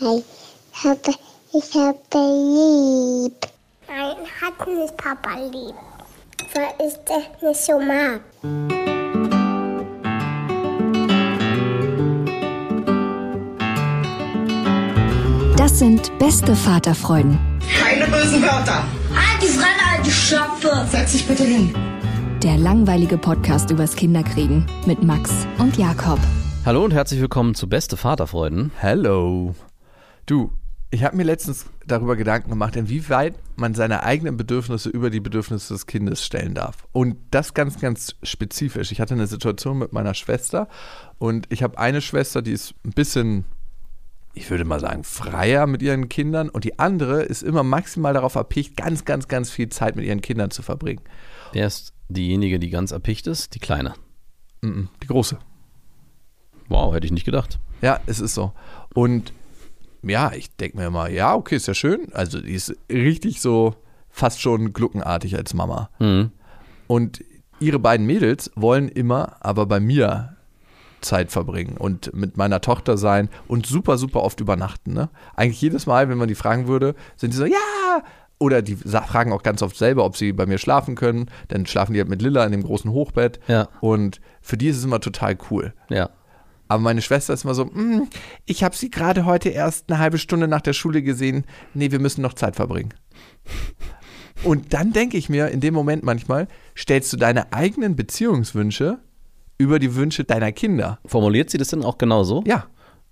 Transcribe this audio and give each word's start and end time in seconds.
hi. 0.00 0.22
Ich 0.72 0.84
habe, 0.84 1.14
ich 1.52 1.74
habe 1.74 1.98
lieb. 2.14 3.46
Nein, 3.88 4.16
hat 4.40 4.66
nicht 4.68 4.96
Papa 4.96 5.38
lieb. 5.40 5.74
Weil 6.54 6.86
ich 6.86 6.94
das 7.04 7.42
nicht 7.42 7.64
so 7.64 7.78
mag. 7.78 8.20
Das 15.56 15.78
sind 15.78 16.16
beste 16.18 16.54
Vaterfreuden. 16.54 17.38
Keine 17.78 18.06
bösen 18.06 18.42
Wörter. 18.42 18.84
Halt 19.14 19.42
die 19.42 19.46
Fremde, 19.46 19.84
alte 19.96 20.10
Schöpfe. 20.10 20.86
Setz 20.90 21.12
dich 21.12 21.26
bitte 21.26 21.44
hin. 21.44 21.74
Der 22.42 22.56
langweilige 22.56 23.18
Podcast 23.18 23.70
übers 23.70 23.96
Kinderkriegen 23.96 24.66
mit 24.86 25.02
Max 25.02 25.30
und 25.58 25.76
Jakob. 25.76 26.18
Hallo 26.64 26.84
und 26.84 26.92
herzlich 26.92 27.20
willkommen 27.20 27.54
zu 27.54 27.68
Beste 27.68 27.96
Vaterfreuden. 27.96 28.70
Hello. 28.78 29.54
Du, 30.28 30.52
ich 30.90 31.04
habe 31.04 31.16
mir 31.16 31.22
letztens 31.22 31.64
darüber 31.86 32.14
Gedanken 32.14 32.50
gemacht, 32.50 32.76
inwieweit 32.76 33.34
man 33.56 33.72
seine 33.72 34.02
eigenen 34.02 34.36
Bedürfnisse 34.36 34.90
über 34.90 35.08
die 35.08 35.20
Bedürfnisse 35.20 35.72
des 35.72 35.86
Kindes 35.86 36.22
stellen 36.22 36.52
darf. 36.52 36.86
Und 36.92 37.16
das 37.30 37.54
ganz, 37.54 37.80
ganz 37.80 38.14
spezifisch. 38.22 38.92
Ich 38.92 39.00
hatte 39.00 39.14
eine 39.14 39.26
Situation 39.26 39.78
mit 39.78 39.94
meiner 39.94 40.12
Schwester 40.12 40.68
und 41.16 41.46
ich 41.50 41.62
habe 41.62 41.78
eine 41.78 42.02
Schwester, 42.02 42.42
die 42.42 42.52
ist 42.52 42.74
ein 42.84 42.90
bisschen, 42.90 43.46
ich 44.34 44.50
würde 44.50 44.66
mal 44.66 44.80
sagen, 44.80 45.02
freier 45.02 45.66
mit 45.66 45.80
ihren 45.80 46.10
Kindern 46.10 46.50
und 46.50 46.64
die 46.64 46.78
andere 46.78 47.22
ist 47.22 47.42
immer 47.42 47.62
maximal 47.62 48.12
darauf 48.12 48.34
erpicht, 48.34 48.76
ganz, 48.76 49.06
ganz, 49.06 49.28
ganz 49.28 49.48
viel 49.50 49.70
Zeit 49.70 49.96
mit 49.96 50.04
ihren 50.04 50.20
Kindern 50.20 50.50
zu 50.50 50.60
verbringen. 50.60 51.00
Wer 51.54 51.66
ist 51.66 51.94
diejenige, 52.10 52.58
die 52.58 52.68
ganz 52.68 52.90
erpicht 52.90 53.26
ist? 53.28 53.54
Die 53.54 53.60
Kleine. 53.60 53.94
Die 54.62 55.06
große. 55.06 55.38
Wow, 56.68 56.94
hätte 56.94 57.06
ich 57.06 57.12
nicht 57.12 57.24
gedacht. 57.24 57.58
Ja, 57.80 58.00
es 58.04 58.20
ist 58.20 58.34
so. 58.34 58.52
Und 58.92 59.32
ja, 60.02 60.32
ich 60.32 60.54
denke 60.56 60.76
mir 60.78 60.86
immer, 60.86 61.08
ja, 61.08 61.34
okay, 61.34 61.56
ist 61.56 61.68
ja 61.68 61.74
schön. 61.74 62.08
Also 62.12 62.40
die 62.40 62.54
ist 62.54 62.74
richtig 62.90 63.40
so 63.40 63.74
fast 64.10 64.40
schon 64.40 64.72
gluckenartig 64.72 65.36
als 65.36 65.54
Mama. 65.54 65.90
Mhm. 65.98 66.32
Und 66.86 67.24
ihre 67.60 67.78
beiden 67.78 68.06
Mädels 68.06 68.50
wollen 68.54 68.88
immer 68.88 69.36
aber 69.40 69.66
bei 69.66 69.80
mir 69.80 70.36
Zeit 71.00 71.30
verbringen 71.30 71.76
und 71.76 72.12
mit 72.14 72.36
meiner 72.36 72.60
Tochter 72.60 72.96
sein 72.96 73.28
und 73.46 73.66
super, 73.66 73.98
super 73.98 74.22
oft 74.22 74.40
übernachten. 74.40 74.92
Ne? 74.92 75.08
Eigentlich 75.36 75.60
jedes 75.60 75.86
Mal, 75.86 76.08
wenn 76.08 76.18
man 76.18 76.28
die 76.28 76.34
fragen 76.34 76.66
würde, 76.66 76.94
sind 77.16 77.32
sie 77.32 77.38
so, 77.38 77.44
ja! 77.44 78.02
Oder 78.40 78.62
die 78.62 78.76
fragen 78.76 79.32
auch 79.32 79.42
ganz 79.42 79.62
oft 79.62 79.76
selber, 79.76 80.04
ob 80.04 80.16
sie 80.16 80.32
bei 80.32 80.46
mir 80.46 80.58
schlafen 80.58 80.94
können. 80.94 81.28
Dann 81.48 81.66
schlafen 81.66 81.92
die 81.92 81.98
halt 81.98 82.08
mit 82.08 82.22
Lilla 82.22 82.44
in 82.44 82.52
dem 82.52 82.62
großen 82.62 82.92
Hochbett. 82.92 83.40
Ja. 83.48 83.68
Und 83.80 84.20
für 84.40 84.56
die 84.56 84.68
ist 84.68 84.76
es 84.76 84.84
immer 84.84 85.00
total 85.00 85.36
cool. 85.50 85.74
Ja. 85.88 86.10
Aber 86.68 86.82
meine 86.82 87.02
Schwester 87.02 87.32
ist 87.34 87.44
immer 87.44 87.54
so, 87.54 87.64
"Mm, 87.66 88.08
ich 88.46 88.62
habe 88.62 88.76
sie 88.76 88.90
gerade 88.90 89.24
heute 89.24 89.48
erst 89.48 89.90
eine 89.90 89.98
halbe 89.98 90.18
Stunde 90.18 90.48
nach 90.48 90.60
der 90.60 90.74
Schule 90.74 91.02
gesehen. 91.02 91.44
Nee, 91.74 91.90
wir 91.90 91.98
müssen 91.98 92.20
noch 92.22 92.34
Zeit 92.34 92.56
verbringen. 92.56 92.94
Und 94.44 94.72
dann 94.72 94.92
denke 94.92 95.16
ich 95.16 95.28
mir 95.28 95.48
in 95.48 95.60
dem 95.60 95.74
Moment 95.74 96.04
manchmal, 96.04 96.46
stellst 96.76 97.12
du 97.12 97.16
deine 97.16 97.52
eigenen 97.52 97.96
Beziehungswünsche 97.96 98.98
über 99.58 99.78
die 99.80 99.96
Wünsche 99.96 100.22
deiner 100.24 100.52
Kinder. 100.52 101.00
Formuliert 101.04 101.50
sie 101.50 101.58
das 101.58 101.68
denn 101.68 101.82
auch 101.84 101.98
genauso? 101.98 102.44
Ja, 102.46 102.66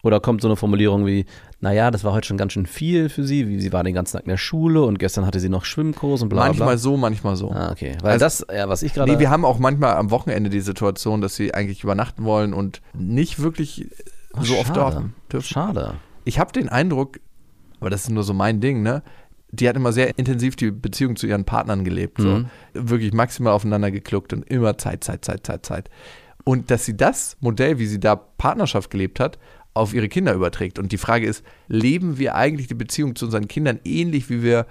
Oder 0.04 0.20
kommt 0.20 0.40
so 0.40 0.46
eine 0.46 0.56
Formulierung 0.56 1.04
wie, 1.04 1.24
naja, 1.60 1.90
das 1.90 2.04
war 2.04 2.12
heute 2.12 2.26
schon 2.28 2.36
ganz 2.36 2.52
schön 2.52 2.66
viel 2.66 3.08
für 3.08 3.24
sie, 3.24 3.48
wie 3.48 3.60
sie 3.60 3.72
war 3.72 3.82
den 3.82 3.94
ganzen 3.94 4.12
Tag 4.16 4.24
in 4.24 4.28
der 4.30 4.36
Schule 4.36 4.82
und 4.82 4.98
gestern 4.98 5.24
hatte 5.26 5.40
sie 5.40 5.48
noch 5.48 5.64
Schwimmkurs 5.64 6.22
und 6.22 6.28
bla 6.28 6.40
bla. 6.42 6.48
manchmal 6.48 6.78
so, 6.78 6.96
manchmal 6.96 7.36
so. 7.36 7.50
Ah, 7.50 7.70
okay. 7.72 7.96
Weil 8.02 8.12
Also- 8.12 8.24
das, 8.24 8.46
ja, 8.54 8.68
was 8.68 8.82
ich 8.82 8.92
gerade. 8.92 9.10
Nee, 9.12 9.18
wir 9.18 9.30
haben 9.30 9.44
auch 9.44 9.58
manchmal 9.58 9.94
am 9.96 10.10
Wochenende 10.10 10.50
die 10.50 10.60
Situation, 10.60 11.20
dass 11.20 11.34
sie 11.34 11.54
eigentlich 11.54 11.82
übernachten 11.82 12.24
wollen 12.24 12.52
und 12.52 12.82
nicht 12.92 13.40
wirklich 13.40 13.86
Oh, 14.34 14.42
so 14.42 14.54
oft 14.58 14.74
schade. 14.74 14.96
dort 14.96 15.32
dürfen. 15.32 15.46
Schade. 15.46 15.94
Ich 16.24 16.38
habe 16.38 16.52
den 16.52 16.68
Eindruck, 16.68 17.18
aber 17.80 17.88
das 17.90 18.02
ist 18.02 18.10
nur 18.10 18.22
so 18.24 18.34
mein 18.34 18.60
Ding, 18.60 18.82
ne? 18.82 19.02
Die 19.52 19.66
hat 19.68 19.76
immer 19.76 19.92
sehr 19.92 20.18
intensiv 20.18 20.56
die 20.56 20.70
Beziehung 20.70 21.16
zu 21.16 21.26
ihren 21.26 21.44
Partnern 21.44 21.84
gelebt. 21.84 22.20
So. 22.20 22.28
Mhm. 22.28 22.46
Wirklich 22.74 23.14
maximal 23.14 23.52
aufeinander 23.54 23.90
gekluckt 23.90 24.32
und 24.34 24.42
immer 24.50 24.76
Zeit, 24.76 25.04
Zeit, 25.04 25.24
Zeit, 25.24 25.46
Zeit, 25.46 25.64
Zeit. 25.64 25.90
Und 26.44 26.70
dass 26.70 26.84
sie 26.84 26.96
das 26.96 27.36
Modell, 27.40 27.78
wie 27.78 27.86
sie 27.86 27.98
da 28.00 28.14
Partnerschaft 28.16 28.90
gelebt 28.90 29.18
hat, 29.20 29.38
auf 29.76 29.94
ihre 29.94 30.08
Kinder 30.08 30.32
überträgt. 30.34 30.78
Und 30.78 30.92
die 30.92 30.98
Frage 30.98 31.26
ist, 31.26 31.42
leben 31.68 32.18
wir 32.18 32.34
eigentlich 32.34 32.66
die 32.66 32.74
Beziehung 32.74 33.14
zu 33.16 33.26
unseren 33.26 33.48
Kindern 33.48 33.78
ähnlich, 33.84 34.28
wie 34.30 34.42
wir 34.42 34.66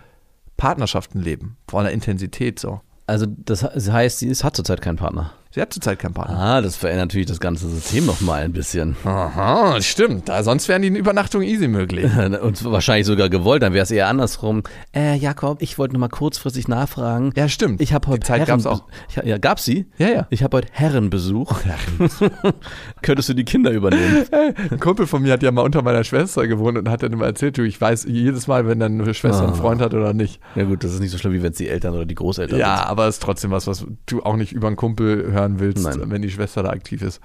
Partnerschaften 0.58 1.20
leben? 1.20 1.58
Von 1.68 1.84
der 1.84 1.94
Intensität 1.94 2.60
so. 2.60 2.82
Also, 3.08 3.28
das 3.28 3.62
he- 3.62 3.92
heißt, 3.92 4.20
sie 4.20 4.28
ist, 4.28 4.44
hat 4.44 4.56
zurzeit 4.56 4.82
keinen 4.82 4.98
Partner. 4.98 5.34
Sie 5.56 5.62
hat 5.62 5.72
zurzeit 5.72 6.00
keinen 6.00 6.14
Partner. 6.14 6.38
Ah, 6.38 6.62
das 6.62 6.76
verändert 6.76 7.06
natürlich 7.08 7.28
das 7.28 7.40
ganze 7.40 7.70
System 7.70 8.06
nochmal 8.06 8.42
ein 8.44 8.52
bisschen. 8.52 8.98
Aha, 9.06 9.80
stimmt. 9.82 10.28
Da, 10.28 10.44
sonst 10.44 10.68
wären 10.68 10.82
die 10.82 10.90
Übernachtungen 10.90 11.48
easy 11.48 11.70
möglich. 11.70 12.12
Und 12.42 12.62
wahrscheinlich 12.66 13.08
sogar 13.08 13.30
gewollt, 13.30 13.64
dann 13.64 13.72
wäre 13.72 13.84
es 13.84 13.90
eher 13.90 14.10
andersrum. 14.10 14.64
Äh, 14.94 15.16
Jakob, 15.16 15.62
ich 15.62 15.78
wollte 15.78 15.94
nur 15.94 16.02
mal 16.02 16.10
kurzfristig 16.10 16.68
nachfragen. 16.68 17.32
Ja, 17.38 17.48
stimmt. 17.48 17.80
Ich 17.80 17.94
habe 17.94 18.06
heute 18.10 18.20
Die 18.20 18.26
Zeit 18.26 18.40
Herren 18.40 18.48
gab's 18.62 18.66
auch. 18.66 18.84
Ich, 19.08 19.16
ja, 19.16 19.38
gab's 19.38 19.64
sie? 19.64 19.86
Ja, 19.98 20.10
ja. 20.10 20.28
Ich 20.30 20.44
habe 20.44 20.58
heute 20.58 20.68
Herrenbesuch. 20.74 21.62
Könntest 23.02 23.30
du 23.30 23.34
die 23.34 23.46
Kinder 23.46 23.72
übernehmen? 23.72 24.26
Ein 24.72 24.80
Kumpel 24.82 25.08
von 25.08 25.22
mir 25.22 25.32
hat 25.32 25.42
ja 25.42 25.54
mal 25.54 25.62
unter 25.62 25.82
meiner 25.84 26.04
Schwester 26.04 26.48
gewohnt 26.48 26.78
und 26.78 26.90
hat 26.90 27.02
dann 27.02 27.14
immer 27.14 27.28
erzählt, 27.28 27.58
du, 27.58 27.62
ich 27.64 27.80
weiß 27.80 28.08
jedes 28.10 28.48
Mal, 28.48 28.68
wenn 28.68 28.82
deine 28.82 29.14
Schwester 29.14 29.44
einen 29.44 29.54
Ah. 29.54 29.56
Freund 29.56 29.80
hat 29.82 29.94
oder 29.94 30.12
nicht. 30.14 30.42
ja 30.56 30.64
gut, 30.66 30.84
das 30.84 30.94
ist 30.94 31.00
nicht 31.00 31.12
so 31.12 31.18
schlimm, 31.18 31.32
wie 31.32 31.42
wenn 31.44 31.52
es 31.52 31.58
die 31.58 31.70
Eltern 31.70 31.94
oder 31.94 32.06
die 32.06 32.16
Großeltern 32.16 32.60
Ja, 32.60 32.76
sind. 32.80 32.88
aber 32.88 33.08
es 33.08 33.16
ist 33.16 33.24
trotzdem 33.24 33.52
was, 33.52 33.68
was 33.68 33.86
du 34.06 34.22
auch 34.24 34.36
nicht 34.36 34.52
über 34.52 34.68
einen 34.68 34.76
Kumpel 34.76 35.32
hören 35.52 35.60
willst, 35.60 35.84
Nein. 35.84 36.10
wenn 36.12 36.22
die 36.22 36.30
Schwester 36.32 36.64
da 36.64 36.70
aktiv 36.70 37.02
ist. 37.02 37.20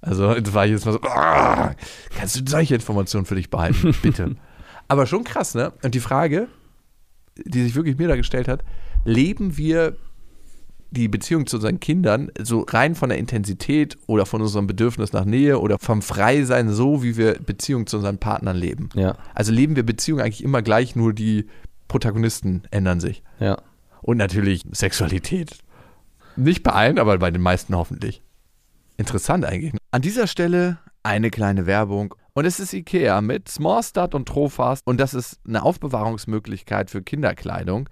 Also 0.00 0.32
es 0.32 0.54
war 0.54 0.64
jedes 0.64 0.84
Mal 0.84 0.92
so, 0.92 1.00
"Ah, 1.02 1.74
kannst 2.16 2.36
du 2.40 2.50
solche 2.50 2.74
Informationen 2.74 3.26
für 3.26 3.34
dich 3.34 3.50
behalten, 3.50 3.94
bitte. 4.02 4.36
aber 4.88 5.06
schon 5.06 5.24
krass, 5.24 5.54
ne? 5.54 5.72
Und 5.82 5.94
die 5.94 6.00
Frage, 6.00 6.48
die 7.44 7.62
sich 7.62 7.74
wirklich 7.74 7.98
mir 7.98 8.08
da 8.08 8.16
gestellt 8.16 8.48
hat, 8.48 8.64
leben 9.04 9.56
wir 9.56 9.96
die 10.92 11.06
Beziehung 11.06 11.46
zu 11.46 11.56
unseren 11.58 11.78
Kindern 11.78 12.32
so 12.42 12.62
rein 12.68 12.96
von 12.96 13.10
der 13.10 13.18
Intensität 13.18 13.96
oder 14.08 14.26
von 14.26 14.40
unserem 14.42 14.66
Bedürfnis 14.66 15.12
nach 15.12 15.24
Nähe 15.24 15.60
oder 15.60 15.78
vom 15.78 16.02
Freisein 16.02 16.68
so, 16.70 17.02
wie 17.04 17.16
wir 17.16 17.34
Beziehung 17.38 17.86
zu 17.86 17.98
unseren 17.98 18.18
Partnern 18.18 18.56
leben. 18.56 18.88
Ja, 18.94 19.16
Also 19.34 19.52
leben 19.52 19.76
wir 19.76 19.84
Beziehungen 19.86 20.22
eigentlich 20.22 20.42
immer 20.42 20.62
gleich, 20.62 20.96
nur 20.96 21.12
die 21.12 21.46
Protagonisten 21.88 22.62
ändern 22.70 23.00
sich. 23.00 23.22
ja. 23.38 23.58
Und 24.02 24.16
natürlich 24.16 24.64
Sexualität. 24.72 25.58
Nicht 26.40 26.62
bei 26.62 26.72
allen, 26.72 26.98
aber 26.98 27.18
bei 27.18 27.30
den 27.30 27.42
meisten 27.42 27.76
hoffentlich. 27.76 28.22
Interessant 28.96 29.44
eigentlich. 29.44 29.74
ne? 29.74 29.78
An 29.90 30.00
dieser 30.00 30.26
Stelle 30.26 30.78
eine 31.02 31.30
kleine 31.30 31.66
Werbung. 31.66 32.14
Und 32.32 32.46
es 32.46 32.60
ist 32.60 32.72
Ikea 32.72 33.20
mit 33.20 33.48
Smallstart 33.48 34.14
und 34.14 34.26
Trofast. 34.26 34.86
Und 34.86 34.98
das 34.98 35.12
ist 35.12 35.38
eine 35.46 35.62
Aufbewahrungsmöglichkeit 35.62 36.90
für 36.90 37.02
Kinderkleidung, 37.02 37.90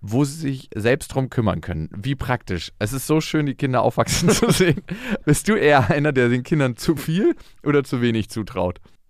wo 0.00 0.24
sie 0.24 0.40
sich 0.40 0.68
selbst 0.74 1.08
drum 1.08 1.30
kümmern 1.30 1.62
können. 1.62 1.88
Wie 1.96 2.14
praktisch. 2.14 2.70
Es 2.78 2.92
ist 2.92 3.06
so 3.06 3.22
schön, 3.22 3.46
die 3.46 3.54
Kinder 3.54 3.80
aufwachsen 3.80 4.28
zu 4.30 4.50
sehen. 4.50 4.82
Bist 5.24 5.48
du 5.48 5.54
eher 5.54 5.90
einer, 5.90 6.12
der 6.12 6.28
den 6.28 6.42
Kindern 6.42 6.76
zu 6.76 6.96
viel 6.96 7.34
oder 7.64 7.82
zu 7.82 8.02
wenig 8.02 8.28
zutraut? 8.28 8.80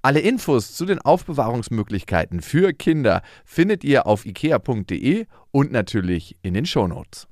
Alle 0.00 0.20
Infos 0.20 0.74
zu 0.74 0.86
den 0.86 1.00
Aufbewahrungsmöglichkeiten 1.00 2.40
für 2.40 2.72
Kinder 2.72 3.22
findet 3.44 3.82
ihr 3.82 4.06
auf 4.06 4.26
ikea.de 4.26 5.26
und 5.50 5.72
natürlich 5.72 6.36
in 6.42 6.54
den 6.54 6.66
Shownotes. 6.66 7.26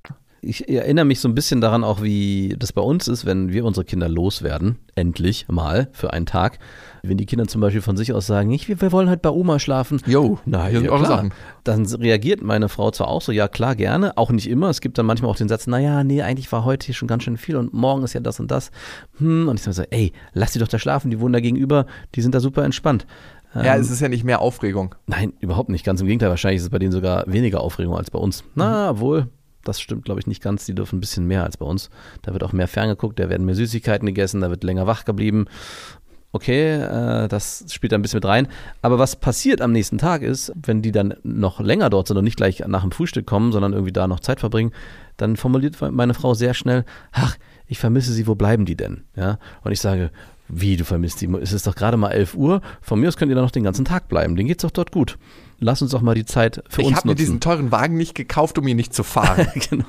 Ich 0.46 0.69
erinnere 0.69 1.04
mich 1.04 1.19
so 1.19 1.28
ein 1.28 1.34
bisschen 1.34 1.60
daran 1.60 1.82
auch, 1.82 2.02
wie 2.02 2.54
das 2.56 2.72
bei 2.72 2.81
uns 2.81 3.08
ist, 3.08 3.26
wenn 3.26 3.52
wir 3.52 3.64
unsere 3.64 3.84
Kinder 3.84 4.08
loswerden, 4.08 4.78
endlich 4.94 5.46
mal 5.48 5.88
für 5.90 6.12
einen 6.12 6.25
Tag. 6.25 6.60
Wenn 7.02 7.16
die 7.16 7.26
Kinder 7.26 7.46
zum 7.48 7.60
Beispiel 7.60 7.81
von 7.82 7.96
sich 7.96 8.12
aus 8.12 8.26
sagen, 8.28 8.52
ich, 8.52 8.69
wir, 8.69 8.93
wollen 8.93 9.08
halt 9.08 9.22
bei 9.22 9.31
Oma 9.31 9.58
schlafen. 9.58 10.00
Jo, 10.06 10.38
Na, 10.44 10.69
ja, 10.69 10.81
klar. 10.81 11.04
Sachen. 11.04 11.32
Dann 11.64 11.84
reagiert 11.87 12.43
meine 12.43 12.69
Frau 12.69 12.93
zwar 12.93 13.08
auch 13.08 13.22
so, 13.22 13.32
ja 13.32 13.48
klar, 13.48 13.75
gerne, 13.75 14.16
auch 14.16 14.31
nicht 14.31 14.48
immer. 14.48 14.70
Es 14.70 14.81
gibt 14.81 14.98
dann 14.98 15.06
manchmal 15.06 15.31
auch 15.32 15.37
den 15.37 15.48
Satz, 15.48 15.66
naja, 15.66 16.04
nee, 16.04 16.22
eigentlich 16.22 16.50
war 16.52 16.64
heute 16.64 16.87
hier 16.87 16.94
schon 16.94 17.08
ganz 17.08 17.25
schön 17.25 17.37
viel 17.37 17.56
und 17.56 17.75
morgen 17.75 18.04
ist 18.04 18.12
ja 18.12 18.20
das 18.20 18.38
und 18.38 18.50
das. 18.50 18.70
Hm, 19.19 19.48
und 19.48 19.56
ich 19.56 19.64
sage 19.64 19.75
so, 19.75 19.82
ey, 19.90 20.12
lass 20.32 20.52
die 20.52 20.60
doch 20.60 20.69
da 20.69 20.78
schlafen, 20.78 21.10
die 21.10 21.19
wohnen 21.19 21.32
da 21.32 21.40
gegenüber, 21.40 21.87
die 22.14 22.22
sind 22.22 22.34
da 22.37 22.40
super 22.40 22.64
entspannt. 22.64 23.04
Ja, 23.54 23.75
Ähm, 23.75 23.81
es 23.81 23.90
ist 23.90 24.00
ja 24.00 24.08
nicht 24.08 24.25
mehr 24.25 24.40
Aufregung. 24.40 24.94
Nein, 25.06 25.32
überhaupt 25.40 25.70
nicht. 25.70 25.84
Ganz 25.84 26.00
im 26.00 26.06
Gegenteil. 26.06 26.28
Wahrscheinlich 26.28 26.58
ist 26.58 26.64
es 26.64 26.70
bei 26.70 26.78
denen 26.78 26.93
sogar 26.93 27.25
weniger 27.26 27.60
Aufregung 27.62 27.96
als 27.96 28.10
bei 28.10 28.19
uns. 28.19 28.44
Na, 28.54 28.98
wohl. 29.00 29.28
Das 29.68 29.80
stimmt, 29.80 30.04
glaube 30.04 30.20
ich, 30.20 30.26
nicht 30.26 30.42
ganz. 30.42 30.66
Die 30.66 30.74
dürfen 30.74 30.96
ein 30.96 31.00
bisschen 31.00 31.26
mehr 31.26 31.44
als 31.44 31.56
bei 31.56 31.66
uns. 31.66 31.90
Da 32.22 32.32
wird 32.32 32.44
auch 32.44 32.52
mehr 32.52 32.68
ferngeguckt, 32.68 33.18
da 33.18 33.28
werden 33.28 33.44
mehr 33.44 33.54
Süßigkeiten 33.54 34.06
gegessen, 34.06 34.40
da 34.40 34.50
wird 34.50 34.64
länger 34.64 34.86
wach 34.86 35.04
geblieben. 35.04 35.46
Okay, 36.32 36.74
äh, 36.74 37.28
das 37.28 37.64
spielt 37.70 37.92
da 37.92 37.96
ein 37.96 38.02
bisschen 38.02 38.18
mit 38.18 38.26
rein. 38.26 38.48
Aber 38.82 38.98
was 38.98 39.16
passiert 39.16 39.62
am 39.62 39.72
nächsten 39.72 39.96
Tag 39.96 40.22
ist, 40.22 40.52
wenn 40.54 40.82
die 40.82 40.92
dann 40.92 41.14
noch 41.22 41.60
länger 41.60 41.88
dort 41.88 42.08
sind 42.08 42.16
und 42.16 42.24
nicht 42.24 42.36
gleich 42.36 42.60
nach 42.66 42.82
dem 42.82 42.92
Frühstück 42.92 43.26
kommen, 43.26 43.52
sondern 43.52 43.72
irgendwie 43.72 43.92
da 43.92 44.06
noch 44.06 44.20
Zeit 44.20 44.40
verbringen, 44.40 44.72
dann 45.16 45.36
formuliert 45.36 45.80
meine 45.92 46.14
Frau 46.14 46.34
sehr 46.34 46.52
schnell, 46.52 46.84
ach, 47.12 47.36
ich 47.66 47.78
vermisse 47.78 48.12
sie, 48.12 48.26
wo 48.26 48.34
bleiben 48.34 48.66
die 48.66 48.76
denn? 48.76 49.04
Ja? 49.16 49.38
Und 49.62 49.72
ich 49.72 49.80
sage, 49.80 50.10
wie, 50.48 50.76
du 50.76 50.84
vermisst 50.84 51.20
die? 51.20 51.28
Es 51.40 51.52
ist 51.52 51.66
doch 51.66 51.74
gerade 51.74 51.96
mal 51.96 52.10
11 52.10 52.34
Uhr. 52.34 52.60
Von 52.80 53.00
mir 53.00 53.08
aus 53.08 53.16
könnt 53.16 53.30
ihr 53.30 53.34
da 53.34 53.42
noch 53.42 53.50
den 53.50 53.64
ganzen 53.64 53.84
Tag 53.84 54.08
bleiben. 54.08 54.36
Denen 54.36 54.48
geht's 54.48 54.62
doch 54.62 54.70
dort 54.70 54.92
gut. 54.92 55.19
Lass 55.58 55.81
uns 55.81 55.93
doch 55.93 56.03
mal 56.03 56.14
die 56.14 56.25
Zeit 56.26 56.62
für 56.69 56.82
Ich 56.82 56.88
uns 56.88 56.97
habe 56.99 57.08
mir 57.08 57.12
nutzen. 57.12 57.19
diesen 57.25 57.41
teuren 57.41 57.73
Wagen 57.73 57.97
nicht 57.97 58.14
gekauft, 58.14 58.58
um 58.58 58.69
ihn 58.69 58.76
nicht 58.76 58.93
zu 58.94 59.03
fahren. 59.03 59.47
genau. 59.70 59.85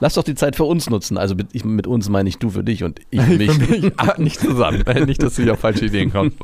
Lass 0.00 0.14
doch 0.14 0.24
die 0.24 0.34
Zeit 0.34 0.56
für 0.56 0.64
uns 0.64 0.90
nutzen. 0.90 1.16
Also 1.16 1.34
mit, 1.36 1.48
ich, 1.52 1.64
mit 1.64 1.86
uns 1.86 2.08
meine 2.08 2.28
ich 2.28 2.38
du 2.38 2.50
für 2.50 2.64
dich 2.64 2.82
und 2.82 2.98
ich 3.10 3.20
für 3.22 3.36
mich. 3.36 3.50
Für 3.52 3.70
mich, 3.70 3.92
aber 3.98 4.20
nicht 4.20 4.40
zusammen. 4.40 4.82
Nicht, 5.06 5.22
dass 5.22 5.36
du 5.36 5.42
hier 5.44 5.52
auf 5.52 5.60
falsche 5.60 5.86
Ideen 5.86 6.12
kommst. 6.12 6.36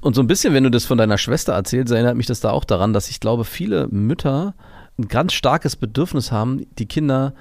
Und 0.00 0.14
so 0.14 0.22
ein 0.22 0.26
bisschen, 0.26 0.54
wenn 0.54 0.64
du 0.64 0.70
das 0.70 0.84
von 0.86 0.96
deiner 0.98 1.18
Schwester 1.18 1.52
erzählst, 1.52 1.92
erinnert 1.92 2.16
mich 2.16 2.26
das 2.26 2.40
da 2.40 2.50
auch 2.50 2.64
daran, 2.64 2.92
dass 2.92 3.10
ich 3.10 3.20
glaube, 3.20 3.44
viele 3.44 3.86
Mütter 3.88 4.54
ein 4.98 5.08
ganz 5.08 5.32
starkes 5.34 5.76
Bedürfnis 5.76 6.32
haben, 6.32 6.66
die 6.78 6.86
Kinder 6.86 7.34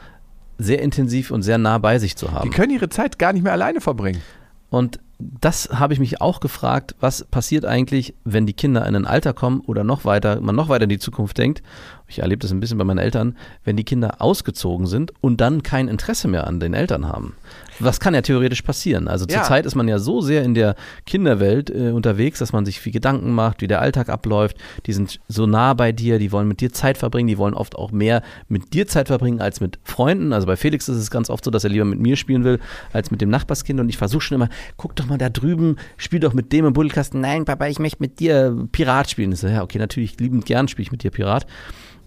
sehr 0.57 0.81
intensiv 0.81 1.31
und 1.31 1.41
sehr 1.41 1.57
nah 1.57 1.77
bei 1.79 1.97
sich 1.99 2.15
zu 2.15 2.27
Die 2.27 2.31
haben. 2.33 2.49
können 2.51 2.71
ihre 2.71 2.89
Zeit 2.89 3.17
gar 3.17 3.33
nicht 3.33 3.43
mehr 3.43 3.53
alleine 3.53 3.81
verbringen. 3.81 4.21
Und 4.69 4.99
das 5.39 5.69
habe 5.71 5.93
ich 5.93 5.99
mich 5.99 6.21
auch 6.21 6.39
gefragt, 6.39 6.95
was 6.99 7.25
passiert 7.25 7.65
eigentlich, 7.65 8.15
wenn 8.23 8.45
die 8.45 8.53
Kinder 8.53 8.85
in 8.87 8.95
ein 8.95 9.05
Alter 9.05 9.33
kommen 9.33 9.61
oder 9.61 9.83
noch 9.83 10.05
weiter, 10.05 10.41
man 10.41 10.55
noch 10.55 10.69
weiter 10.69 10.83
in 10.83 10.89
die 10.89 10.99
Zukunft 10.99 11.37
denkt. 11.37 11.61
Ich 12.07 12.19
erlebe 12.19 12.39
das 12.39 12.51
ein 12.51 12.59
bisschen 12.59 12.77
bei 12.77 12.83
meinen 12.83 12.97
Eltern, 12.97 13.37
wenn 13.63 13.77
die 13.77 13.83
Kinder 13.83 14.21
ausgezogen 14.21 14.87
sind 14.87 15.13
und 15.21 15.41
dann 15.41 15.63
kein 15.63 15.87
Interesse 15.87 16.27
mehr 16.27 16.47
an 16.47 16.59
den 16.59 16.73
Eltern 16.73 17.07
haben. 17.07 17.35
Was 17.83 17.99
kann 17.99 18.13
ja 18.13 18.21
theoretisch 18.21 18.61
passieren? 18.61 19.07
Also 19.07 19.25
Ja. 19.29 19.39
zurzeit 19.39 19.65
ist 19.65 19.75
man 19.75 19.87
ja 19.87 19.99
so 19.99 20.21
sehr 20.21 20.43
in 20.43 20.53
der 20.53 20.75
Kinderwelt 21.05 21.69
äh, 21.69 21.91
unterwegs, 21.91 22.39
dass 22.39 22.53
man 22.53 22.65
sich 22.65 22.79
viel 22.79 22.91
Gedanken 22.91 23.31
macht, 23.33 23.61
wie 23.61 23.67
der 23.67 23.81
Alltag 23.81 24.09
abläuft. 24.09 24.57
Die 24.85 24.93
sind 24.93 25.19
so 25.27 25.45
nah 25.45 25.73
bei 25.73 25.91
dir, 25.91 26.19
die 26.19 26.31
wollen 26.31 26.47
mit 26.47 26.61
dir 26.61 26.71
Zeit 26.73 26.97
verbringen, 26.97 27.27
die 27.27 27.37
wollen 27.37 27.53
oft 27.53 27.75
auch 27.75 27.91
mehr 27.91 28.21
mit 28.47 28.73
dir 28.73 28.87
Zeit 28.87 29.07
verbringen 29.07 29.41
als 29.41 29.61
mit 29.61 29.79
Freunden. 29.83 30.33
Also 30.33 30.47
bei 30.47 30.55
Felix 30.55 30.87
ist 30.89 30.97
es 30.97 31.11
ganz 31.11 31.29
oft 31.29 31.43
so, 31.43 31.51
dass 31.51 31.63
er 31.63 31.69
lieber 31.69 31.85
mit 31.85 31.99
mir 31.99 32.15
spielen 32.15 32.43
will 32.43 32.59
als 32.93 33.11
mit 33.11 33.21
dem 33.21 33.29
Nachbarskind. 33.29 33.79
Und 33.79 33.89
ich 33.89 33.97
versuche 33.97 34.21
schon 34.21 34.35
immer, 34.35 34.49
guck 34.77 34.95
doch 34.95 35.07
mal 35.07 35.17
da 35.17 35.29
drüben, 35.29 35.77
spiel 35.97 36.19
doch 36.19 36.33
mit 36.33 36.51
dem 36.53 36.65
im 36.65 36.73
Buddelkasten. 36.73 37.19
Nein, 37.21 37.45
Papa, 37.45 37.67
ich 37.67 37.79
möchte 37.79 37.97
mit 37.99 38.19
dir 38.19 38.67
Pirat 38.71 39.09
spielen. 39.09 39.31
Ich 39.31 39.39
so, 39.39 39.47
ja, 39.47 39.63
okay, 39.63 39.79
natürlich, 39.79 40.19
liebend 40.19 40.45
gern 40.45 40.67
spiele 40.67 40.83
ich 40.83 40.91
mit 40.91 41.03
dir 41.03 41.11
Pirat. 41.11 41.45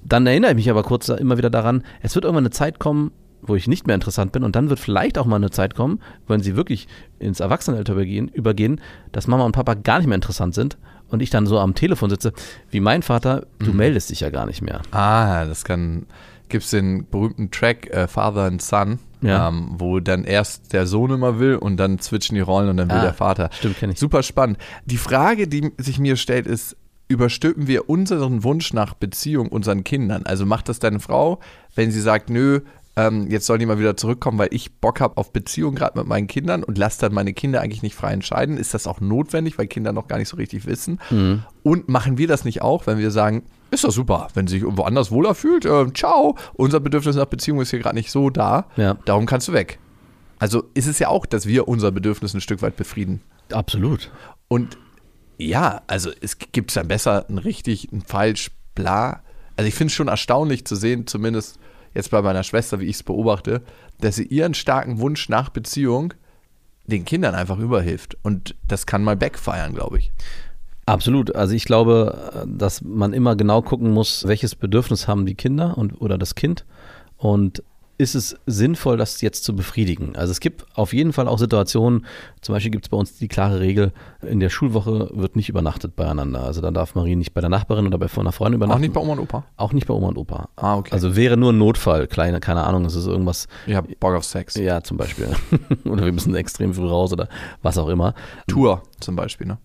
Dann 0.06 0.27
erinnere 0.27 0.50
ich 0.50 0.56
mich 0.56 0.70
aber 0.70 0.82
kurz 0.82 1.09
immer 1.09 1.38
wieder 1.38 1.49
daran, 1.50 1.82
es 2.03 2.15
wird 2.15 2.25
irgendwann 2.27 2.44
eine 2.44 2.50
Zeit 2.50 2.79
kommen, 2.79 3.11
wo 3.46 3.55
ich 3.56 3.69
nicht 3.69 3.87
mehr 3.87 3.94
interessant 3.94 4.32
bin 4.32 4.43
und 4.44 4.56
dann 4.56 4.70
wird 4.70 4.81
vielleicht 4.81 5.19
auch 5.19 5.26
mal 5.26 5.37
eine 5.37 5.50
Zeit 5.50 5.75
kommen, 5.75 6.00
wenn 6.26 6.41
sie 6.41 6.56
wirklich 6.56 6.88
ins 7.19 7.41
Erwachsenenalter 7.41 7.93
übergehen, 7.93 8.29
übergehen, 8.29 8.81
dass 9.12 9.26
Mama 9.26 9.44
und 9.44 9.52
Papa 9.52 9.75
gar 9.75 9.99
nicht 9.99 10.06
mehr 10.08 10.14
interessant 10.17 10.55
sind 10.55 10.76
und 11.08 11.23
ich 11.23 11.31
dann 11.31 11.46
so 11.46 11.58
am 11.58 11.75
Telefon 11.75 12.11
sitze, 12.11 12.32
wie 12.70 12.81
mein 12.81 13.02
Vater, 13.02 13.46
du 13.58 13.73
meldest 13.73 14.11
dich 14.11 14.20
ja 14.20 14.31
gar 14.31 14.46
nicht 14.46 14.62
mehr. 14.62 14.81
Ah, 14.91 15.44
das 15.44 15.64
kann. 15.64 16.06
Gibt 16.49 16.64
es 16.64 16.70
den 16.70 17.06
berühmten 17.11 17.50
Track 17.50 17.88
äh, 17.91 18.06
Father 18.06 18.43
and 18.43 18.61
Son, 18.61 18.99
Ja. 19.23 19.49
ähm, 19.49 19.70
wo 19.79 19.99
dann 20.00 20.25
erst 20.25 20.73
der 20.75 20.87
Sohn 20.87 21.11
immer 21.11 21.38
will 21.38 21.56
und 21.56 21.79
dann 21.79 21.99
switchen 21.99 22.35
die 22.35 22.43
Rollen 22.43 22.69
und 22.69 22.76
dann 22.76 22.91
will 22.91 22.99
Ah, 22.99 23.02
der 23.02 23.14
Vater. 23.14 23.49
stimmt, 23.52 23.79
kenn 23.79 23.91
ich. 23.91 23.99
Super 23.99 24.23
spannend. 24.23 24.58
Die 24.85 24.99
Frage, 24.99 25.49
die 25.49 25.73
sich 25.79 25.99
mir 25.99 26.17
stellt, 26.17 26.46
ist: 26.46 26.76
Überstülpen 27.08 27.67
wir 27.67 27.88
unseren 27.88 28.44
Wunsch 28.44 28.73
nach 28.75 28.93
Beziehung 28.94 29.49
unseren 29.49 29.85
Kindern? 29.85 30.25
Also 30.26 30.44
macht 30.46 30.69
das 30.69 30.79
deine 30.81 31.00
Frau, 31.00 31.41
wenn 31.75 31.91
sie 31.91 32.00
sagt, 32.00 32.29
nö, 32.31 32.61
ähm, 32.96 33.29
jetzt 33.31 33.46
sollen 33.46 33.61
die 33.61 33.67
mal 33.67 33.79
wieder 33.79 33.96
zurückkommen, 33.96 34.38
weil 34.38 34.49
ich 34.52 34.73
Bock 34.76 35.00
habe 35.00 35.17
auf 35.17 35.32
Beziehung 35.32 35.75
gerade 35.75 35.99
mit 35.99 36.06
meinen 36.06 36.26
Kindern 36.26 36.62
und 36.62 36.79
lasse 36.79 37.00
dann 37.00 37.12
meine 37.14 37.32
Kinder 37.32 37.61
eigentlich 37.61 37.82
nicht 37.82 37.94
frei 37.96 38.12
entscheiden? 38.12 38.56
Ist 38.56 38.75
das 38.75 38.87
auch 38.87 39.00
notwendig, 39.00 39.58
weil 39.58 39.67
Kinder 39.67 39.93
noch 39.93 40.06
gar 40.08 40.19
nicht 40.19 40.29
so 40.29 40.37
richtig 40.37 40.67
wissen? 40.67 41.00
Mhm. 41.11 41.43
Und 41.62 41.88
machen 41.88 42.19
wir 42.19 42.29
das 42.29 42.44
nicht 42.44 42.62
auch, 42.62 42.87
wenn 42.87 42.99
wir 42.99 43.11
sagen, 43.11 43.43
ist 43.70 43.82
doch 43.85 43.91
super, 43.91 44.29
wenn 44.35 44.46
sie 44.46 44.55
sich 44.56 44.62
irgendwo 44.62 44.82
anders 44.82 45.11
wohler 45.11 45.35
fühlt, 45.35 45.64
äh, 45.64 45.93
ciao, 45.93 46.37
unser 46.52 46.79
Bedürfnis 46.79 47.17
nach 47.17 47.26
Beziehung 47.26 47.61
ist 47.61 47.70
hier 47.70 47.81
gerade 47.81 47.96
nicht 47.96 48.11
so 48.12 48.31
da, 48.31 48.67
Ja. 48.76 48.96
darum 49.05 49.26
kannst 49.26 49.49
du 49.49 49.52
weg. 49.52 49.79
Also 50.38 50.64
ist 50.75 50.87
es 50.87 50.99
ja 50.99 51.08
auch, 51.08 51.26
dass 51.26 51.46
wir 51.46 51.67
unser 51.69 51.91
Bedürfnis 51.91 52.35
ein 52.35 52.41
Stück 52.41 52.62
weit 52.62 52.76
befrieden. 52.76 53.23
Absolut. 53.52 54.11
Und 54.49 54.76
ja, 55.38 55.82
also 55.88 56.11
es 56.20 56.38
gibt 56.38 56.76
dann 56.76 56.87
besser 56.87 57.26
ein 57.29 57.38
richtig, 57.38 57.91
ein 57.93 58.02
falsch, 58.02 58.50
bla. 58.75 59.23
Also 59.56 59.69
ich 59.69 59.75
finde 59.75 59.88
es 59.91 59.94
schon 59.94 60.08
erstaunlich 60.08 60.64
zu 60.64 60.76
sehen, 60.76 61.06
zumindest 61.06 61.58
jetzt 61.94 62.11
bei 62.11 62.20
meiner 62.23 62.43
Schwester, 62.43 62.81
wie 62.81 62.87
ich 62.87 62.96
es 62.96 63.02
beobachte, 63.02 63.62
dass 64.00 64.17
sie 64.17 64.26
ihren 64.26 64.55
starken 64.55 64.99
Wunsch 64.99 65.29
nach 65.29 65.49
Beziehung 65.49 66.14
den 66.87 67.05
Kindern 67.05 67.35
einfach 67.35 67.58
überhilft. 67.58 68.17
Und 68.23 68.55
das 68.69 68.87
kann 68.87 69.02
mal 69.02 69.17
backfeiern, 69.17 69.75
glaube 69.75 69.99
ich. 69.99 70.12
Absolut. 70.87 71.35
Also 71.35 71.55
ich 71.55 71.64
glaube, 71.64 72.46
dass 72.46 72.82
man 72.82 73.12
immer 73.12 73.37
genau 73.37 73.62
gucken 73.62 73.91
muss, 73.91 74.26
welches 74.26 74.55
Bedürfnis 74.55 75.08
haben 75.08 75.25
die 75.25 75.35
Kinder 75.35 75.79
und 75.79 76.00
oder 76.00 76.19
das 76.19 76.35
Kind 76.35 76.67
und 77.17 77.62
ist 77.99 78.14
es 78.14 78.37
sinnvoll, 78.46 78.96
das 78.96 79.20
jetzt 79.20 79.44
zu 79.44 79.55
befriedigen? 79.55 80.17
Also 80.17 80.31
es 80.32 80.41
gibt 80.41 80.67
auf 80.75 80.93
jeden 80.93 81.12
Fall 81.12 81.29
auch 81.29 81.38
Situationen, 81.38 82.06
zum 82.41 82.55
Beispiel 82.55 82.70
gibt 82.70 82.87
es 82.87 82.88
bei 82.88 82.96
uns 82.96 83.17
die 83.17 83.29
klare 83.29 83.61
Regel, 83.61 83.93
in 84.23 84.41
der 84.41 84.50
Schulwoche 84.50 85.11
wird 85.14 85.37
nicht 85.37 85.49
übernachtet 85.49 85.96
beieinander. 85.96 86.43
Also 86.43 86.61
dann 86.61 86.75
darf 86.75 86.94
Marie 86.94 87.17
nicht 87.17 87.35
bei 87.35 87.41
der 87.41 87.50
Nachbarin 87.50 87.87
oder 87.87 87.99
bei 87.99 88.08
einer 88.17 88.32
Freundin 88.32 88.55
übernachten. 88.58 88.79
Auch 88.79 88.81
nicht 88.81 88.94
bei 88.94 89.00
Oma 89.00 89.12
und 89.12 89.20
Opa. 89.20 89.44
Auch 89.56 89.73
nicht 89.73 89.87
bei 89.87 89.94
Oma 89.94 90.08
und 90.08 90.19
Opa. 90.19 90.49
Ah, 90.56 90.76
okay. 90.76 90.93
Also 90.93 91.17
wäre 91.17 91.37
nur 91.37 91.52
ein 91.52 91.58
Notfall, 91.58 92.06
kleine, 92.06 92.41
keine 92.41 92.64
Ahnung, 92.64 92.85
es 92.85 92.94
ist 92.94 93.06
irgendwas, 93.06 93.46
Ich 93.67 93.75
habe 93.75 93.94
Bock 94.00 94.14
auf 94.14 94.25
Sex. 94.25 94.55
ja 94.56 94.82
zum 94.82 94.96
Beispiel. 94.96 95.29
oder 95.85 96.05
wir 96.05 96.12
müssen 96.12 96.35
extrem 96.35 96.75
früh 96.75 96.88
raus 96.88 97.12
oder 97.12 97.29
was 97.62 97.79
auch 97.79 97.88
immer. 97.88 98.14
Tour 98.49 98.82
zum 99.00 99.17
Beispiel, 99.17 99.46
ne? 99.46 99.58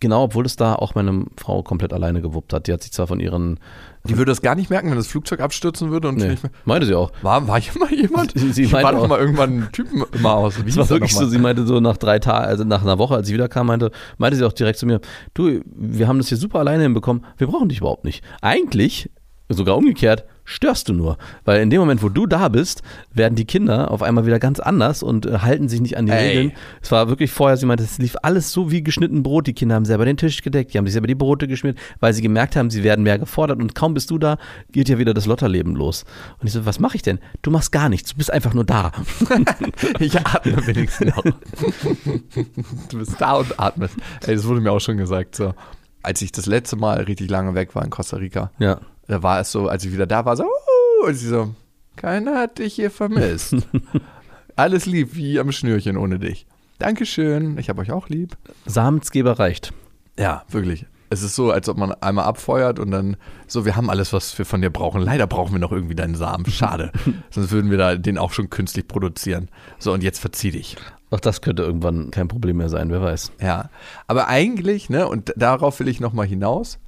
Genau, 0.00 0.22
obwohl 0.22 0.46
es 0.46 0.54
da 0.54 0.74
auch 0.76 0.94
meine 0.94 1.24
Frau 1.36 1.62
komplett 1.64 1.92
alleine 1.92 2.20
gewuppt 2.22 2.52
hat. 2.52 2.68
Die 2.68 2.72
hat 2.72 2.82
sich 2.82 2.92
zwar 2.92 3.08
von 3.08 3.18
ihren 3.18 3.58
Die 4.04 4.16
würde 4.16 4.30
das 4.30 4.40
gar 4.42 4.54
nicht 4.54 4.70
merken, 4.70 4.90
wenn 4.90 4.96
das 4.96 5.08
Flugzeug 5.08 5.40
abstürzen 5.40 5.90
würde 5.90 6.06
und 6.08 6.18
Nee, 6.18 6.28
nicht 6.28 6.42
mehr. 6.44 6.52
meinte 6.64 6.86
sie 6.86 6.94
auch. 6.94 7.10
War, 7.22 7.48
war 7.48 7.60
hier 7.60 7.76
mal 7.80 7.92
jemand? 7.92 8.32
Sie- 8.38 8.52
sie 8.52 8.62
ich 8.62 8.72
meinte 8.72 8.84
war 8.92 8.92
doch 9.00 9.08
mal 9.08 9.18
irgendwann 9.18 9.50
einen 9.50 9.72
Typen 9.72 10.04
immer 10.12 10.34
aus. 10.34 10.64
Wie 10.64 10.68
Es 10.68 10.76
war 10.76 10.88
wirklich 10.88 11.14
so, 11.14 11.26
sie 11.26 11.38
meinte 11.38 11.66
so 11.66 11.80
nach 11.80 11.96
drei 11.96 12.20
Tagen, 12.20 12.46
also 12.46 12.62
nach 12.62 12.82
einer 12.82 12.98
Woche, 12.98 13.16
als 13.16 13.26
sie 13.26 13.34
wiederkam, 13.34 13.66
meinte, 13.66 13.90
meinte 14.18 14.36
sie 14.38 14.44
auch 14.46 14.52
direkt 14.52 14.78
zu 14.78 14.86
mir, 14.86 15.00
du, 15.34 15.60
wir 15.64 16.06
haben 16.06 16.18
das 16.18 16.28
hier 16.28 16.38
super 16.38 16.60
alleine 16.60 16.84
hinbekommen, 16.84 17.24
wir 17.36 17.48
brauchen 17.48 17.68
dich 17.68 17.78
überhaupt 17.78 18.04
nicht. 18.04 18.22
Eigentlich, 18.40 19.10
sogar 19.48 19.76
umgekehrt, 19.76 20.24
störst 20.48 20.88
du 20.88 20.94
nur. 20.94 21.18
Weil 21.44 21.60
in 21.60 21.68
dem 21.68 21.80
Moment, 21.80 22.02
wo 22.02 22.08
du 22.08 22.26
da 22.26 22.48
bist, 22.48 22.82
werden 23.12 23.34
die 23.34 23.44
Kinder 23.44 23.90
auf 23.90 24.02
einmal 24.02 24.24
wieder 24.24 24.38
ganz 24.38 24.60
anders 24.60 25.02
und 25.02 25.26
äh, 25.26 25.38
halten 25.40 25.68
sich 25.68 25.80
nicht 25.80 25.96
an 25.98 26.06
die 26.06 26.12
Ey. 26.12 26.26
Regeln. 26.38 26.52
Es 26.80 26.90
war 26.90 27.08
wirklich 27.08 27.30
vorher, 27.30 27.56
sie 27.58 27.66
meinte, 27.66 27.84
es 27.84 27.98
lief 27.98 28.16
alles 28.22 28.50
so 28.50 28.70
wie 28.70 28.82
geschnitten 28.82 29.22
Brot. 29.22 29.46
Die 29.46 29.52
Kinder 29.52 29.74
haben 29.74 29.84
selber 29.84 30.06
den 30.06 30.16
Tisch 30.16 30.42
gedeckt, 30.42 30.72
die 30.72 30.78
haben 30.78 30.86
sich 30.86 30.94
selber 30.94 31.06
die 31.06 31.14
Brote 31.14 31.46
geschmiert, 31.48 31.78
weil 32.00 32.14
sie 32.14 32.22
gemerkt 32.22 32.56
haben, 32.56 32.70
sie 32.70 32.82
werden 32.82 33.02
mehr 33.02 33.18
gefordert 33.18 33.60
und 33.60 33.74
kaum 33.74 33.92
bist 33.94 34.10
du 34.10 34.18
da, 34.18 34.38
geht 34.72 34.88
ja 34.88 34.98
wieder 34.98 35.12
das 35.14 35.26
Lotterleben 35.26 35.76
los. 35.76 36.04
Und 36.40 36.46
ich 36.46 36.52
so, 36.54 36.64
was 36.64 36.80
mache 36.80 36.96
ich 36.96 37.02
denn? 37.02 37.18
Du 37.42 37.50
machst 37.50 37.70
gar 37.70 37.88
nichts, 37.90 38.12
du 38.12 38.16
bist 38.16 38.32
einfach 38.32 38.54
nur 38.54 38.64
da. 38.64 38.92
Ich 40.00 40.16
atme 40.18 40.66
wenigstens 40.66 41.14
noch. 41.14 41.22
du 41.24 42.98
bist 42.98 43.20
da 43.20 43.32
und 43.34 43.58
atmest. 43.60 43.94
Ey, 44.26 44.34
das 44.34 44.44
wurde 44.46 44.60
mir 44.60 44.72
auch 44.72 44.80
schon 44.80 44.96
gesagt. 44.96 45.36
So. 45.36 45.54
Als 46.02 46.22
ich 46.22 46.32
das 46.32 46.46
letzte 46.46 46.76
Mal 46.76 47.02
richtig 47.02 47.30
lange 47.30 47.54
weg 47.54 47.74
war 47.74 47.84
in 47.84 47.90
Costa 47.90 48.16
Rica, 48.16 48.50
Ja. 48.58 48.80
Da 49.08 49.22
war 49.22 49.40
es 49.40 49.50
so, 49.50 49.68
als 49.68 49.84
ich 49.84 49.92
wieder 49.92 50.06
da 50.06 50.24
war, 50.24 50.36
so, 50.36 50.44
uh, 50.44 51.06
und 51.06 51.14
sie 51.14 51.28
so, 51.28 51.54
keiner 51.96 52.38
hat 52.38 52.58
dich 52.58 52.74
hier 52.74 52.90
vermisst. 52.90 53.56
Alles 54.56 54.86
lieb 54.86 55.14
wie 55.14 55.40
am 55.40 55.50
Schnürchen 55.50 55.96
ohne 55.96 56.18
dich. 56.18 56.46
Dankeschön, 56.78 57.58
ich 57.58 57.68
habe 57.68 57.80
euch 57.80 57.90
auch 57.90 58.08
lieb. 58.08 58.36
Samensgeber 58.66 59.38
reicht. 59.38 59.72
Ja, 60.18 60.44
wirklich. 60.48 60.86
Es 61.10 61.22
ist 61.22 61.34
so, 61.34 61.50
als 61.50 61.68
ob 61.68 61.78
man 61.78 61.92
einmal 61.92 62.26
abfeuert 62.26 62.78
und 62.78 62.90
dann 62.90 63.16
so, 63.46 63.64
wir 63.64 63.76
haben 63.76 63.88
alles, 63.88 64.12
was 64.12 64.36
wir 64.36 64.44
von 64.44 64.60
dir 64.60 64.70
brauchen. 64.70 65.00
Leider 65.00 65.26
brauchen 65.26 65.52
wir 65.52 65.58
noch 65.58 65.72
irgendwie 65.72 65.94
deinen 65.94 66.14
Samen. 66.14 66.44
Schade. 66.46 66.92
Sonst 67.30 67.50
würden 67.50 67.70
wir 67.70 67.78
da 67.78 67.96
den 67.96 68.18
auch 68.18 68.32
schon 68.32 68.50
künstlich 68.50 68.86
produzieren. 68.86 69.48
So, 69.78 69.92
und 69.92 70.02
jetzt 70.02 70.18
verzieh 70.18 70.50
dich. 70.50 70.76
Auch 71.10 71.20
das 71.20 71.40
könnte 71.40 71.62
irgendwann 71.62 72.10
kein 72.10 72.28
Problem 72.28 72.58
mehr 72.58 72.68
sein, 72.68 72.90
wer 72.90 73.00
weiß. 73.00 73.32
Ja. 73.40 73.70
Aber 74.06 74.28
eigentlich, 74.28 74.90
ne, 74.90 75.08
und 75.08 75.32
darauf 75.36 75.80
will 75.80 75.88
ich 75.88 76.00
nochmal 76.00 76.26
hinaus, 76.26 76.78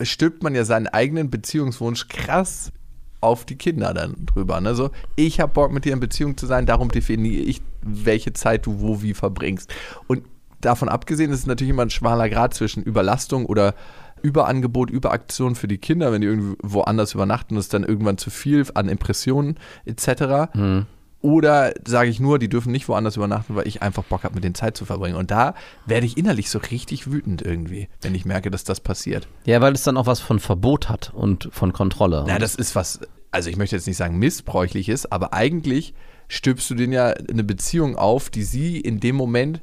stülpt 0.00 0.42
man 0.42 0.54
ja 0.54 0.64
seinen 0.64 0.86
eigenen 0.86 1.30
Beziehungswunsch 1.30 2.08
krass 2.08 2.72
auf 3.20 3.44
die 3.44 3.56
Kinder 3.56 3.94
dann 3.94 4.26
drüber. 4.26 4.60
Ne? 4.60 4.90
Ich 5.16 5.40
habe 5.40 5.52
Bock 5.52 5.72
mit 5.72 5.84
dir 5.84 5.92
in 5.92 6.00
Beziehung 6.00 6.36
zu 6.36 6.46
sein, 6.46 6.66
darum 6.66 6.90
definiere 6.90 7.42
ich, 7.42 7.62
welche 7.82 8.32
Zeit 8.32 8.66
du 8.66 8.80
wo 8.80 9.02
wie 9.02 9.14
verbringst. 9.14 9.72
Und 10.06 10.24
davon 10.60 10.88
abgesehen 10.88 11.30
ist 11.32 11.40
es 11.40 11.46
natürlich 11.46 11.70
immer 11.70 11.82
ein 11.82 11.90
schmaler 11.90 12.28
Grad 12.28 12.54
zwischen 12.54 12.82
Überlastung 12.82 13.46
oder 13.46 13.74
Überangebot, 14.22 14.90
Überaktion 14.90 15.54
für 15.54 15.68
die 15.68 15.78
Kinder, 15.78 16.10
wenn 16.12 16.20
die 16.20 16.26
irgendwie 16.26 16.56
woanders 16.62 17.14
übernachten, 17.14 17.56
ist 17.56 17.74
dann 17.74 17.84
irgendwann 17.84 18.18
zu 18.18 18.30
viel 18.30 18.64
an 18.74 18.88
Impressionen 18.88 19.58
etc. 19.84 20.50
Oder 21.22 21.72
sage 21.86 22.10
ich 22.10 22.20
nur, 22.20 22.38
die 22.38 22.48
dürfen 22.48 22.70
nicht 22.70 22.88
woanders 22.88 23.16
übernachten, 23.16 23.56
weil 23.56 23.66
ich 23.66 23.82
einfach 23.82 24.04
Bock 24.04 24.24
habe, 24.24 24.34
mit 24.34 24.44
denen 24.44 24.54
Zeit 24.54 24.76
zu 24.76 24.84
verbringen. 24.84 25.16
Und 25.16 25.30
da 25.30 25.54
werde 25.86 26.06
ich 26.06 26.16
innerlich 26.16 26.50
so 26.50 26.58
richtig 26.58 27.10
wütend 27.10 27.42
irgendwie, 27.42 27.88
wenn 28.02 28.14
ich 28.14 28.24
merke, 28.24 28.50
dass 28.50 28.64
das 28.64 28.80
passiert. 28.80 29.26
Ja, 29.44 29.60
weil 29.60 29.72
es 29.72 29.82
dann 29.82 29.96
auch 29.96 30.06
was 30.06 30.20
von 30.20 30.38
Verbot 30.38 30.88
hat 30.88 31.12
und 31.14 31.48
von 31.52 31.72
Kontrolle. 31.72 32.24
Na, 32.28 32.38
das 32.38 32.54
ist 32.54 32.76
was, 32.76 33.00
also 33.30 33.50
ich 33.50 33.56
möchte 33.56 33.76
jetzt 33.76 33.86
nicht 33.86 33.96
sagen 33.96 34.18
missbräuchliches, 34.18 35.10
aber 35.10 35.32
eigentlich 35.32 35.94
stülpst 36.28 36.68
du 36.70 36.74
denen 36.74 36.92
ja 36.92 37.08
eine 37.08 37.44
Beziehung 37.44 37.96
auf, 37.96 38.30
die 38.30 38.44
sie 38.44 38.78
in 38.78 39.00
dem 39.00 39.16
Moment 39.16 39.62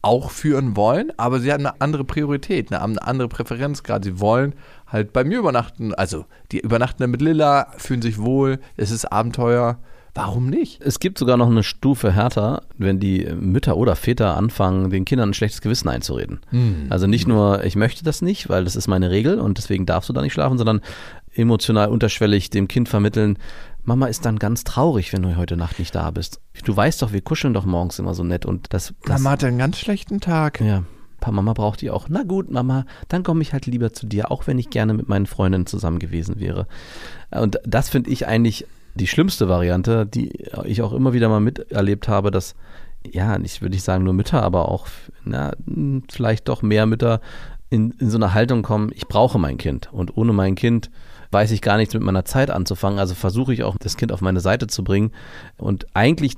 auch 0.00 0.30
führen 0.30 0.76
wollen, 0.76 1.12
aber 1.16 1.40
sie 1.40 1.52
haben 1.52 1.66
eine 1.66 1.80
andere 1.80 2.04
Priorität, 2.04 2.72
eine, 2.72 2.82
eine 2.82 3.02
andere 3.02 3.28
Präferenz 3.28 3.82
gerade. 3.82 4.04
Sie 4.04 4.20
wollen 4.20 4.54
halt 4.86 5.12
bei 5.12 5.24
mir 5.24 5.38
übernachten. 5.38 5.92
Also 5.94 6.24
die 6.52 6.60
übernachten 6.60 7.02
dann 7.02 7.10
mit 7.10 7.20
Lilla, 7.20 7.72
fühlen 7.76 8.02
sich 8.02 8.18
wohl, 8.18 8.60
es 8.76 8.90
ist 8.90 9.06
Abenteuer. 9.06 9.78
Warum 10.14 10.50
nicht? 10.50 10.80
Es 10.82 10.98
gibt 11.00 11.18
sogar 11.18 11.36
noch 11.36 11.48
eine 11.48 11.62
Stufe 11.62 12.12
härter, 12.12 12.62
wenn 12.76 12.98
die 12.98 13.26
Mütter 13.38 13.76
oder 13.76 13.94
Väter 13.94 14.36
anfangen, 14.36 14.90
den 14.90 15.04
Kindern 15.04 15.30
ein 15.30 15.34
schlechtes 15.34 15.60
Gewissen 15.60 15.88
einzureden. 15.88 16.40
Also 16.90 17.06
nicht 17.06 17.28
nur, 17.28 17.64
ich 17.64 17.76
möchte 17.76 18.04
das 18.04 18.20
nicht, 18.22 18.48
weil 18.48 18.64
das 18.64 18.74
ist 18.74 18.88
meine 18.88 19.10
Regel 19.10 19.38
und 19.38 19.58
deswegen 19.58 19.86
darfst 19.86 20.08
du 20.08 20.12
da 20.12 20.22
nicht 20.22 20.32
schlafen, 20.32 20.58
sondern 20.58 20.80
emotional 21.34 21.88
unterschwellig 21.88 22.50
dem 22.50 22.68
Kind 22.68 22.88
vermitteln, 22.88 23.38
Mama 23.84 24.06
ist 24.06 24.26
dann 24.26 24.38
ganz 24.38 24.64
traurig, 24.64 25.12
wenn 25.12 25.22
du 25.22 25.36
heute 25.36 25.56
Nacht 25.56 25.78
nicht 25.78 25.94
da 25.94 26.10
bist. 26.10 26.40
Du 26.64 26.76
weißt 26.76 27.00
doch, 27.00 27.12
wir 27.12 27.22
kuscheln 27.22 27.54
doch 27.54 27.64
morgens 27.64 27.98
immer 27.98 28.12
so 28.12 28.22
nett 28.22 28.44
und 28.44 28.72
das, 28.74 28.92
das 29.04 29.22
Mama 29.22 29.30
hat 29.30 29.44
einen 29.44 29.58
ganz 29.58 29.78
schlechten 29.78 30.20
Tag. 30.20 30.60
ja, 30.60 30.82
Mama 31.26 31.52
braucht 31.54 31.80
die 31.80 31.90
auch. 31.90 32.06
Na 32.08 32.22
gut, 32.22 32.50
Mama, 32.50 32.84
dann 33.08 33.22
komme 33.22 33.40
ich 33.42 33.52
halt 33.52 33.66
lieber 33.66 33.92
zu 33.92 34.06
dir, 34.06 34.30
auch 34.30 34.46
wenn 34.46 34.58
ich 34.58 34.70
gerne 34.70 34.92
mit 34.94 35.08
meinen 35.08 35.26
Freundinnen 35.26 35.66
zusammen 35.66 35.98
gewesen 35.98 36.38
wäre. 36.38 36.66
Und 37.30 37.58
das 37.64 37.88
finde 37.88 38.10
ich 38.10 38.26
eigentlich 38.26 38.66
die 38.94 39.06
schlimmste 39.06 39.48
Variante, 39.48 40.06
die 40.06 40.32
ich 40.64 40.82
auch 40.82 40.92
immer 40.92 41.12
wieder 41.12 41.28
mal 41.28 41.40
miterlebt 41.40 42.08
habe, 42.08 42.30
dass, 42.30 42.54
ja, 43.06 43.38
nicht 43.38 43.62
würde 43.62 43.76
ich 43.76 43.82
sagen 43.82 44.04
nur 44.04 44.14
Mütter, 44.14 44.42
aber 44.42 44.68
auch, 44.68 44.86
na, 45.24 45.52
vielleicht 46.10 46.48
doch 46.48 46.62
mehr 46.62 46.86
Mütter 46.86 47.20
in, 47.70 47.92
in 47.92 48.10
so 48.10 48.16
eine 48.16 48.34
Haltung 48.34 48.62
kommen, 48.62 48.90
ich 48.94 49.06
brauche 49.06 49.38
mein 49.38 49.58
Kind 49.58 49.92
und 49.92 50.16
ohne 50.16 50.32
mein 50.32 50.54
Kind 50.54 50.90
weiß 51.30 51.50
ich 51.50 51.60
gar 51.60 51.76
nichts 51.76 51.94
mit 51.94 52.02
meiner 52.02 52.24
Zeit 52.24 52.50
anzufangen. 52.50 52.98
Also 52.98 53.14
versuche 53.14 53.52
ich 53.52 53.62
auch, 53.62 53.76
das 53.78 53.96
Kind 53.96 54.12
auf 54.12 54.22
meine 54.22 54.40
Seite 54.40 54.66
zu 54.66 54.82
bringen 54.82 55.12
und 55.58 55.86
eigentlich 55.94 56.34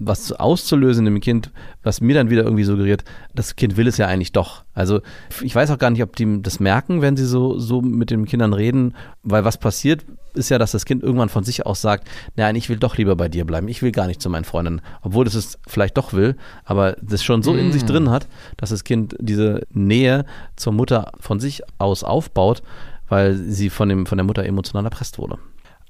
was 0.00 0.32
auszulösen 0.32 1.06
im 1.06 1.20
Kind, 1.20 1.50
was 1.82 2.00
mir 2.00 2.14
dann 2.14 2.30
wieder 2.30 2.42
irgendwie 2.42 2.64
suggeriert, 2.64 3.04
das 3.34 3.54
Kind 3.54 3.76
will 3.76 3.86
es 3.86 3.98
ja 3.98 4.06
eigentlich 4.06 4.32
doch. 4.32 4.64
Also 4.74 5.00
ich 5.42 5.54
weiß 5.54 5.70
auch 5.70 5.78
gar 5.78 5.90
nicht, 5.90 6.02
ob 6.02 6.16
die 6.16 6.42
das 6.42 6.58
merken, 6.58 7.02
wenn 7.02 7.16
sie 7.16 7.26
so, 7.26 7.58
so 7.58 7.82
mit 7.82 8.10
den 8.10 8.24
Kindern 8.24 8.52
reden, 8.52 8.94
weil 9.22 9.44
was 9.44 9.58
passiert, 9.58 10.04
ist 10.34 10.48
ja, 10.48 10.58
dass 10.58 10.72
das 10.72 10.84
Kind 10.84 11.02
irgendwann 11.02 11.28
von 11.28 11.44
sich 11.44 11.66
aus 11.66 11.80
sagt, 11.80 12.08
nein, 12.36 12.56
ich 12.56 12.68
will 12.68 12.78
doch 12.78 12.96
lieber 12.96 13.16
bei 13.16 13.28
dir 13.28 13.44
bleiben, 13.44 13.68
ich 13.68 13.82
will 13.82 13.92
gar 13.92 14.06
nicht 14.06 14.22
zu 14.22 14.30
meinen 14.30 14.44
Freundinnen, 14.44 14.80
obwohl 15.02 15.26
es 15.26 15.34
es 15.34 15.58
vielleicht 15.66 15.96
doch 15.96 16.12
will, 16.12 16.36
aber 16.64 16.96
das 17.02 17.22
schon 17.22 17.42
so 17.42 17.54
in 17.54 17.72
sich 17.72 17.84
drin 17.84 18.10
hat, 18.10 18.26
dass 18.56 18.70
das 18.70 18.84
Kind 18.84 19.16
diese 19.18 19.62
Nähe 19.70 20.24
zur 20.56 20.72
Mutter 20.72 21.12
von 21.20 21.40
sich 21.40 21.62
aus 21.78 22.04
aufbaut, 22.04 22.62
weil 23.08 23.34
sie 23.36 23.70
von, 23.70 23.88
dem, 23.88 24.06
von 24.06 24.18
der 24.18 24.24
Mutter 24.24 24.44
emotional 24.44 24.84
erpresst 24.84 25.18
wurde. 25.18 25.38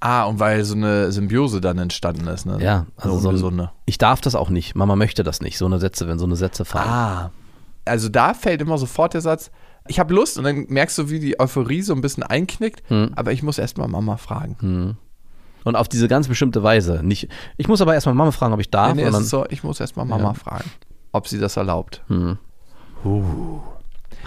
Ah, 0.00 0.24
und 0.24 0.40
weil 0.40 0.64
so 0.64 0.74
eine 0.74 1.12
Symbiose 1.12 1.60
dann 1.60 1.76
entstanden 1.78 2.26
ist, 2.28 2.46
ne? 2.46 2.56
Ja, 2.60 2.86
also 2.96 3.10
eine 3.12 3.20
so 3.20 3.28
ein, 3.28 3.34
ungesunde. 3.34 3.70
ich 3.84 3.98
darf 3.98 4.20
das 4.22 4.34
auch 4.34 4.48
nicht, 4.48 4.74
Mama 4.74 4.96
möchte 4.96 5.22
das 5.22 5.42
nicht, 5.42 5.58
so 5.58 5.66
eine 5.66 5.78
Sätze, 5.78 6.08
wenn 6.08 6.18
so 6.18 6.24
eine 6.24 6.36
Sätze 6.36 6.64
fallen. 6.64 6.88
Ah. 6.88 7.30
Also 7.84 8.08
da 8.08 8.32
fällt 8.34 8.62
immer 8.62 8.78
sofort 8.78 9.12
der 9.14 9.20
Satz, 9.20 9.50
ich 9.88 9.98
habe 9.98 10.14
Lust 10.14 10.38
und 10.38 10.44
dann 10.44 10.66
merkst 10.68 10.96
du, 10.98 11.10
wie 11.10 11.18
die 11.20 11.38
Euphorie 11.40 11.82
so 11.82 11.92
ein 11.94 12.00
bisschen 12.00 12.22
einknickt, 12.22 12.82
Hm. 12.88 13.12
aber 13.16 13.32
ich 13.32 13.42
muss 13.42 13.58
erstmal 13.58 13.88
Mama 13.88 14.16
fragen. 14.16 14.96
Und 15.64 15.76
auf 15.76 15.88
diese 15.88 16.08
ganz 16.08 16.28
bestimmte 16.28 16.62
Weise. 16.62 17.00
Nicht, 17.02 17.28
ich 17.58 17.68
muss 17.68 17.80
aber 17.82 17.92
erstmal 17.92 18.14
Mama 18.14 18.30
fragen, 18.32 18.54
ob 18.54 18.60
ich 18.60 18.70
darf. 18.70 18.94
nee, 18.94 19.04
nee, 19.04 19.10
dann, 19.10 19.20
ist 19.22 19.28
so, 19.30 19.44
ich 19.50 19.62
muss 19.64 19.80
erstmal 19.80 20.06
Mama 20.06 20.28
Ja. 20.28 20.34
fragen, 20.34 20.70
ob 21.12 21.28
sie 21.28 21.38
das 21.38 21.56
erlaubt. 21.58 22.02
hast 22.08 22.38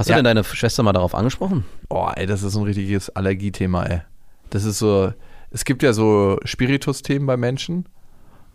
Ja. 0.10 0.16
du 0.16 0.24
denn 0.24 0.26
deine 0.26 0.44
Schwester 0.44 0.84
mal 0.84 0.94
darauf 0.94 1.16
angesprochen? 1.16 1.66
Oh, 1.90 2.10
ey, 2.16 2.26
das 2.28 2.44
ist 2.44 2.54
so 2.54 2.60
ein 2.60 2.66
richtiges 2.66 3.10
Allergiethema, 3.10 3.84
ey. 3.86 4.02
Das 4.50 4.64
ist 4.66 4.78
so, 4.80 5.14
es 5.54 5.64
gibt 5.66 5.82
ja 5.84 5.94
so 5.94 6.38
Spiritus-Themen 6.44 7.26
bei 7.26 7.38
Menschen 7.38 7.86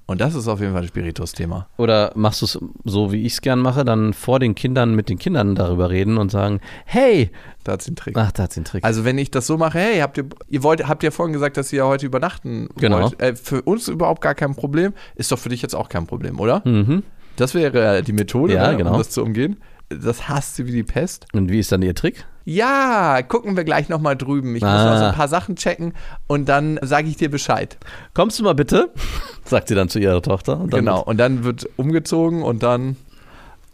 und 0.07 0.21
das 0.23 0.35
ist 0.35 0.49
auf 0.49 0.61
jeden 0.61 0.73
Fall 0.73 0.83
ein 0.83 0.89
Spiritus-Thema. 0.89 1.69
Oder 1.77 2.13
machst 2.15 2.41
du 2.41 2.47
es 2.47 2.59
so, 2.85 3.13
wie 3.13 3.25
ich 3.27 3.35
es 3.35 3.41
gern 3.43 3.59
mache, 3.61 3.85
dann 3.85 4.15
vor 4.15 4.39
den 4.41 4.55
Kindern 4.55 4.95
mit 4.95 5.11
den 5.11 5.19
Kindern 5.19 5.55
darüber 5.55 5.91
reden 5.91 6.17
und 6.17 6.31
sagen, 6.31 6.61
hey, 6.87 7.31
Da 7.65 7.73
hat's 7.73 7.85
den 7.85 7.95
Trick. 7.97 8.17
ach, 8.17 8.33
da 8.33 8.45
hat's 8.45 8.55
den 8.55 8.65
Trick. 8.65 8.85
Also 8.85 9.05
wenn 9.05 9.19
ich 9.19 9.31
das 9.31 9.47
so 9.47 9.59
mache, 9.59 9.79
hey, 9.79 9.99
habt 10.01 10.17
ihr, 10.17 10.25
ihr 10.49 10.63
wollt, 10.63 10.89
habt 10.89 11.03
ja 11.03 11.11
vorhin 11.11 11.35
gesagt, 11.35 11.57
dass 11.59 11.71
ihr 11.75 11.85
heute 11.87 12.07
übernachten 12.07 12.69
Genau. 12.79 13.03
wollt. 13.03 13.21
Äh, 13.21 13.37
für 13.37 13.61
uns 13.63 13.89
überhaupt 13.89 14.23
gar 14.23 14.35
kein 14.35 14.55
Problem. 14.55 14.95
Ist 15.15 15.31
doch 15.31 15.39
für 15.39 15.51
dich 15.51 15.61
jetzt 15.61 15.75
auch 15.75 15.89
kein 15.91 16.07
Problem, 16.07 16.41
oder? 16.41 16.63
mhm. 16.65 17.03
Das 17.37 17.55
wäre 17.55 18.03
die 18.03 18.13
Methode, 18.13 18.55
Ja, 18.55 18.71
ne, 18.73 18.79
genau. 18.79 18.93
um 18.93 18.99
das 18.99 19.11
zu 19.11 19.23
umgehen. 19.23 19.59
Das 19.91 20.29
hasst 20.29 20.57
sie 20.57 20.67
wie 20.67 20.73
die 20.73 20.83
Pest. 20.83 21.27
Und 21.33 21.51
wie 21.51 21.59
ist 21.59 21.73
dann 21.73 21.81
ihr 21.83 21.95
Trick? 21.95 22.27
Ja, 22.45 23.21
gucken 23.23 23.57
wir 23.57 23.65
gleich 23.65 23.89
nochmal 23.89 24.17
drüben. 24.17 24.55
Ich 24.57 24.63
muss 24.63 24.71
Ah. 24.71 24.91
noch 24.93 24.99
so 24.99 25.05
ein 25.07 25.15
paar 25.15 25.29
Sachen 25.29 25.57
checken 25.57 25.93
und 26.27 26.49
dann 26.49 26.79
sage 26.83 27.09
ich 27.09 27.17
dir 27.17 27.31
Bescheid. 27.31 27.77
Kommst 28.15 28.39
du 28.39 28.43
mal 28.45 28.55
bitte? 28.55 28.91
sagt 29.45 29.69
sie 29.69 29.75
dann 29.75 29.89
zu 29.89 29.99
ihrer 29.99 30.23
Tochter. 30.23 30.59
Und 30.61 30.73
dann 30.73 30.81
genau. 30.81 31.03
Und 31.03 31.19
dann 31.19 31.45
wird 31.45 31.69
umgezogen 31.77 32.43
und 32.43 32.63
dann, 32.63 32.97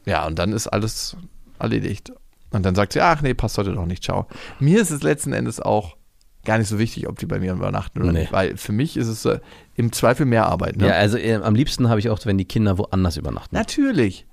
ja, 0.06 0.26
und 0.26 0.38
dann 0.38 0.52
ist 0.52 0.66
alles 0.68 1.16
erledigt. 1.58 2.12
Und 2.50 2.64
dann 2.64 2.74
sagt 2.74 2.92
sie, 2.92 3.00
ach 3.00 3.22
nee, 3.22 3.34
passt 3.34 3.58
heute 3.58 3.72
doch 3.72 3.86
nicht, 3.86 4.04
ciao. 4.04 4.26
Mir 4.60 4.80
ist 4.80 4.90
es 4.90 5.02
letzten 5.02 5.32
Endes 5.32 5.60
auch 5.60 5.96
gar 6.44 6.58
nicht 6.58 6.68
so 6.68 6.78
wichtig, 6.78 7.08
ob 7.08 7.18
die 7.18 7.26
bei 7.26 7.38
mir 7.40 7.52
übernachten 7.52 8.02
oder 8.02 8.12
Nee. 8.12 8.20
nicht, 8.20 8.32
weil 8.32 8.56
für 8.56 8.72
mich 8.72 8.96
ist 8.96 9.08
es 9.08 9.24
äh, 9.24 9.40
im 9.76 9.92
Zweifel 9.92 10.26
mehr 10.26 10.46
Arbeit. 10.46 10.76
Ne? 10.76 10.88
Ja, 10.88 10.92
also 10.94 11.16
äh, 11.16 11.34
am 11.36 11.54
liebsten 11.54 11.88
habe 11.88 11.98
ich 12.00 12.10
auch, 12.10 12.18
wenn 12.24 12.38
die 12.38 12.44
Kinder 12.44 12.76
woanders 12.78 13.16
übernachten. 13.16 13.54
Natürlich. 13.56 14.26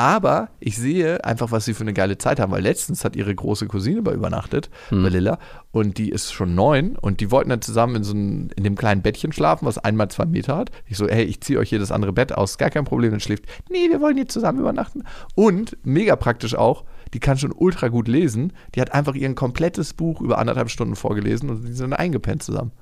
Aber 0.00 0.48
ich 0.60 0.78
sehe 0.78 1.22
einfach, 1.26 1.52
was 1.52 1.66
sie 1.66 1.74
für 1.74 1.82
eine 1.82 1.92
geile 1.92 2.16
Zeit 2.16 2.40
haben, 2.40 2.52
weil 2.52 2.62
letztens 2.62 3.04
hat 3.04 3.16
ihre 3.16 3.34
große 3.34 3.66
Cousine 3.66 4.00
bei 4.00 4.14
übernachtet, 4.14 4.70
Hm. 4.88 5.02
bei 5.02 5.10
Lilla, 5.10 5.38
und 5.72 5.98
die 5.98 6.08
ist 6.08 6.32
schon 6.32 6.54
neun 6.54 6.96
und 6.96 7.20
die 7.20 7.30
wollten 7.30 7.50
dann 7.50 7.60
zusammen 7.60 7.96
in 7.96 8.04
so 8.04 8.14
einem, 8.14 8.48
in 8.56 8.64
dem 8.64 8.76
kleinen 8.76 9.02
Bettchen 9.02 9.30
schlafen, 9.30 9.66
was 9.66 9.76
einmal 9.76 10.08
zwei 10.10 10.24
Meter 10.24 10.56
hat. 10.56 10.70
Ich 10.86 10.96
so, 10.96 11.06
hey, 11.06 11.24
ich 11.24 11.42
ziehe 11.42 11.58
euch 11.58 11.68
hier 11.68 11.78
das 11.78 11.92
andere 11.92 12.14
Bett 12.14 12.32
aus, 12.32 12.56
gar 12.56 12.70
kein 12.70 12.86
Problem, 12.86 13.10
dann 13.10 13.20
schläft. 13.20 13.44
Nee, 13.68 13.90
wir 13.90 14.00
wollen 14.00 14.16
hier 14.16 14.26
zusammen 14.26 14.60
übernachten. 14.60 15.04
Und 15.34 15.76
mega 15.84 16.16
praktisch 16.16 16.54
auch, 16.54 16.84
die 17.12 17.20
kann 17.20 17.36
schon 17.36 17.52
ultra 17.52 17.88
gut 17.88 18.08
lesen. 18.08 18.54
Die 18.74 18.80
hat 18.80 18.94
einfach 18.94 19.14
ihr 19.14 19.34
komplettes 19.34 19.92
Buch 19.92 20.22
über 20.22 20.38
anderthalb 20.38 20.70
Stunden 20.70 20.96
vorgelesen 20.96 21.50
und 21.50 21.68
die 21.68 21.74
sind 21.74 21.92
eingepennt 21.92 22.42
zusammen. 22.42 22.72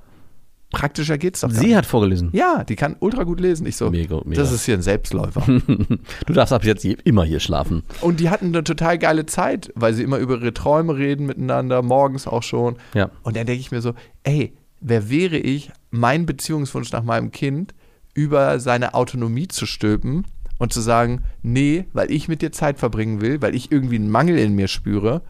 Praktischer 0.71 1.17
geht's 1.17 1.41
doch 1.41 1.51
Sie 1.51 1.75
hat 1.75 1.87
vorgelesen. 1.87 2.29
ja, 2.33 2.63
die 2.63 2.77
kann 2.77 2.97
ultra 3.01 3.23
gut 3.25 3.41
lesen. 3.41 3.67
Ich 3.67 3.77
so, 3.77 3.89
Mega, 3.91 4.21
mega. 4.25 4.41
das 4.43 4.53
ist 4.53 4.67
hier 4.67 4.75
ein 4.75 4.83
Selbstläufer. 4.83 5.43
Du 6.27 6.33
darfst 6.35 6.53
ab 6.53 6.63
jetzt 6.65 6.85
je- 6.85 6.99
immer 7.05 7.25
hier 7.25 7.41
schlafen. 7.41 7.83
Und 8.03 8.21
die 8.21 8.29
hatten 8.29 8.47
eine 8.49 8.63
total 8.65 8.99
geile 8.99 9.25
Zeit, 9.25 9.73
weil 9.75 9.95
sie 9.95 10.03
immer 10.03 10.19
über 10.19 10.35
ihre 10.35 10.53
Träume 10.53 10.97
reden 10.97 11.25
miteinander, 11.27 11.81
morgens 11.83 12.27
auch 12.27 12.43
schon. 12.43 12.77
Ja. 12.95 13.11
Und 13.23 13.37
dann 13.37 13.47
denke 13.47 13.61
ich 13.61 13.71
mir 13.71 13.81
so, 13.81 13.95
ey, 14.25 14.53
wer 14.81 15.09
wäre 15.09 15.39
ich, 15.39 15.71
meinen 15.91 16.27
Beziehungswunsch 16.27 16.93
nach 16.93 17.03
meinem 17.03 17.31
Kind 17.33 17.75
über 18.13 18.61
seine 18.61 18.93
Autonomie 18.93 19.49
zu 19.49 19.65
stülpen 19.65 20.27
und 20.59 20.73
zu 20.73 20.81
sagen, 20.83 21.23
nee, 21.43 21.87
weil 21.95 22.11
ich 22.11 22.29
mit 22.29 22.43
dir 22.43 22.53
Zeit 22.53 22.79
verbringen 22.79 23.23
will, 23.23 23.41
weil 23.41 23.55
ich 23.55 23.73
irgendwie 23.73 23.95
einen 23.97 24.11
Mangel 24.11 24.37
in 24.39 24.55
mir 24.55 24.69
spüre, 24.69 25.23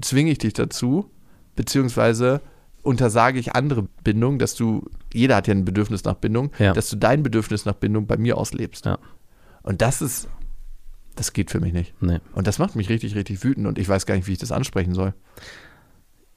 zwinge 0.00 0.32
ich 0.32 0.38
dich 0.38 0.54
dazu, 0.54 1.08
beziehungsweise 1.54 2.40
untersage 2.82 3.38
ich 3.38 3.54
andere 3.54 3.86
Bindung, 4.04 4.38
dass 4.38 4.54
du, 4.54 4.88
jeder 5.12 5.36
hat 5.36 5.46
ja 5.48 5.54
ein 5.54 5.64
Bedürfnis 5.64 6.04
nach 6.04 6.14
Bindung, 6.14 6.50
Ja. 6.58 6.72
dass 6.72 6.88
du 6.90 6.96
dein 6.96 7.22
Bedürfnis 7.22 7.64
nach 7.64 7.74
Bindung 7.74 8.06
bei 8.06 8.16
mir 8.16 8.36
auslebst. 8.38 8.86
Ja. 8.86 8.98
Und 9.62 9.82
das 9.82 10.00
ist, 10.00 10.28
das 11.16 11.32
geht 11.32 11.50
für 11.50 11.60
mich 11.60 11.72
nicht. 11.72 11.94
Nee. 12.00 12.20
Und 12.34 12.46
das 12.46 12.58
macht 12.58 12.76
mich 12.76 12.88
richtig, 12.88 13.14
richtig 13.14 13.42
wütend 13.44 13.66
und 13.66 13.78
ich 13.78 13.88
weiß 13.88 14.06
gar 14.06 14.14
nicht, 14.14 14.26
wie 14.26 14.32
ich 14.32 14.38
das 14.38 14.52
ansprechen 14.52 14.94
soll. 14.94 15.14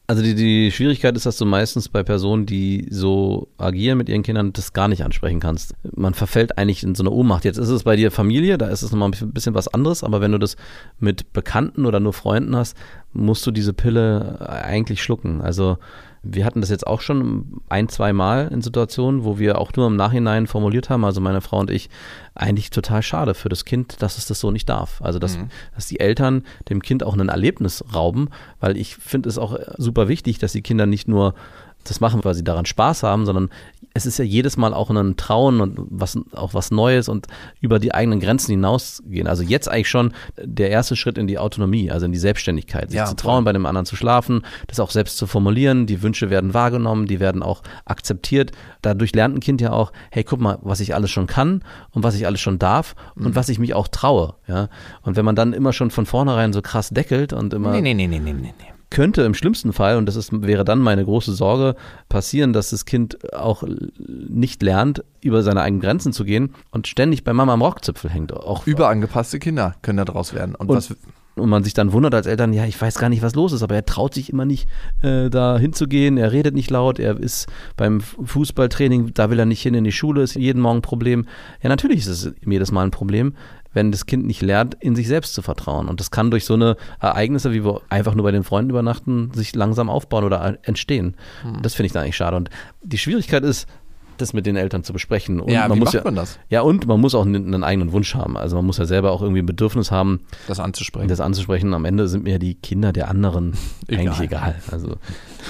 Also 0.08 0.22
die, 0.24 0.36
die 0.36 0.72
Schwierigkeit 0.74 1.16
ist, 1.16 1.26
dass 1.26 1.38
du 1.38 1.46
meistens 1.46 1.88
bei 1.88 2.04
Personen, 2.04 2.46
die 2.46 2.88
so 2.90 3.48
agieren 3.58 3.98
mit 3.98 4.10
ihren 4.10 4.24
Kindern, 4.24 4.52
das 4.52 4.74
gar 4.74 4.90
nicht 4.90 5.06
ansprechen 5.06 5.40
kannst. 5.40 5.74
Man 5.96 6.14
verfällt 6.14 6.58
eigentlich 6.58 6.84
in 6.84 6.96
so 6.96 7.04
eine 7.04 7.12
Ohnmacht. 7.12 7.46
Jetzt 7.46 7.56
ist 7.58 7.70
es 7.70 7.84
bei 7.84 7.96
dir 7.96 8.12
Familie, 8.12 8.58
da 8.58 8.68
ist 8.68 8.82
es 8.82 8.92
nochmal 8.92 9.12
ein 9.14 9.32
bisschen 9.32 9.54
was 9.54 9.70
anderes, 9.70 10.04
aber 10.04 10.20
wenn 10.20 10.34
du 10.34 10.38
das 10.38 10.58
mit 11.00 11.32
Bekannten 11.32 11.86
oder 11.86 12.02
nur 12.02 12.12
Freunden 12.12 12.58
hast, 12.58 12.76
musst 13.14 13.48
du 13.48 13.52
diese 13.52 13.72
Pille 13.72 14.46
eigentlich 14.50 15.02
schlucken. 15.02 15.40
Also 15.40 15.78
wir 16.24 16.46
hatten 16.46 16.62
das 16.62 16.70
jetzt 16.70 16.86
auch 16.86 17.02
schon 17.02 17.62
ein, 17.70 17.90
zwei 17.90 18.14
Mal 18.14 18.48
in 18.50 18.62
Situationen, 18.62 19.24
wo 19.24 19.40
wir 19.40 19.58
auch 19.58 19.72
nur 19.76 19.88
im 19.88 19.96
Nachhinein 19.96 20.46
formuliert 20.46 20.90
haben, 20.90 21.04
also 21.04 21.20
meine 21.20 21.42
Frau 21.42 21.60
und 21.60 21.72
ich, 21.72 21.90
eigentlich 22.36 22.70
total 22.70 23.02
schade 23.02 23.34
für 23.34 23.50
das 23.50 23.66
Kind, 23.66 24.02
dass 24.02 24.18
es 24.18 24.28
das 24.28 24.40
so 24.40 24.52
nicht 24.52 24.70
darf. 24.70 25.02
Also 25.02 25.18
dass, 25.18 25.38
dass 25.74 25.88
die 25.88 26.00
Eltern 26.00 26.44
dem 26.70 26.82
Kind 26.82 27.04
auch 27.04 27.18
ein 27.18 27.30
Erlebnis 27.30 27.84
rauben, 27.94 28.30
weil 28.60 28.78
ich 28.78 28.96
finde 28.96 29.30
es 29.30 29.38
auch 29.38 29.58
super 29.78 30.08
wichtig, 30.08 30.38
dass 30.38 30.52
die 30.52 30.62
Kinder 30.62 30.86
nicht 30.86 31.08
nur 31.08 31.34
das 31.84 32.00
machen, 32.00 32.24
weil 32.24 32.36
sie 32.36 32.44
daran 32.44 32.66
Spaß 32.66 33.02
haben, 33.04 33.26
sondern 33.26 33.50
es 33.94 34.06
ist 34.06 34.18
ja 34.20 34.24
jedes 34.26 34.56
Mal 34.58 34.74
auch 34.74 34.90
ein 34.90 35.18
Trauen 35.18 35.60
und 35.60 35.78
was, 35.90 36.18
auch 36.34 36.54
was 36.54 36.72
Neues 36.72 37.10
und 37.10 37.28
über 37.60 37.78
die 37.80 37.94
eigenen 37.94 38.20
Grenzen 38.20 38.52
hinausgehen. 38.52 39.28
Also 39.28 39.44
jetzt 39.44 39.68
eigentlich 39.70 39.90
schon 39.90 40.14
der 40.42 40.70
erste 40.70 40.96
Schritt 40.96 41.18
in 41.18 41.28
die 41.28 41.38
Autonomie, 41.38 41.92
also 41.92 42.06
in 42.06 42.12
die 42.12 42.18
Selbstständigkeit, 42.18 42.90
sich 42.90 42.98
Ja, 42.98 43.06
zu 43.06 43.16
trauen, 43.16 43.44
bei 43.44 43.52
dem 43.54 43.66
anderen 43.66 43.86
zu 43.86 43.96
schlafen, 43.96 44.44
das 44.68 44.80
auch 44.80 44.92
selbst 44.92 45.18
zu 45.18 45.28
formulieren. 45.28 45.88
Die 45.88 46.02
Wünsche 46.02 46.30
werden 46.30 46.54
wahrgenommen, 46.54 47.06
die 47.06 47.20
werden 47.20 47.44
auch 47.44 47.64
akzeptiert. 47.86 48.52
Dadurch 48.82 49.14
lernt 49.14 49.36
ein 49.36 49.40
Kind 49.42 49.60
ja 49.62 49.72
auch, 49.74 49.92
hey, 50.10 50.24
guck 50.24 50.40
mal, 50.40 50.58
was 50.62 50.80
ich 50.80 50.96
alles 50.96 51.12
schon 51.12 51.28
kann 51.28 51.64
und 51.92 52.04
was 52.04 52.16
ich 52.16 52.26
alles 52.26 52.40
schon 52.42 52.60
darf 52.60 52.96
Mhm. 53.16 53.26
und 53.28 53.36
was 53.36 53.50
ich 53.50 53.60
mich 53.60 53.74
auch 53.74 53.88
traue. 53.90 54.36
Ja? 54.48 54.70
Und 55.02 55.16
wenn 55.18 55.26
man 55.26 55.36
dann 55.36 55.54
immer 55.54 55.74
schon 55.74 55.92
von 55.92 56.06
vornherein 56.06 56.54
so 56.54 56.62
krass 56.62 56.90
deckelt 56.90 57.34
und 57.34 57.54
immer 57.54 57.72
Nee, 57.72 57.82
nee, 57.82 57.94
nee, 57.94 58.08
nee, 58.08 58.20
nee, 58.20 58.34
nee. 58.34 58.54
Könnte 58.92 59.24
im 59.24 59.34
schlimmsten 59.34 59.74
Fall, 59.74 59.98
und 59.98 60.06
das 60.06 60.16
ist, 60.16 60.30
wäre 60.44 60.64
dann 60.64 60.78
meine 60.80 61.04
große 61.04 61.34
Sorge, 61.34 61.76
passieren, 62.10 62.54
dass 62.54 62.70
das 62.70 62.86
Kind 62.86 63.34
auch 63.34 63.64
nicht 63.98 64.62
lernt, 64.62 65.04
über 65.22 65.42
seine 65.42 65.62
eigenen 65.62 65.82
Grenzen 65.82 66.14
zu 66.14 66.24
gehen 66.26 66.54
und 66.70 66.88
ständig 66.88 67.24
bei 67.24 67.34
Mama 67.34 67.54
am 67.54 67.62
Rockzipfel 67.64 68.10
hängt. 68.12 68.34
Auch 68.34 68.68
Überangepasste 68.68 69.40
Kinder 69.40 69.76
können 69.82 69.98
da 69.98 70.06
draus 70.06 70.34
werden. 70.36 70.54
Und, 70.56 70.70
Und- 70.70 70.76
was, 70.78 70.96
und 71.36 71.50
man 71.50 71.64
sich 71.64 71.74
dann 71.74 71.94
wundert 71.94 72.14
als 72.14 72.28
Eltern, 72.28 72.52
ja, 72.52 72.66
ich 72.66 72.80
weiß 72.80 72.98
gar 73.00 73.08
nicht, 73.08 73.24
was 73.24 73.36
los 73.36 73.54
ist, 73.54 73.64
aber 73.64 73.74
er 73.76 73.86
traut 73.86 74.14
sich 74.14 74.30
immer 74.30 74.44
nicht, 74.44 74.68
äh, 75.02 75.30
da 75.30 75.58
hinzugehen, 75.58 76.18
er 76.18 76.34
redet 76.34 76.54
nicht 76.54 76.70
laut, 76.70 77.00
er 77.00 77.18
ist 77.18 77.48
beim 77.78 78.02
Fußballtraining, 78.02 79.14
da 79.14 79.30
will 79.30 79.40
er 79.40 79.46
nicht 79.46 79.62
hin 79.62 79.74
in 79.74 79.86
die 79.86 79.94
Schule, 79.94 80.24
ist 80.24 80.36
jeden 80.36 80.62
Morgen 80.62 80.80
ein 80.80 80.82
Problem. 80.82 81.26
Ja, 81.64 81.70
natürlich 81.70 82.00
ist 82.00 82.08
es 82.08 82.34
jedes 82.46 82.72
Mal 82.74 82.84
ein 82.84 82.92
Problem, 82.92 83.34
wenn 83.74 83.92
das 83.92 84.06
Kind 84.06 84.26
nicht 84.26 84.42
lernt, 84.42 84.76
in 84.80 84.96
sich 84.96 85.08
selbst 85.08 85.34
zu 85.34 85.42
vertrauen. 85.42 85.88
Und 85.88 86.00
das 86.00 86.12
kann 86.12 86.32
durch 86.32 86.46
so 86.46 86.54
eine 86.56 86.76
Ereignisse, 87.00 87.54
wie 87.54 87.64
wir 87.64 87.82
einfach 87.90 88.16
nur 88.16 88.24
bei 88.24 88.32
den 88.32 88.44
Freunden 88.44 88.70
übernachten, 88.70 89.32
sich 89.34 89.56
langsam 89.56 89.90
aufbauen 89.90 90.24
oder 90.24 90.58
entstehen. 90.64 91.16
Hm. 91.44 91.62
Das 91.62 91.74
finde 91.74 91.88
ich 91.88 91.94
da 91.94 92.02
eigentlich 92.02 92.18
schade. 92.18 92.36
Und 92.38 92.50
die 92.84 92.98
Schwierigkeit 92.98 93.44
ist, 93.44 93.68
das 94.18 94.34
mit 94.34 94.46
den 94.46 94.56
Eltern 94.56 94.84
zu 94.84 94.94
besprechen. 94.94 95.40
Und 95.40 95.50
Ja, 95.52 95.68
man 95.68 95.78
wie 95.78 95.80
muss 95.80 95.88
macht 95.88 95.96
ja, 95.96 96.04
man 96.04 96.16
das? 96.16 96.38
Ja, 96.50 96.62
und 96.62 96.86
man 96.86 97.00
muss 97.00 97.16
auch 97.16 97.26
einen, 97.26 97.48
einen 97.54 97.64
eigenen 97.64 97.92
Wunsch 97.92 98.14
haben. 98.14 98.38
Also 98.38 98.56
man 98.56 98.66
muss 98.66 98.78
ja 98.78 98.86
selber 98.86 99.12
auch 99.12 99.22
irgendwie 99.22 99.42
ein 99.42 99.46
Bedürfnis 99.46 99.90
haben, 99.90 100.22
das 100.48 100.60
anzusprechen. 100.60 101.08
das 101.08 101.20
anzusprechen. 101.20 101.74
Am 101.74 101.86
Ende 101.86 102.08
sind 102.08 102.24
mir 102.24 102.38
die 102.38 102.56
Kinder 102.56 102.94
der 102.94 103.10
anderen 103.10 103.58
Egal. 103.88 104.00
eigentlich 104.08 104.20
egal. 104.22 104.56
Also 104.72 104.98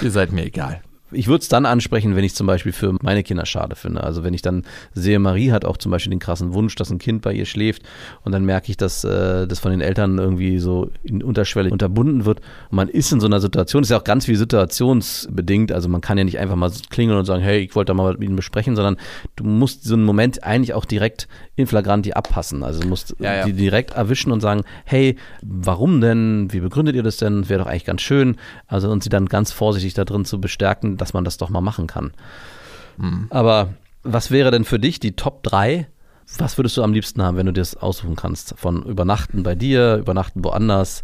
Ihr 0.01 0.11
seid 0.11 0.31
mir 0.31 0.45
egal. 0.45 0.81
Ich 1.11 1.27
würde 1.27 1.41
es 1.41 1.47
dann 1.49 1.65
ansprechen, 1.65 2.15
wenn 2.15 2.23
ich 2.23 2.35
zum 2.35 2.47
Beispiel 2.47 2.71
für 2.71 2.95
meine 3.01 3.23
Kinder 3.23 3.45
schade 3.45 3.75
finde. 3.75 4.03
Also 4.03 4.23
wenn 4.23 4.33
ich 4.33 4.41
dann 4.41 4.63
sehe, 4.93 5.19
Marie 5.19 5.51
hat 5.51 5.65
auch 5.65 5.77
zum 5.77 5.91
Beispiel 5.91 6.11
den 6.11 6.19
krassen 6.19 6.53
Wunsch, 6.53 6.75
dass 6.75 6.89
ein 6.91 6.99
Kind 6.99 7.21
bei 7.21 7.33
ihr 7.33 7.45
schläft 7.45 7.83
und 8.23 8.31
dann 8.31 8.45
merke 8.45 8.69
ich, 8.69 8.77
dass 8.77 9.03
äh, 9.03 9.47
das 9.47 9.59
von 9.59 9.71
den 9.71 9.81
Eltern 9.81 10.17
irgendwie 10.17 10.59
so 10.59 10.89
in 11.03 11.23
unterschwellig 11.23 11.71
unterbunden 11.71 12.25
wird. 12.25 12.39
Und 12.69 12.75
man 12.75 12.87
ist 12.89 13.11
in 13.11 13.19
so 13.19 13.27
einer 13.27 13.39
Situation, 13.39 13.83
ist 13.83 13.89
ja 13.89 13.99
auch 13.99 14.03
ganz 14.03 14.25
viel 14.25 14.35
situationsbedingt. 14.35 15.71
Also 15.71 15.89
man 15.89 16.01
kann 16.01 16.17
ja 16.17 16.23
nicht 16.23 16.39
einfach 16.39 16.55
mal 16.55 16.71
klingeln 16.89 17.17
und 17.17 17.25
sagen, 17.25 17.41
hey, 17.43 17.59
ich 17.59 17.75
wollte 17.75 17.91
da 17.91 17.93
mal 17.93 18.13
mit 18.13 18.23
Ihnen 18.23 18.35
besprechen, 18.35 18.75
sondern 18.75 18.97
du 19.35 19.43
musst 19.43 19.83
so 19.83 19.93
einen 19.93 20.03
Moment 20.03 20.43
eigentlich 20.43 20.73
auch 20.73 20.85
direkt 20.85 21.27
in 21.55 21.67
flagranti 21.67 22.13
abpassen. 22.13 22.63
Also 22.63 22.81
du 22.81 22.87
musst 22.87 23.15
Ja, 23.19 23.35
ja. 23.35 23.45
die 23.45 23.53
direkt 23.53 23.91
erwischen 23.93 24.31
und 24.31 24.41
sagen, 24.41 24.63
hey, 24.85 25.17
warum 25.41 26.01
denn? 26.01 26.47
Wie 26.51 26.59
begründet 26.59 26.95
ihr 26.95 27.03
das 27.03 27.17
denn? 27.17 27.49
Wäre 27.49 27.59
doch 27.63 27.67
eigentlich 27.67 27.85
ganz 27.85 28.01
schön. 28.01 28.37
Also 28.67 28.89
und 28.89 29.03
sie 29.03 29.09
dann 29.09 29.25
ganz 29.27 29.51
vorsichtig 29.51 29.93
da 29.93 30.05
drin 30.05 30.25
zu 30.25 30.39
bestärken, 30.41 30.97
dass 31.01 31.13
man 31.13 31.23
das 31.25 31.37
doch 31.37 31.49
mal 31.49 31.61
machen 31.61 31.87
kann. 31.87 32.11
Aber 33.29 33.73
was 34.03 34.31
wäre 34.31 34.51
denn 34.51 34.63
für 34.63 34.79
dich 34.79 34.99
die 34.99 35.15
Top 35.15 35.43
3? 35.43 35.87
Was 36.37 36.57
würdest 36.57 36.77
du 36.77 36.83
am 36.83 36.93
liebsten 36.93 37.21
haben, 37.21 37.35
wenn 37.35 37.47
du 37.47 37.51
dir 37.53 37.61
das 37.61 37.75
aussuchen 37.75 38.15
kannst? 38.15 38.53
Von 38.57 38.83
übernachten 38.83 39.43
bei 39.43 39.55
dir, 39.55 39.97
übernachten 39.97 40.43
woanders? 40.45 41.01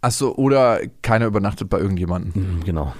Achso, 0.00 0.32
oder 0.32 0.80
keiner 1.02 1.26
übernachtet 1.26 1.68
bei 1.68 1.78
irgendjemandem. 1.78 2.34
Hm, 2.34 2.64
Genau. 2.64 2.94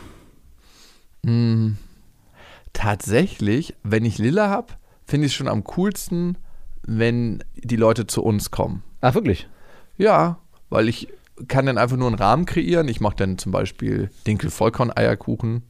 Tatsächlich, 2.73 3.75
wenn 3.83 4.05
ich 4.05 4.19
Lilla 4.19 4.49
habe, 4.49 4.75
finde 5.07 5.26
ich 5.26 5.33
es 5.33 5.37
schon 5.37 5.49
am 5.49 5.64
coolsten, 5.64 6.37
wenn 6.83 7.43
die 7.55 7.76
Leute 7.76 8.07
zu 8.07 8.23
uns 8.23 8.50
kommen. 8.50 8.83
Ach, 9.00 9.14
wirklich? 9.14 9.49
Ja, 9.97 10.38
weil 10.71 10.88
ich 10.88 11.09
kann 11.49 11.67
dann 11.67 11.79
einfach 11.79 11.97
nur 11.97 12.09
einen 12.09 12.17
Rahmen 12.19 12.47
kreieren. 12.47 12.88
Ich 12.88 13.00
mache 13.00 13.17
dann 13.17 13.38
zum 13.38 13.53
Beispiel 13.53 14.11
Dinkel-Vollkorn-Eierkuchen 14.26 15.62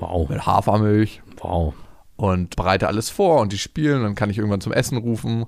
Wow. 0.00 0.28
mit 0.28 0.46
Hafermilch 0.46 1.22
Wow. 1.38 1.74
und 2.16 2.56
bereite 2.56 2.88
alles 2.88 3.10
vor 3.10 3.40
und 3.40 3.52
die 3.52 3.58
spielen. 3.58 4.02
Dann 4.02 4.14
kann 4.14 4.30
ich 4.30 4.38
irgendwann 4.38 4.60
zum 4.60 4.72
Essen 4.72 4.96
rufen. 4.98 5.46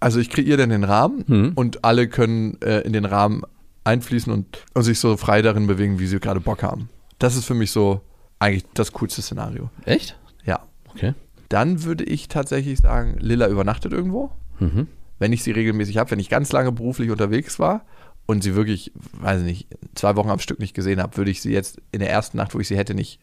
Also 0.00 0.18
ich 0.18 0.30
kreiere 0.30 0.56
dann 0.58 0.70
den 0.70 0.84
Rahmen 0.84 1.24
Mhm. 1.26 1.52
und 1.54 1.84
alle 1.84 2.08
können 2.08 2.60
äh, 2.62 2.80
in 2.80 2.92
den 2.92 3.04
Rahmen 3.04 3.42
einfließen 3.84 4.32
und, 4.32 4.64
und 4.74 4.82
sich 4.82 4.98
so 4.98 5.16
frei 5.16 5.42
darin 5.42 5.66
bewegen, 5.66 5.98
wie 5.98 6.06
sie 6.06 6.20
gerade 6.20 6.40
Bock 6.40 6.62
haben. 6.62 6.88
Das 7.18 7.36
ist 7.36 7.44
für 7.44 7.54
mich 7.54 7.70
so 7.70 8.00
eigentlich 8.38 8.64
das 8.74 8.92
coolste 8.92 9.20
Szenario. 9.22 9.68
Echt? 9.84 10.18
Ja. 10.44 10.60
Okay. 10.94 11.14
Dann 11.50 11.82
würde 11.84 12.04
ich 12.04 12.28
tatsächlich 12.28 12.78
sagen, 12.78 13.16
Lilla 13.18 13.48
übernachtet 13.48 13.92
irgendwo. 13.92 14.30
Mhm. 14.58 14.86
Wenn 15.18 15.32
ich 15.32 15.42
sie 15.42 15.50
regelmäßig 15.50 15.98
habe, 15.98 16.10
wenn 16.12 16.18
ich 16.18 16.30
ganz 16.30 16.52
lange 16.52 16.72
beruflich 16.72 17.10
unterwegs 17.10 17.58
war 17.58 17.84
und 18.26 18.42
sie 18.42 18.54
wirklich, 18.54 18.92
weiß 19.12 19.40
ich 19.40 19.46
nicht, 19.46 19.68
zwei 19.94 20.16
Wochen 20.16 20.30
am 20.30 20.38
Stück 20.38 20.60
nicht 20.60 20.72
gesehen 20.74 21.02
habe, 21.02 21.16
würde 21.18 21.30
ich 21.30 21.42
sie 21.42 21.52
jetzt 21.52 21.80
in 21.92 22.00
der 22.00 22.10
ersten 22.10 22.36
Nacht, 22.38 22.54
wo 22.54 22.60
ich 22.60 22.68
sie 22.68 22.76
hätte, 22.78 22.94
nicht 22.94 23.20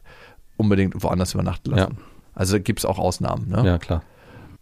unbedingt 0.58 1.02
woanders 1.02 1.34
übernachten 1.34 1.72
lassen. 1.72 1.98
Ja. 1.98 2.04
Also 2.34 2.60
gibt 2.60 2.80
es 2.80 2.86
auch 2.86 3.00
Ausnahmen. 3.00 3.50
Ne? 3.50 3.66
Ja, 3.66 3.78
klar. 3.78 4.04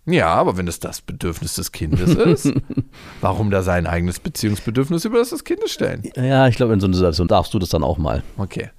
Ja, 0.05 0.27
aber 0.27 0.55
wenn 0.55 0.67
es 0.67 0.79
das 0.79 1.01
Bedürfnis 1.01 1.55
des 1.55 1.71
Kindes 1.71 2.13
ist, 2.13 2.53
warum 3.21 3.49
da 3.49 3.63
sein 3.63 3.87
eigenes 3.87 4.19
Beziehungsbedürfnis 4.19 5.03
über 5.05 5.17
das 5.17 5.31
des 5.31 5.43
Kindes 5.43 5.71
stellen? 5.71 6.03
Ja, 6.15 6.47
ich 6.47 6.55
glaube, 6.55 6.73
in 6.73 6.79
so 6.79 6.85
einer 6.85 6.95
Situation 6.95 7.27
darfst 7.27 7.53
du 7.53 7.59
das 7.59 7.69
dann 7.69 7.83
auch 7.83 7.97
mal. 7.97 8.23
Okay. 8.37 8.69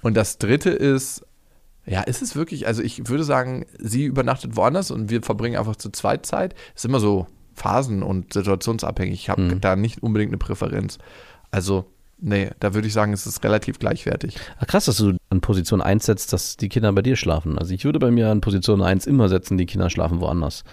Und 0.00 0.16
das 0.16 0.38
dritte 0.38 0.70
ist, 0.70 1.26
ja, 1.84 2.00
ist 2.00 2.22
es 2.22 2.34
wirklich, 2.34 2.66
also 2.66 2.82
ich 2.82 3.08
würde 3.08 3.24
sagen, 3.24 3.66
sie 3.78 4.04
übernachtet 4.04 4.56
woanders 4.56 4.90
und 4.90 5.10
wir 5.10 5.22
verbringen 5.22 5.58
einfach 5.58 5.76
zu 5.76 5.90
zweit 5.90 6.24
Zeit. 6.24 6.54
Ist 6.74 6.86
immer 6.86 7.00
so 7.00 7.26
phasen- 7.54 8.02
und 8.02 8.32
situationsabhängig. 8.32 9.14
Ich 9.14 9.28
habe 9.28 9.56
da 9.56 9.76
nicht 9.76 10.02
unbedingt 10.02 10.30
eine 10.30 10.38
Präferenz. 10.38 10.98
Also, 11.50 11.84
nee, 12.20 12.50
da 12.60 12.74
würde 12.74 12.86
ich 12.88 12.92
sagen, 12.94 13.12
es 13.12 13.26
ist 13.26 13.42
relativ 13.44 13.78
gleichwertig. 13.78 14.36
Ach, 14.58 14.66
krass, 14.66 14.84
dass 14.86 14.96
du 14.98 15.16
an 15.30 15.40
Position 15.40 15.80
1 15.80 16.04
setzt, 16.06 16.32
dass 16.32 16.56
die 16.56 16.68
Kinder 16.68 16.92
bei 16.92 17.02
dir 17.02 17.16
schlafen. 17.16 17.58
Also 17.58 17.74
ich 17.74 17.84
würde 17.84 17.98
bei 17.98 18.10
mir 18.10 18.28
an 18.30 18.40
Position 18.40 18.82
1 18.82 19.06
immer 19.06 19.28
setzen, 19.28 19.58
die 19.58 19.66
Kinder 19.66 19.90
schlafen 19.90 20.20
woanders. 20.20 20.64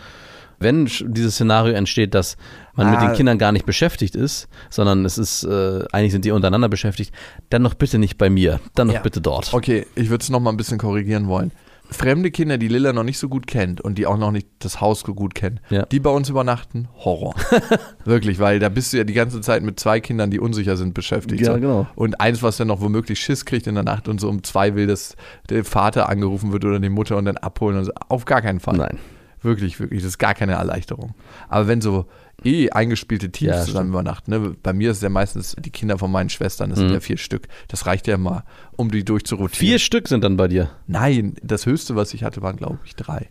Wenn 0.60 0.86
dieses 1.05 1.36
Szenario 1.36 1.73
entsteht, 1.73 2.15
dass 2.15 2.36
man 2.75 2.89
mit 2.89 2.99
Ah. 2.99 3.05
den 3.07 3.15
Kindern 3.15 3.38
gar 3.38 3.51
nicht 3.51 3.67
beschäftigt 3.67 4.15
ist, 4.15 4.47
sondern 4.71 5.05
es 5.05 5.19
ist, 5.19 5.43
äh, 5.43 5.86
eigentlich 5.91 6.12
sind 6.13 6.25
die 6.25 6.31
untereinander 6.31 6.67
beschäftigt, 6.67 7.13
dann 7.51 7.62
noch 7.62 7.75
bitte 7.75 7.99
nicht 7.99 8.17
bei 8.17 8.31
mir, 8.31 8.60
dann 8.73 8.88
noch 8.88 8.95
Ja. 8.95 9.01
bitte 9.01 9.21
dort. 9.21 9.53
Okay, 9.53 9.86
ich 9.93 10.10
würde 10.10 10.23
es 10.23 10.29
nochmal 10.31 10.53
ein 10.53 10.57
bisschen 10.57 10.79
korrigieren 10.79 11.27
wollen. 11.27 11.51
Fremde 11.89 12.32
Kinder, 12.32 12.58
die 12.58 12.67
Lilla 12.67 12.91
noch 12.93 13.04
nicht 13.04 13.17
so 13.17 13.30
gut 13.30 13.47
kennt 13.47 13.80
und 13.82 13.97
die 13.97 14.06
auch 14.06 14.17
noch 14.17 14.32
nicht 14.32 14.47
das 14.60 14.82
Haus 14.82 15.02
so 15.06 15.13
gut 15.13 15.36
kennen, 15.36 15.60
Ja. 15.69 15.86
die 15.86 16.00
bei 16.00 16.10
uns 16.10 16.30
übernachten, 16.30 16.88
Horror. 16.97 17.34
Wirklich, 18.06 18.39
weil 18.39 18.60
da 18.60 18.69
bist 18.69 18.91
du 18.93 18.97
ja 18.97 19.04
die 19.04 19.13
ganze 19.13 19.39
Zeit 19.41 19.63
mit 19.63 19.80
zwei 19.80 20.00
Kindern, 20.00 20.30
die 20.30 20.39
unsicher 20.39 20.76
sind, 20.78 20.93
beschäftigt. 20.93 21.41
Ja, 21.41 21.54
so. 21.54 21.60
genau. 21.60 21.88
Und 21.95 22.19
eins, 22.19 22.43
was 22.43 22.58
dann 22.58 22.67
noch 22.67 22.82
womöglich 22.82 23.19
Schiss 23.19 23.45
kriegt 23.45 23.67
in 23.67 23.76
der 23.76 23.84
Nacht 23.86 24.08
und 24.08 24.19
so 24.19 24.28
um 24.30 24.43
zwei 24.43 24.76
will, 24.76 24.88
dass 24.88 25.15
der 25.50 25.63
Vater 25.63 26.10
angerufen 26.10 26.52
wird 26.52 26.65
oder 26.65 26.80
die 26.80 26.89
Mutter 26.89 27.15
und 27.17 27.26
dann 27.26 27.38
abholen 27.38 27.78
und 27.78 27.86
so. 27.86 27.91
Auf 28.10 28.26
gar 28.26 28.41
keinen 28.41 28.60
Fall. 28.60 28.78
Nein. 28.78 28.97
Wirklich, 29.41 29.80
wirklich. 29.80 30.02
Das 30.02 30.10
ist 30.10 30.17
gar 30.17 30.34
keine 30.34 30.54
Erleichterung. 30.54 31.13
Aber 31.47 31.67
wenn 31.67 31.80
so 31.80 32.06
eh 32.43 32.69
eingespielte 32.69 33.32
Teams 33.32 33.56
Ja, 33.56 33.63
zusammen 33.63 33.89
übernachten, 33.89 34.32
ne? 34.32 34.56
bei 34.62 34.73
mir 34.73 34.91
ist 34.91 34.97
es 34.97 35.04
ja 35.04 35.10
meistens 35.10 35.56
die 35.60 35.69
Kinder 35.71 35.97
von 35.97 36.12
meinen 36.12 36.30
Schwestern, 36.30 36.69
das 36.69 36.80
sind 36.80 36.89
Mhm. 36.89 36.93
ja 36.95 37.00
vier 37.00 37.17
Stück. 37.17 37.47
Das 37.67 37.86
reicht 37.86 38.08
ja 38.08 38.17
mal, 38.17 38.43
um 38.76 38.91
die 38.91 39.04
durchzurotieren. 39.04 39.60
Vier 39.60 39.80
Stück 39.80 40.08
sind 40.08 40.23
dann 40.23 40.38
bei 40.38 40.47
dir. 40.47 40.69
Nein, 40.88 41.36
das 41.41 41.65
höchste, 41.65 41.95
was 41.95 42.13
ich 42.13 42.23
hatte, 42.23 42.41
waren, 42.41 42.56
glaube 42.58 42.80
ich, 42.86 42.95
drei. 42.95 43.30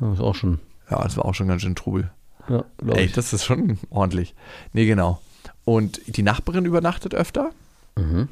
Das 0.00 0.14
ist 0.14 0.20
auch 0.20 0.34
schon. 0.34 0.58
Ja, 0.90 1.02
das 1.02 1.16
war 1.16 1.24
auch 1.26 1.34
schon 1.34 1.48
ganz 1.48 1.62
schön 1.62 1.74
Trubel. 1.74 2.10
Ja, 2.48 2.64
glaube 2.78 3.00
Ey, 3.00 3.06
ich. 3.06 3.12
das 3.12 3.32
ist 3.32 3.44
schon 3.44 3.78
ordentlich. 3.90 4.34
Nee, 4.72 4.86
genau. 4.86 5.20
Und 5.64 6.00
die 6.06 6.22
Nachbarin 6.22 6.64
übernachtet 6.64 7.14
öfter. 7.14 7.50
Mhm. 7.96 8.28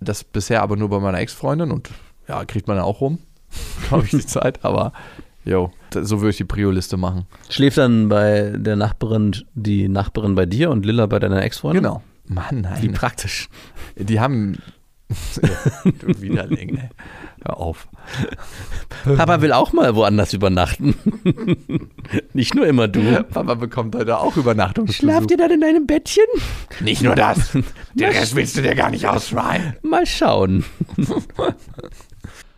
Das 0.00 0.22
bisher 0.22 0.62
aber 0.62 0.76
nur 0.76 0.88
bei 0.90 1.00
meiner 1.00 1.18
Ex-Freundin 1.18 1.72
und 1.72 1.90
ja, 2.28 2.44
kriegt 2.44 2.68
man 2.68 2.76
ja 2.76 2.84
auch 2.84 3.00
rum, 3.00 3.18
glaube 3.88 4.04
ich, 4.04 4.10
die 4.10 4.26
Zeit. 4.26 4.64
Aber 4.64 4.92
jo, 5.44 5.72
so 5.94 6.20
würde 6.20 6.30
ich 6.30 6.36
die 6.36 6.44
Prio-Liste 6.44 6.96
machen. 6.96 7.26
Schläft 7.48 7.78
dann 7.78 8.08
bei 8.08 8.52
der 8.56 8.76
Nachbarin 8.76 9.36
die 9.54 9.88
Nachbarin 9.88 10.34
bei 10.34 10.46
dir 10.46 10.70
und 10.70 10.84
Lilla 10.84 11.06
bei 11.06 11.18
deiner 11.18 11.42
Ex-Freundin? 11.42 11.82
Genau. 11.82 12.02
Mann, 12.26 12.62
nein. 12.62 12.82
Wie 12.82 12.88
praktisch. 12.88 13.48
Die 13.96 14.20
haben. 14.20 14.58
du 16.00 16.20
Widerling, 16.20 16.76
ey. 16.76 16.88
Hör 17.44 17.56
auf. 17.58 17.88
Papa 19.04 19.40
will 19.40 19.52
auch 19.52 19.72
mal 19.72 19.94
woanders 19.94 20.32
übernachten. 20.32 20.94
Nicht 22.32 22.54
nur 22.54 22.66
immer 22.66 22.88
du. 22.88 23.22
Papa 23.24 23.54
bekommt 23.54 23.94
heute 23.94 24.18
auch 24.18 24.36
Übernachtungsbesuch. 24.36 25.00
Schlaft 25.00 25.30
ihr 25.30 25.36
dann 25.36 25.52
in 25.52 25.60
deinem 25.60 25.86
Bettchen? 25.86 26.24
Nicht 26.80 27.02
nur 27.02 27.14
das. 27.14 27.52
Den 27.94 28.10
Rest 28.10 28.34
willst 28.34 28.56
du 28.56 28.62
dir 28.62 28.74
gar 28.74 28.90
nicht 28.90 29.06
ausschreien. 29.06 29.76
Mal 29.82 30.04
schauen. 30.04 30.64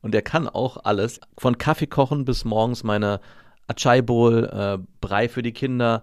Und 0.00 0.12
der 0.12 0.22
kann 0.22 0.48
auch 0.48 0.84
alles, 0.84 1.20
von 1.38 1.58
Kaffee 1.58 1.86
kochen 1.86 2.24
bis 2.24 2.44
morgens 2.44 2.84
meine 2.84 3.20
Achai 3.66 4.02
Bowl, 4.02 4.44
äh, 4.44 4.78
Brei 5.00 5.28
für 5.28 5.42
die 5.42 5.52
Kinder, 5.52 6.02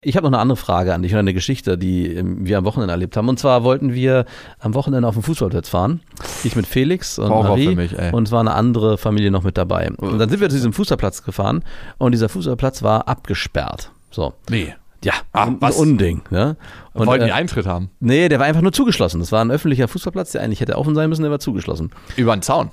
Ich 0.00 0.16
habe 0.16 0.24
noch 0.24 0.32
eine 0.32 0.40
andere 0.40 0.56
Frage 0.56 0.94
an 0.94 1.02
dich 1.02 1.12
und 1.12 1.18
eine 1.18 1.34
Geschichte, 1.34 1.76
die 1.76 2.06
ähm, 2.14 2.46
wir 2.46 2.58
am 2.58 2.64
Wochenende 2.64 2.92
erlebt 2.92 3.16
haben. 3.16 3.28
Und 3.28 3.40
zwar 3.40 3.64
wollten 3.64 3.94
wir 3.94 4.26
am 4.60 4.74
Wochenende 4.74 5.08
auf 5.08 5.14
den 5.14 5.24
Fußballplatz 5.24 5.68
fahren. 5.68 6.02
Ich 6.44 6.54
mit 6.54 6.68
Felix 6.68 7.18
und 7.18 7.30
Horror 7.30 7.48
Marie. 7.48 7.74
mich, 7.74 7.96
und 8.12 8.28
es 8.28 8.32
war 8.32 8.38
eine 8.38 8.52
andere 8.52 8.96
Familie 8.96 9.32
noch 9.32 9.42
mit 9.42 9.58
dabei. 9.58 9.90
Und 9.90 10.20
dann 10.20 10.28
sind 10.28 10.40
wir 10.40 10.48
zu 10.50 10.54
diesem 10.54 10.72
Fußballplatz 10.72 11.24
gefahren 11.24 11.64
und 11.98 12.12
dieser 12.12 12.28
Fußballplatz 12.28 12.84
war 12.84 13.08
abgesperrt. 13.08 13.90
So. 14.12 14.34
Nee. 14.48 14.72
Ja, 15.02 15.14
ein 15.32 15.60
was? 15.60 15.76
Unding. 15.76 16.22
Ne? 16.30 16.56
Und, 16.92 17.08
Wollten 17.08 17.24
die 17.24 17.30
äh, 17.30 17.34
Eintritt 17.34 17.66
haben? 17.66 17.90
nee, 17.98 18.28
der 18.28 18.38
war 18.38 18.46
einfach 18.46 18.62
nur 18.62 18.72
zugeschlossen. 18.72 19.18
Das 19.18 19.32
war 19.32 19.44
ein 19.44 19.50
öffentlicher 19.50 19.88
Fußballplatz, 19.88 20.30
der 20.30 20.42
eigentlich 20.42 20.60
hätte 20.60 20.78
offen 20.78 20.94
sein 20.94 21.08
müssen, 21.08 21.22
der 21.22 21.32
war 21.32 21.40
zugeschlossen. 21.40 21.90
Über 22.16 22.36
den 22.36 22.42
Zaun. 22.42 22.70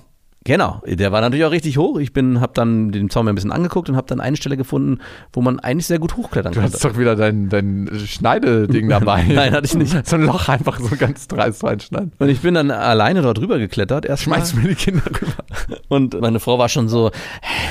Genau, 0.48 0.80
der 0.86 1.12
war 1.12 1.22
natürlich 1.22 1.44
auch 1.44 1.52
richtig 1.52 1.80
hoch. 1.80 1.98
Ich 1.98 2.14
bin, 2.14 2.40
habe 2.40 2.54
dann 2.54 2.92
den 2.92 3.10
Zaun 3.10 3.26
mir 3.26 3.32
ein 3.32 3.36
bisschen 3.36 3.52
angeguckt 3.52 3.90
und 3.90 3.96
habe 3.96 4.06
dann 4.06 4.22
eine 4.22 4.38
Stelle 4.38 4.58
gefunden, 4.58 5.00
wo 5.34 5.42
man 5.42 5.60
eigentlich 5.60 5.88
sehr 5.88 5.98
gut 5.98 6.16
hochklettern 6.18 6.54
Du 6.54 6.60
konnte. 6.62 6.76
hast 6.76 6.86
doch 6.86 7.00
wieder 7.00 7.16
dein, 7.16 7.50
dein 7.50 7.90
Schneideding 8.06 8.88
dabei. 8.88 9.24
Nein, 9.28 9.54
hatte 9.54 9.66
ich 9.66 9.74
nicht. 9.74 10.08
So 10.08 10.18
ein 10.18 10.22
Loch 10.22 10.48
einfach 10.48 10.80
so 10.80 10.96
ganz 10.98 11.28
dreist 11.28 11.64
reinschneiden. 11.64 12.12
Und 12.20 12.30
ich 12.30 12.42
bin 12.42 12.54
dann 12.54 12.70
alleine 12.70 13.24
dort 13.24 13.40
rüber 13.40 13.58
geklettert. 13.58 14.06
Erstmal. 14.06 14.38
Schmeißt 14.38 14.56
mir 14.58 14.68
die 14.70 14.76
Kinder 14.76 15.02
rüber. 15.08 15.34
Und 15.88 16.22
meine 16.22 16.40
Frau 16.40 16.60
war 16.60 16.70
schon 16.70 16.90
so, 16.90 17.10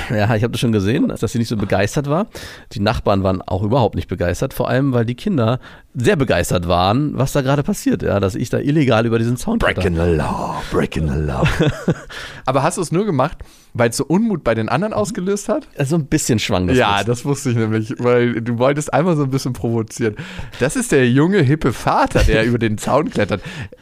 ja, 0.09 0.35
ich 0.35 0.43
habe 0.43 0.51
das 0.51 0.59
schon 0.59 0.73
gesehen, 0.73 1.07
dass 1.07 1.31
sie 1.31 1.37
nicht 1.39 1.47
so 1.47 1.55
begeistert 1.55 2.09
war. 2.09 2.27
Die 2.73 2.81
Nachbarn 2.81 3.23
waren 3.23 3.41
auch 3.41 3.63
überhaupt 3.63 3.95
nicht 3.95 4.09
begeistert, 4.09 4.53
vor 4.53 4.67
allem 4.67 4.91
weil 4.91 5.05
die 5.05 5.15
Kinder 5.15 5.61
sehr 5.93 6.17
begeistert 6.17 6.67
waren, 6.67 7.17
was 7.17 7.31
da 7.31 7.41
gerade 7.41 7.63
passiert, 7.63 8.03
ja, 8.03 8.19
dass 8.19 8.35
ich 8.35 8.49
da 8.49 8.59
illegal 8.59 9.05
über 9.05 9.17
diesen 9.17 9.37
Zaun. 9.37 9.59
Breaking 9.59 9.95
the 9.95 10.11
law, 10.13 10.61
breaking 10.71 11.07
the 11.09 11.19
law. 11.19 11.47
Aber 12.45 12.63
hast 12.65 12.77
du 12.77 12.81
es 12.81 12.91
nur 12.91 13.05
gemacht, 13.05 13.37
weil 13.73 13.89
es 13.89 13.97
so 13.97 14.05
Unmut 14.05 14.43
bei 14.43 14.55
den 14.55 14.67
anderen 14.67 14.93
ausgelöst 14.93 15.47
hat? 15.47 15.67
So 15.85 15.95
ein 15.95 16.07
bisschen 16.07 16.39
schwang 16.39 16.67
das. 16.67 16.77
ja, 16.77 16.97
mit. 16.97 17.07
das 17.07 17.23
wusste 17.23 17.51
ich 17.51 17.55
nämlich, 17.55 17.93
weil 17.99 18.41
du 18.41 18.57
wolltest 18.57 18.93
einmal 18.93 19.15
so 19.15 19.23
ein 19.23 19.29
bisschen 19.29 19.53
provozieren. 19.53 20.15
Das 20.59 20.75
ist 20.75 20.91
der 20.91 21.09
junge, 21.09 21.41
hippe 21.41 21.71
Vater, 21.71 22.23
der 22.23 22.45
über 22.45 22.57
den 22.57 22.77
Zaun 22.77 23.09
klettert. 23.09 23.41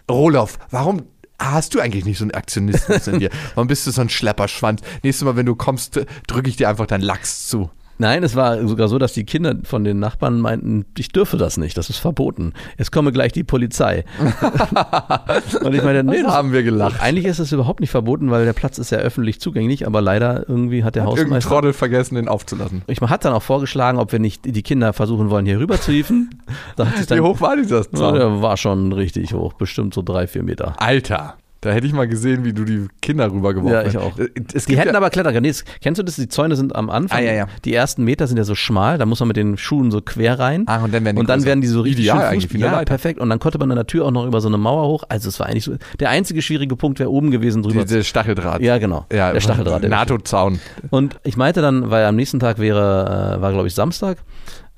Roloff, 0.09 0.59
warum 0.69 1.03
hast 1.39 1.73
du 1.73 1.79
eigentlich 1.79 2.05
nicht 2.05 2.17
so 2.17 2.25
einen 2.25 2.31
Aktionismus 2.31 3.07
in 3.07 3.19
dir? 3.19 3.29
Warum 3.55 3.67
bist 3.67 3.87
du 3.87 3.91
so 3.91 4.01
ein 4.01 4.09
Schlepperschwanz? 4.09 4.81
Nächstes 5.01 5.25
Mal, 5.25 5.35
wenn 5.35 5.45
du 5.45 5.55
kommst, 5.55 5.99
drücke 6.27 6.49
ich 6.49 6.57
dir 6.57 6.69
einfach 6.69 6.85
deinen 6.85 7.01
Lachs 7.01 7.47
zu. 7.47 7.69
Nein, 8.03 8.21
es 8.23 8.35
war 8.35 8.67
sogar 8.67 8.89
so, 8.89 8.97
dass 8.97 9.13
die 9.13 9.23
Kinder 9.23 9.55
von 9.63 9.85
den 9.85 9.97
Nachbarn 9.99 10.41
meinten, 10.41 10.85
ich 10.97 11.07
dürfe 11.07 11.37
das 11.37 11.55
nicht, 11.55 11.77
das 11.77 11.89
ist 11.89 11.99
verboten. 11.99 12.51
Es 12.77 12.91
komme 12.91 13.13
gleich 13.13 13.31
die 13.31 13.45
Polizei. 13.45 14.03
Und 15.63 15.73
ich 15.73 15.81
meine, 15.83 16.03
nee, 16.03 16.21
Das 16.21 16.33
haben 16.33 16.51
wir 16.51 16.63
gelacht. 16.63 17.01
eigentlich 17.01 17.25
ist 17.25 17.39
es 17.39 17.51
überhaupt 17.53 17.79
nicht 17.79 17.91
verboten, 17.91 18.29
weil 18.29 18.43
der 18.45 18.51
Platz 18.51 18.77
ist 18.77 18.91
ja 18.91 18.97
öffentlich 18.97 19.39
zugänglich, 19.39 19.87
aber 19.87 20.01
leider 20.01 20.47
irgendwie 20.49 20.83
hat 20.83 20.95
der 20.95 21.03
Irgendein 21.03 21.25
Hausmeister 21.25 21.49
Trottel 21.49 21.73
vergessen, 21.73 22.15
den 22.15 22.27
aufzulassen. 22.27 22.81
Ich 22.87 22.99
hat 22.99 23.23
dann 23.25 23.33
auch 23.33 23.43
vorgeschlagen, 23.43 23.99
ob 23.99 24.11
wir 24.11 24.19
nicht 24.19 24.43
die 24.45 24.63
Kinder 24.63 24.91
versuchen 24.93 25.29
wollen, 25.29 25.45
hier 25.45 25.59
rüber 25.59 25.79
zu 25.79 25.91
hieven. 25.91 26.29
Da 26.75 26.87
hat 26.87 27.09
Wie 27.09 27.19
hoch 27.21 27.39
war 27.41 27.55
dieser 27.55 27.77
Ja, 27.83 27.91
Zaun? 27.93 28.15
der 28.15 28.41
war 28.41 28.57
schon 28.57 28.91
richtig 28.91 29.33
hoch, 29.33 29.53
bestimmt 29.53 29.93
so 29.93 30.01
drei, 30.01 30.27
vier 30.27 30.43
Meter. 30.43 30.73
Alter, 30.77 31.35
da 31.63 31.71
hätte 31.71 31.87
ich 31.87 31.93
mal 31.93 32.07
gesehen, 32.07 32.43
wie 32.43 32.51
du 32.53 32.65
die 32.65 32.87
Kinder 33.01 33.31
rübergeworfen 33.31 33.73
Ja, 33.73 33.81
ich 33.87 33.95
hast. 33.95 34.03
auch. 34.03 34.19
Äh, 34.19 34.29
Es 34.53 34.65
Die 34.65 34.77
hätten 34.77 34.89
ja, 34.91 34.97
aber 34.97 35.09
klettern 35.09 35.33
können. 35.33 35.45
Nee, 35.49 35.55
kennst 35.81 35.97
du 35.99 36.03
das? 36.03 36.17
Die 36.17 36.27
Zäune 36.27 36.55
sind 36.57 36.75
am 36.75 36.89
Anfang. 36.89 37.17
Ah, 37.19 37.21
ja, 37.21 37.31
ja. 37.33 37.47
Die 37.63 37.73
ersten 37.73 38.03
Meter 38.03 38.27
sind 38.27 38.37
ja 38.37 38.43
so 38.43 38.53
schmal, 38.55 38.97
da 38.97 39.05
muss 39.05 39.19
man 39.21 39.27
mit 39.27 39.37
den 39.37 39.57
Schuhen 39.57 39.89
so 39.91 40.01
quer 40.01 40.37
rein. 40.39 40.63
Ah, 40.67 40.83
und 40.83 40.93
dann 40.93 41.05
werden 41.05 41.15
die 41.15 41.19
und 41.21 41.29
dann 41.29 41.45
werden 41.45 41.61
die 41.61 41.67
so 41.67 41.81
richtig 41.81 42.05
Ideal 42.05 42.17
schön 42.17 42.25
eigentlich, 42.43 42.61
Ja, 42.61 42.83
perfekt. 42.83 43.19
Und 43.19 43.29
dann 43.29 43.39
konnte 43.39 43.57
man 43.59 43.71
an 43.71 43.77
der 43.77 43.87
Tür 43.87 44.05
auch 44.05 44.11
noch 44.11 44.25
über 44.25 44.41
so 44.41 44.49
eine 44.49 44.57
Mauer 44.57 44.87
hoch. 44.87 45.03
Also 45.07 45.29
es 45.29 45.39
war 45.39 45.47
eigentlich 45.47 45.63
so. 45.63 45.75
Der 45.99 46.09
einzige 46.09 46.41
schwierige 46.41 46.75
Punkt 46.75 46.99
wäre 46.99 47.09
oben 47.09 47.31
gewesen 47.31 47.63
drüber. 47.63 47.83
diese 47.83 48.03
Stacheldraht. 48.03 48.61
ja, 48.61 48.77
genau. 48.77 49.05
Ja, 49.11 49.31
der 49.31 49.39
Stacheldraht. 49.39 49.83
der 49.83 49.89
NATO-Zaun. 49.89 50.59
Und 50.89 51.17
ich 51.23 51.37
meinte 51.37 51.61
dann, 51.61 51.89
weil 51.89 52.05
am 52.05 52.15
nächsten 52.15 52.39
Tag 52.39 52.59
wäre, 52.59 53.37
äh, 53.37 53.41
war 53.41 53.51
glaube 53.53 53.67
ich 53.67 53.73
Samstag. 53.73 54.17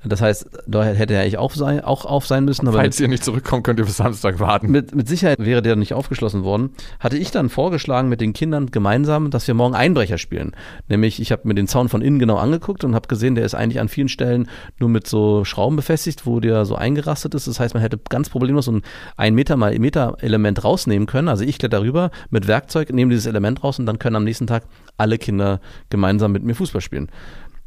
Das 0.08 0.20
heißt, 0.20 0.48
da 0.66 0.84
hätte 0.84 1.14
er 1.14 1.22
eigentlich 1.22 1.38
auch, 1.38 1.54
sein, 1.54 1.82
auch 1.82 2.04
auf 2.04 2.26
sein 2.26 2.44
müssen. 2.44 2.68
Aber 2.68 2.78
Falls 2.78 3.00
ihr 3.00 3.08
nicht 3.08 3.24
zurückkommt, 3.24 3.64
könnt 3.64 3.78
ihr 3.78 3.84
bis 3.84 3.96
Samstag 3.96 4.40
warten. 4.40 4.70
mit, 4.70 4.94
mit 4.94 5.08
Sicherheit 5.08 5.38
wäre 5.38 5.62
der 5.62 5.76
nicht 5.76 5.94
aufgeschlossen 5.94 6.44
worden. 6.44 6.70
Hatte 7.00 7.16
ich 7.16 7.30
dann 7.30 7.48
vorgeschlagen 7.48 8.08
mit 8.08 8.20
den 8.20 8.32
Kindern 8.32 8.66
gemeinsam, 8.70 9.30
dass 9.30 9.46
wir 9.46 9.54
morgen 9.54 9.74
Einbrecher 9.74 10.18
spielen. 10.18 10.52
Nämlich, 10.88 11.20
ich 11.20 11.32
habe 11.32 11.48
mir 11.48 11.54
den 11.54 11.68
Zaun 11.68 11.88
von 11.88 12.02
innen 12.02 12.18
genau 12.18 12.36
angeguckt 12.36 12.84
und 12.84 12.94
habe 12.94 13.08
gesehen, 13.08 13.34
der 13.34 13.44
ist 13.44 13.54
eigentlich 13.54 13.80
an 13.80 13.88
vielen 13.88 14.08
Stellen 14.08 14.48
nur 14.78 14.88
mit 14.88 15.06
so 15.06 15.44
Schrauben 15.44 15.76
befestigt, 15.76 16.26
wo 16.26 16.40
der 16.40 16.64
so 16.64 16.76
eingerastet 16.76 17.34
ist. 17.34 17.46
Das 17.46 17.60
heißt, 17.60 17.74
man 17.74 17.82
hätte 17.82 17.98
ganz 18.08 18.28
problemlos 18.28 18.66
so 18.66 18.72
ein 18.72 18.82
1 19.16 19.34
Meter 19.34 19.56
mal 19.56 19.76
Meter 19.78 20.16
Element 20.20 20.64
rausnehmen 20.64 21.06
können. 21.06 21.28
Also 21.28 21.44
ich 21.44 21.58
kletter 21.58 21.82
rüber 21.82 22.10
mit 22.30 22.46
Werkzeug, 22.46 22.92
nehme 22.92 23.10
dieses 23.10 23.26
Element 23.26 23.62
raus 23.62 23.78
und 23.78 23.86
dann 23.86 23.98
können 23.98 24.16
am 24.16 24.24
nächsten 24.24 24.46
Tag 24.46 24.64
alle 24.96 25.18
Kinder 25.18 25.60
gemeinsam 25.90 26.32
mit 26.32 26.42
mir 26.42 26.54
Fußball 26.54 26.80
spielen. 26.80 27.10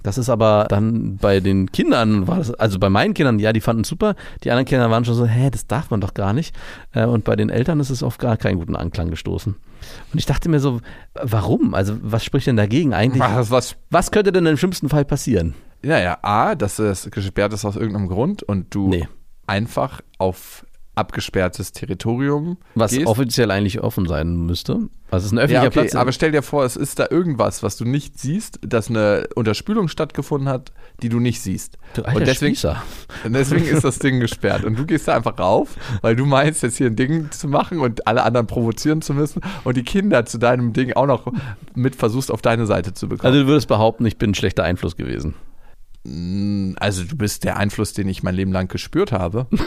Das 0.10 0.17
ist 0.17 0.30
aber 0.30 0.65
dann 0.69 1.17
bei 1.17 1.39
den 1.39 1.72
Kindern, 1.72 2.28
war 2.28 2.38
das, 2.38 2.52
also 2.56 2.80
bei 2.80 2.89
meinen 2.89 3.13
Kindern, 3.13 3.38
ja, 3.38 3.54
die 3.54 3.62
fanden 3.62 3.84
es 3.84 3.89
super. 3.89 4.15
Die 4.43 4.50
anderen 4.50 4.65
Kinder 4.65 4.89
waren 4.89 5.06
schon 5.06 5.13
so, 5.13 5.28
hä, 5.28 5.52
das 5.52 5.67
darf 5.67 5.91
man 5.91 6.02
doch 6.02 6.15
gar 6.15 6.34
nicht. 6.34 6.56
Äh, 6.93 7.06
Und 7.06 7.26
bei 7.26 7.36
den 7.36 7.50
Eltern 7.52 7.80
ist 7.80 7.91
es 7.91 8.02
auf 8.02 8.17
gar 8.17 8.36
keinen 8.36 8.58
guten 8.58 8.76
Anklang 8.76 9.12
gestoßen. 9.12 9.54
Und 10.12 10.17
ich 10.19 10.26
dachte 10.26 10.50
mir 10.50 10.60
so, 10.60 10.82
warum? 11.13 11.76
Also, 11.76 11.95
was 12.02 12.24
spricht 12.26 12.48
denn 12.48 12.58
dagegen 12.58 12.95
eigentlich? 12.95 13.22
Was, 13.22 13.52
was, 13.52 13.76
Was 13.91 14.10
könnte 14.10 14.32
denn 14.32 14.48
im 14.48 14.58
schlimmsten 14.58 14.89
Fall 14.89 15.06
passieren? 15.06 15.54
naja, 15.84 16.17
A, 16.24 16.56
dass 16.56 16.80
es 16.80 17.10
gesperrt 17.12 17.54
ist 17.54 17.63
aus 17.65 17.76
irgendeinem 17.76 18.08
Grund 18.08 18.41
und 18.41 18.74
du 18.74 18.89
Nee. 18.89 19.08
einfach 19.45 20.02
auf 20.17 20.65
abgesperrtes 21.00 21.72
Territorium 21.72 22.58
Was 22.76 22.92
gehst. 22.92 23.08
offiziell 23.08 23.50
eigentlich 23.52 23.82
offen 23.82 24.06
sein 24.06 24.36
müsste. 24.36 24.90
Also 25.12 25.24
es 25.24 25.26
ist 25.26 25.32
ein 25.32 25.40
öffentlicher 25.40 25.64
ja, 25.64 25.68
okay, 25.70 25.80
Platz. 25.82 25.96
aber 25.96 26.12
stell 26.12 26.32
dir 26.32 26.44
vor, 26.44 26.64
es 26.66 26.76
ist 26.76 27.00
da 27.00 27.08
irgendwas, 27.10 27.64
was 27.64 27.78
du 27.78 27.86
nicht 27.86 28.20
siehst, 28.20 28.60
dass 28.62 28.90
eine 28.90 29.28
Unterspülung 29.34 29.88
stattgefunden 29.88 30.48
hat, 30.48 30.72
die 31.02 31.10
du 31.10 31.20
nicht 31.20 31.42
siehst. 31.42 31.80
Du 31.96 32.04
und 32.04 32.20
deswegen, 32.28 32.54
Spießer. 32.54 32.84
und 33.24 33.34
deswegen 33.34 33.66
ist 33.66 33.84
das 33.84 33.98
Ding 33.98 34.20
gesperrt. 34.20 34.64
Und 34.64 34.78
du 34.78 34.86
gehst 34.86 35.08
da 35.08 35.16
einfach 35.16 35.40
rauf, 35.40 35.76
weil 36.02 36.16
du 36.16 36.26
meinst, 36.26 36.62
jetzt 36.62 36.78
hier 36.78 36.88
ein 36.88 36.96
Ding 36.96 37.32
zu 37.32 37.48
machen 37.48 37.80
und 37.80 38.06
alle 38.06 38.24
anderen 38.24 38.46
provozieren 38.46 39.02
zu 39.02 39.16
müssen 39.16 39.42
und 39.64 39.78
die 39.78 39.84
Kinder 39.84 40.26
zu 40.26 40.38
deinem 40.38 40.74
Ding 40.74 40.94
auch 40.94 41.08
noch 41.08 41.26
mit 41.74 41.96
versuchst, 41.96 42.32
auf 42.32 42.44
deine 42.44 42.68
Seite 42.68 42.94
zu 42.94 43.10
bekommen. 43.10 43.34
Also 43.34 43.44
du 43.44 43.48
würdest 43.48 43.68
behaupten, 43.68 44.06
ich 44.06 44.18
bin 44.18 44.32
ein 44.32 44.36
schlechter 44.36 44.64
Einfluss 44.64 44.96
gewesen. 44.96 45.34
Also 46.80 47.04
du 47.04 47.18
bist 47.18 47.44
der 47.44 47.58
Einfluss, 47.58 47.94
den 47.94 48.08
ich 48.08 48.24
mein 48.24 48.36
Leben 48.36 48.52
lang 48.52 48.68
gespürt 48.68 49.12
habe. 49.12 49.48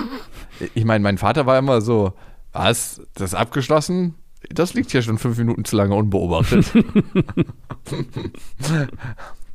ich 0.75 0.85
meine, 0.85 1.03
mein 1.03 1.18
Vater 1.18 1.46
war 1.46 1.59
immer 1.59 1.81
so, 1.81 2.12
was, 2.53 3.01
das 3.14 3.33
ist 3.33 3.35
abgeschlossen? 3.35 4.14
Das 4.51 4.75
liegt 4.75 4.90
hier 4.90 5.03
schon 5.03 5.18
fünf 5.18 5.38
Minuten 5.38 5.64
zu 5.64 5.77
lange 5.77 5.94
unbeobachtet. 5.94 6.72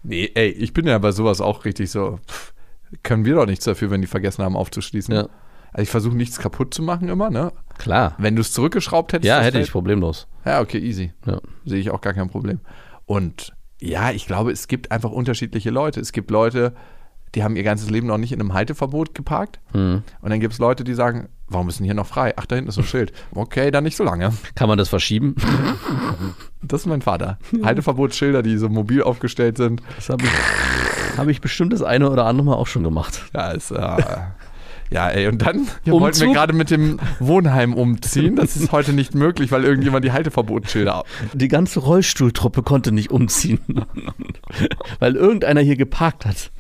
nee, 0.03 0.31
ey, 0.33 0.49
ich 0.49 0.73
bin 0.73 0.87
ja 0.87 0.97
bei 0.97 1.11
sowas 1.11 1.41
auch 1.41 1.65
richtig 1.65 1.91
so, 1.91 2.19
pff, 2.27 2.53
können 3.03 3.25
wir 3.25 3.35
doch 3.35 3.45
nichts 3.45 3.65
dafür, 3.65 3.91
wenn 3.91 4.01
die 4.01 4.07
vergessen 4.07 4.43
haben 4.43 4.55
aufzuschließen. 4.55 5.13
Ja. 5.13 5.27
Also 5.73 5.83
ich 5.83 5.89
versuche 5.89 6.15
nichts 6.15 6.39
kaputt 6.39 6.73
zu 6.73 6.81
machen 6.81 7.09
immer, 7.09 7.29
ne? 7.29 7.51
Klar. 7.77 8.15
Wenn 8.17 8.35
du 8.35 8.41
es 8.41 8.53
zurückgeschraubt 8.53 9.13
hättest. 9.13 9.27
Ja, 9.27 9.41
hätte 9.41 9.59
ich 9.59 9.71
problemlos. 9.71 10.27
Ja, 10.45 10.61
okay, 10.61 10.79
easy. 10.79 11.13
Ja. 11.25 11.39
Sehe 11.65 11.79
ich 11.79 11.91
auch 11.91 12.01
gar 12.01 12.13
kein 12.13 12.29
Problem. 12.29 12.61
Und 13.05 13.53
ja, 13.79 14.11
ich 14.11 14.25
glaube, 14.25 14.51
es 14.51 14.67
gibt 14.67 14.91
einfach 14.91 15.11
unterschiedliche 15.11 15.69
Leute. 15.69 15.99
Es 15.99 16.13
gibt 16.13 16.31
Leute, 16.31 16.73
die 17.37 17.43
haben 17.43 17.55
ihr 17.55 17.61
ganzes 17.61 17.91
Leben 17.91 18.07
noch 18.07 18.17
nicht 18.17 18.31
in 18.31 18.39
einem 18.39 18.53
Halteverbot 18.53 19.13
geparkt. 19.13 19.59
Hm. 19.71 20.01
Und 20.21 20.29
dann 20.31 20.39
gibt 20.39 20.53
es 20.53 20.59
Leute, 20.59 20.83
die 20.83 20.95
sagen, 20.95 21.29
warum 21.47 21.69
ist 21.69 21.77
denn 21.77 21.85
hier 21.85 21.93
noch 21.93 22.07
frei? 22.07 22.33
Ach, 22.35 22.47
da 22.47 22.55
hinten 22.55 22.69
ist 22.69 22.79
ein 22.79 22.83
Schild. 22.83 23.13
Okay, 23.31 23.69
dann 23.69 23.83
nicht 23.83 23.95
so 23.95 24.03
lange. 24.03 24.33
Kann 24.55 24.67
man 24.67 24.79
das 24.79 24.89
verschieben? 24.89 25.35
Das 26.63 26.81
ist 26.81 26.87
mein 26.87 27.03
Vater. 27.03 27.37
Halteverbotsschilder, 27.63 28.41
die 28.41 28.57
so 28.57 28.67
mobil 28.67 29.03
aufgestellt 29.03 29.57
sind. 29.57 29.81
Das 29.95 30.09
habe 30.09 30.23
ich, 30.23 31.17
hab 31.17 31.27
ich 31.27 31.39
bestimmt 31.39 31.71
das 31.71 31.83
eine 31.83 32.09
oder 32.09 32.25
andere 32.25 32.47
Mal 32.47 32.55
auch 32.55 32.65
schon 32.65 32.83
gemacht. 32.83 33.25
Ja, 33.33 33.51
ist, 33.51 33.69
äh, 33.69 33.77
ja, 34.89 35.09
ey, 35.09 35.27
und 35.27 35.41
dann 35.41 35.67
Umzug? 35.85 36.01
wollten 36.01 36.19
wir 36.21 36.33
gerade 36.33 36.53
mit 36.53 36.71
dem 36.71 36.99
Wohnheim 37.19 37.73
umziehen. 37.73 38.35
Das 38.35 38.55
ist 38.55 38.71
heute 38.71 38.93
nicht 38.93 39.15
möglich, 39.15 39.51
weil 39.51 39.63
irgendjemand 39.63 40.05
die 40.05 40.11
Halteverbotsschilder 40.11 41.03
Die 41.33 41.47
ganze 41.47 41.79
Rollstuhltruppe 41.79 42.63
konnte 42.63 42.91
nicht 42.91 43.11
umziehen, 43.11 43.59
weil 44.99 45.15
irgendeiner 45.15 45.61
hier 45.61 45.75
geparkt 45.75 46.25
hat. 46.25 46.51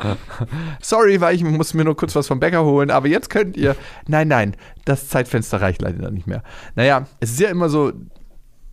Sorry, 0.81 1.21
weil 1.21 1.35
ich 1.35 1.43
muss 1.43 1.73
mir 1.73 1.85
nur 1.85 1.95
kurz 1.95 2.15
was 2.15 2.27
vom 2.27 2.39
Bäcker 2.39 2.63
holen, 2.63 2.91
aber 2.91 3.07
jetzt 3.07 3.29
könnt 3.29 3.57
ihr. 3.57 3.75
Nein, 4.07 4.27
nein, 4.27 4.55
das 4.85 5.07
Zeitfenster 5.09 5.61
reicht 5.61 5.81
leider 5.81 6.11
nicht 6.11 6.27
mehr. 6.27 6.43
Naja, 6.75 7.07
es 7.19 7.31
ist 7.31 7.39
ja 7.39 7.49
immer 7.49 7.69
so, 7.69 7.93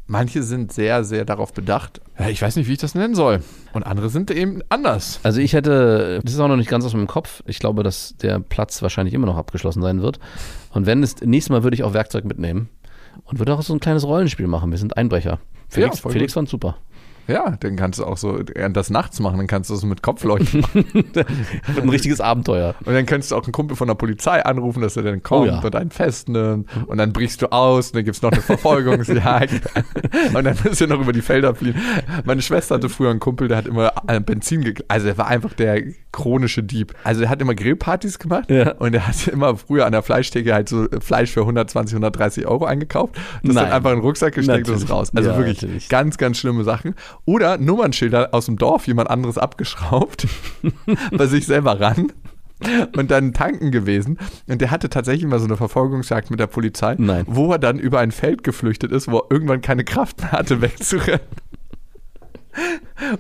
manche 0.07 0.43
sind 0.43 0.73
sehr, 0.73 1.05
sehr 1.05 1.25
darauf 1.25 1.53
bedacht. 1.53 2.01
Ja, 2.19 2.29
ich 2.29 2.41
weiß 2.41 2.57
nicht, 2.57 2.69
wie 2.69 2.73
ich 2.73 2.79
das 2.79 2.95
nennen 2.95 3.15
soll. 3.15 3.43
Und 3.73 3.85
andere 3.85 4.11
sind 4.11 4.31
eben 4.31 4.61
anders. 4.69 5.21
Also 5.23 5.41
ich 5.41 5.53
hätte, 5.53 6.21
das 6.23 6.35
ist 6.35 6.41
auch 6.41 6.49
noch 6.49 6.57
nicht 6.57 6.71
ganz 6.71 6.85
aus 6.85 6.95
meinem 6.95 7.07
Kopf, 7.07 7.43
ich 7.47 7.59
glaube, 7.59 7.83
dass 7.83 8.17
der 8.17 8.41
Platz 8.41 8.83
wahrscheinlich 8.83 9.15
immer 9.15 9.27
noch 9.27 9.37
abgeschlossen 9.37 9.83
sein 9.83 10.03
wird. 10.03 10.19
Und 10.71 10.87
wenn 10.87 11.03
es, 11.03 11.21
nächstes 11.21 11.51
Mal 11.51 11.63
würde 11.63 11.75
ich 11.75 11.85
auch 11.85 11.95
Werkzeug 11.95 12.25
mitnehmen 12.25 12.69
und 13.25 13.39
würde 13.39 13.55
auch 13.55 13.63
so 13.63 13.73
ein 13.73 13.81
kleines 13.81 14.05
Rollenspiel 14.05 14.47
machen. 14.47 14.71
Wir 14.71 14.79
sind 14.79 14.97
Einbrecher. 14.97 15.39
Felix, 15.69 16.01
voll 16.01 16.13
Felix 16.13 16.35
fand 16.35 16.49
super. 16.49 16.77
Ja, 17.27 17.57
dann 17.61 17.77
kannst 17.77 17.99
du 18.01 18.05
auch 18.05 18.17
so 18.17 18.39
äh, 18.39 18.71
das 18.71 18.91
nachts 18.91 19.21
machen, 19.21 19.39
dann 19.39 19.47
kannst 19.47 19.71
du 19.71 19.75
es 19.75 19.83
mit 19.85 20.03
Kopfleuchten 20.03 20.61
machen. 20.63 20.85
Ein 21.81 21.89
richtiges 21.89 22.21
Abenteuer. 22.21 22.75
Und 22.85 22.95
dann 22.95 23.07
könntest 23.07 23.31
du 23.33 23.37
auch 23.37 23.45
einen 23.45 23.53
Kumpel 23.53 23.77
von 23.77 23.89
der 23.89 23.95
Polizei 23.95 24.45
anrufen, 24.45 24.83
dass 24.83 24.97
er 24.97 25.03
dann 25.05 25.23
kommt 25.23 25.35
Oh 25.35 25.47
ja. 25.47 25.61
und 25.61 25.75
einen 25.77 25.91
festnimmt. 25.91 26.69
Und 26.87 26.99
dann 26.99 27.13
brichst 27.13 27.43
du 27.43 27.51
aus 27.53 27.89
und 27.89 27.97
dann 27.97 28.05
gibt 28.05 28.17
es 28.17 28.23
noch 28.23 28.33
eine 28.33 28.43
Verfolgungsjagd. 28.43 29.63
und 30.35 30.45
dann 30.45 30.57
müsst 30.65 30.81
ihr 30.81 30.87
noch 30.87 31.01
über 31.01 31.13
die 31.13 31.23
Felder 31.23 31.55
fliehen. 31.55 31.77
Meine 32.25 32.43
Schwester 32.43 32.77
hatte 32.77 32.89
früher 32.89 33.11
einen 33.11 33.21
Kumpel, 33.21 33.49
der 33.49 33.57
hat 33.59 33.67
immer 33.67 33.93
äh, 34.07 34.21
Benzin 34.21 34.63
gekl- 34.63 34.85
Also 34.89 35.09
er 35.09 35.19
war 35.19 35.29
einfach 35.29 35.53
der 35.55 35.83
chronische 36.13 36.63
Dieb. 36.63 36.95
Also 37.05 37.23
er 37.25 37.29
hat 37.31 37.41
immer 37.43 37.55
Grillpartys 37.55 38.19
gemacht 38.19 38.51
Ja. 38.51 38.73
und 38.73 38.95
er 38.95 39.07
hat 39.09 39.27
immer 39.29 39.57
früher 39.57 39.87
an 39.87 39.93
der 39.93 40.03
Fleischtheke 40.03 40.55
halt 40.55 40.69
so 40.69 40.87
Fleisch 41.01 41.31
für 41.33 41.41
120, 41.41 41.95
130 41.95 42.47
Euro 42.47 42.65
eingekauft. 42.67 43.15
Das 43.43 43.55
Nein. 43.55 43.65
dann 43.65 43.73
einfach 43.73 43.91
in 43.91 43.97
den 43.97 44.05
Rucksack 44.05 44.35
gesteckt 44.35 44.69
und 44.69 44.77
ist 44.77 44.91
raus. 44.91 45.11
Also 45.15 45.31
Ja, 45.31 45.37
wirklich 45.39 45.61
natürlich. 45.63 45.89
ganz, 45.89 46.19
ganz 46.19 46.39
schlimme 46.39 46.65
Sachen. 46.65 46.95
Oder 47.25 47.59
Nummernschilder 47.59 48.33
aus 48.33 48.47
dem 48.47 48.57
Dorf, 48.57 48.87
jemand 48.87 49.11
anderes 49.11 49.39
abgeschraubt, 49.39 50.27
bei 51.13 51.27
sich 51.27 51.47
selber 51.47 51.81
ran 51.81 52.13
und 52.97 53.11
dann 53.11 53.33
tanken 53.33 53.71
gewesen. 53.71 54.19
Und 54.47 54.61
der 54.61 54.71
hatte 54.71 54.89
tatsächlich 54.89 55.27
mal 55.27 55.39
so 55.39 55.47
eine 55.47 55.57
Verfolgungsjagd 55.57 56.31
mit 56.31 56.41
der 56.41 56.47
Polizei, 56.47 56.95
Nein. 56.99 57.25
wo 57.29 57.53
er 57.53 57.59
dann 57.59 57.79
über 57.79 58.01
ein 58.01 58.13
Feld 58.13 58.45
geflüchtet 58.45 58.93
ist, 58.93 59.11
wo 59.11 59.19
er 59.19 59.25
irgendwann 59.31 59.61
keine 59.61 59.85
Kraft 59.85 60.21
mehr 60.21 60.33
hatte, 60.33 60.61
wegzurennen. 60.61 61.21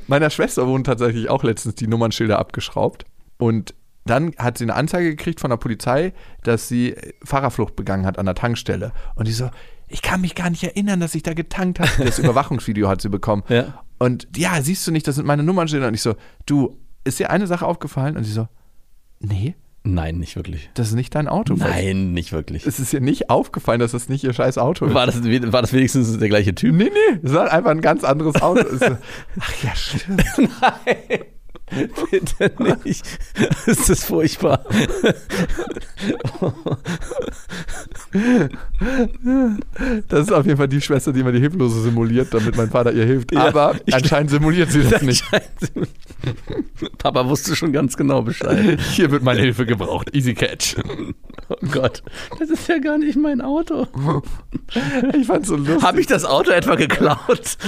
Meiner 0.06 0.30
Schwester 0.30 0.66
wurden 0.66 0.84
tatsächlich 0.84 1.28
auch 1.28 1.42
letztens 1.42 1.74
die 1.74 1.88
Nummernschilder 1.88 2.38
abgeschraubt. 2.38 3.04
Und 3.36 3.74
dann 4.06 4.32
hat 4.38 4.58
sie 4.58 4.64
eine 4.64 4.74
Anzeige 4.74 5.10
gekriegt 5.10 5.40
von 5.40 5.50
der 5.50 5.56
Polizei, 5.56 6.12
dass 6.42 6.68
sie 6.68 6.94
Fahrerflucht 7.24 7.74
begangen 7.74 8.06
hat 8.06 8.18
an 8.18 8.26
der 8.26 8.34
Tankstelle. 8.34 8.92
Und 9.16 9.26
die 9.26 9.32
so, 9.32 9.50
ich 9.88 10.02
kann 10.02 10.20
mich 10.20 10.34
gar 10.34 10.50
nicht 10.50 10.62
erinnern, 10.62 11.00
dass 11.00 11.14
ich 11.14 11.22
da 11.22 11.34
getankt 11.34 11.80
habe. 11.80 12.04
Das 12.04 12.18
Überwachungsvideo 12.20 12.88
hat 12.88 13.00
sie 13.00 13.08
bekommen. 13.08 13.42
Ja. 13.48 13.83
Und 14.04 14.28
ja, 14.36 14.60
siehst 14.60 14.86
du 14.86 14.92
nicht, 14.92 15.08
das 15.08 15.14
sind 15.16 15.26
meine 15.26 15.42
Nummernschilder. 15.42 15.88
Und 15.88 15.94
ich 15.94 16.02
so, 16.02 16.14
du, 16.44 16.78
ist 17.04 17.18
dir 17.18 17.30
eine 17.30 17.46
Sache 17.46 17.66
aufgefallen? 17.66 18.16
Und 18.18 18.24
sie 18.24 18.32
so, 18.32 18.48
nee, 19.20 19.54
Nein, 19.86 20.18
nicht 20.18 20.34
wirklich. 20.34 20.70
das 20.74 20.88
ist 20.88 20.94
nicht 20.94 21.14
dein 21.14 21.28
Auto. 21.28 21.54
Nein, 21.54 22.12
nicht 22.12 22.32
wirklich. 22.32 22.66
Es 22.66 22.80
ist 22.80 22.94
ihr 22.94 23.00
nicht 23.00 23.28
aufgefallen, 23.28 23.80
dass 23.80 23.92
das 23.92 24.08
nicht 24.08 24.24
ihr 24.24 24.32
scheiß 24.32 24.56
Auto 24.56 24.86
ist. 24.86 24.94
War 24.94 25.06
das, 25.06 25.22
war 25.22 25.60
das 25.60 25.74
wenigstens 25.74 26.18
der 26.18 26.28
gleiche 26.28 26.54
Typ? 26.54 26.74
Nee, 26.74 26.84
nee, 26.84 27.18
es 27.22 27.34
war 27.34 27.52
einfach 27.52 27.70
ein 27.70 27.82
ganz 27.82 28.02
anderes 28.02 28.40
Auto. 28.40 28.64
So, 28.76 28.84
Ach 29.40 29.62
ja, 29.62 29.74
stimmt. 29.74 30.24
Nein. 30.38 31.24
Bitte 32.10 32.52
nicht. 32.84 33.04
Das 33.66 33.88
ist 33.88 34.04
furchtbar. 34.04 34.64
Das 40.08 40.20
ist 40.20 40.32
auf 40.32 40.46
jeden 40.46 40.56
Fall 40.56 40.68
die 40.68 40.80
Schwester, 40.80 41.12
die 41.12 41.20
immer 41.20 41.32
die 41.32 41.40
Hilflose 41.40 41.82
simuliert, 41.82 42.32
damit 42.32 42.56
mein 42.56 42.70
Vater 42.70 42.92
ihr 42.92 43.04
hilft. 43.04 43.32
Ja, 43.32 43.48
Aber 43.48 43.74
anscheinend 43.90 44.30
simuliert 44.30 44.70
sie 44.70 44.82
das 44.82 45.02
nicht. 45.02 45.24
Papa 46.98 47.28
wusste 47.28 47.56
schon 47.56 47.72
ganz 47.72 47.96
genau 47.96 48.22
Bescheid. 48.22 48.80
Hier 48.92 49.10
wird 49.10 49.22
meine 49.22 49.40
Hilfe 49.40 49.66
gebraucht. 49.66 50.14
Easy 50.14 50.34
Catch. 50.34 50.76
Oh 51.48 51.56
Gott, 51.70 52.02
das 52.38 52.48
ist 52.48 52.68
ja 52.68 52.78
gar 52.78 52.96
nicht 52.96 53.16
mein 53.18 53.40
Auto. 53.40 53.86
Ich 55.14 55.26
fand's 55.26 55.48
so 55.48 55.56
lustig. 55.56 55.82
Habe 55.82 56.00
ich 56.00 56.06
das 56.06 56.24
Auto 56.24 56.50
etwa 56.50 56.74
geklaut? 56.74 57.58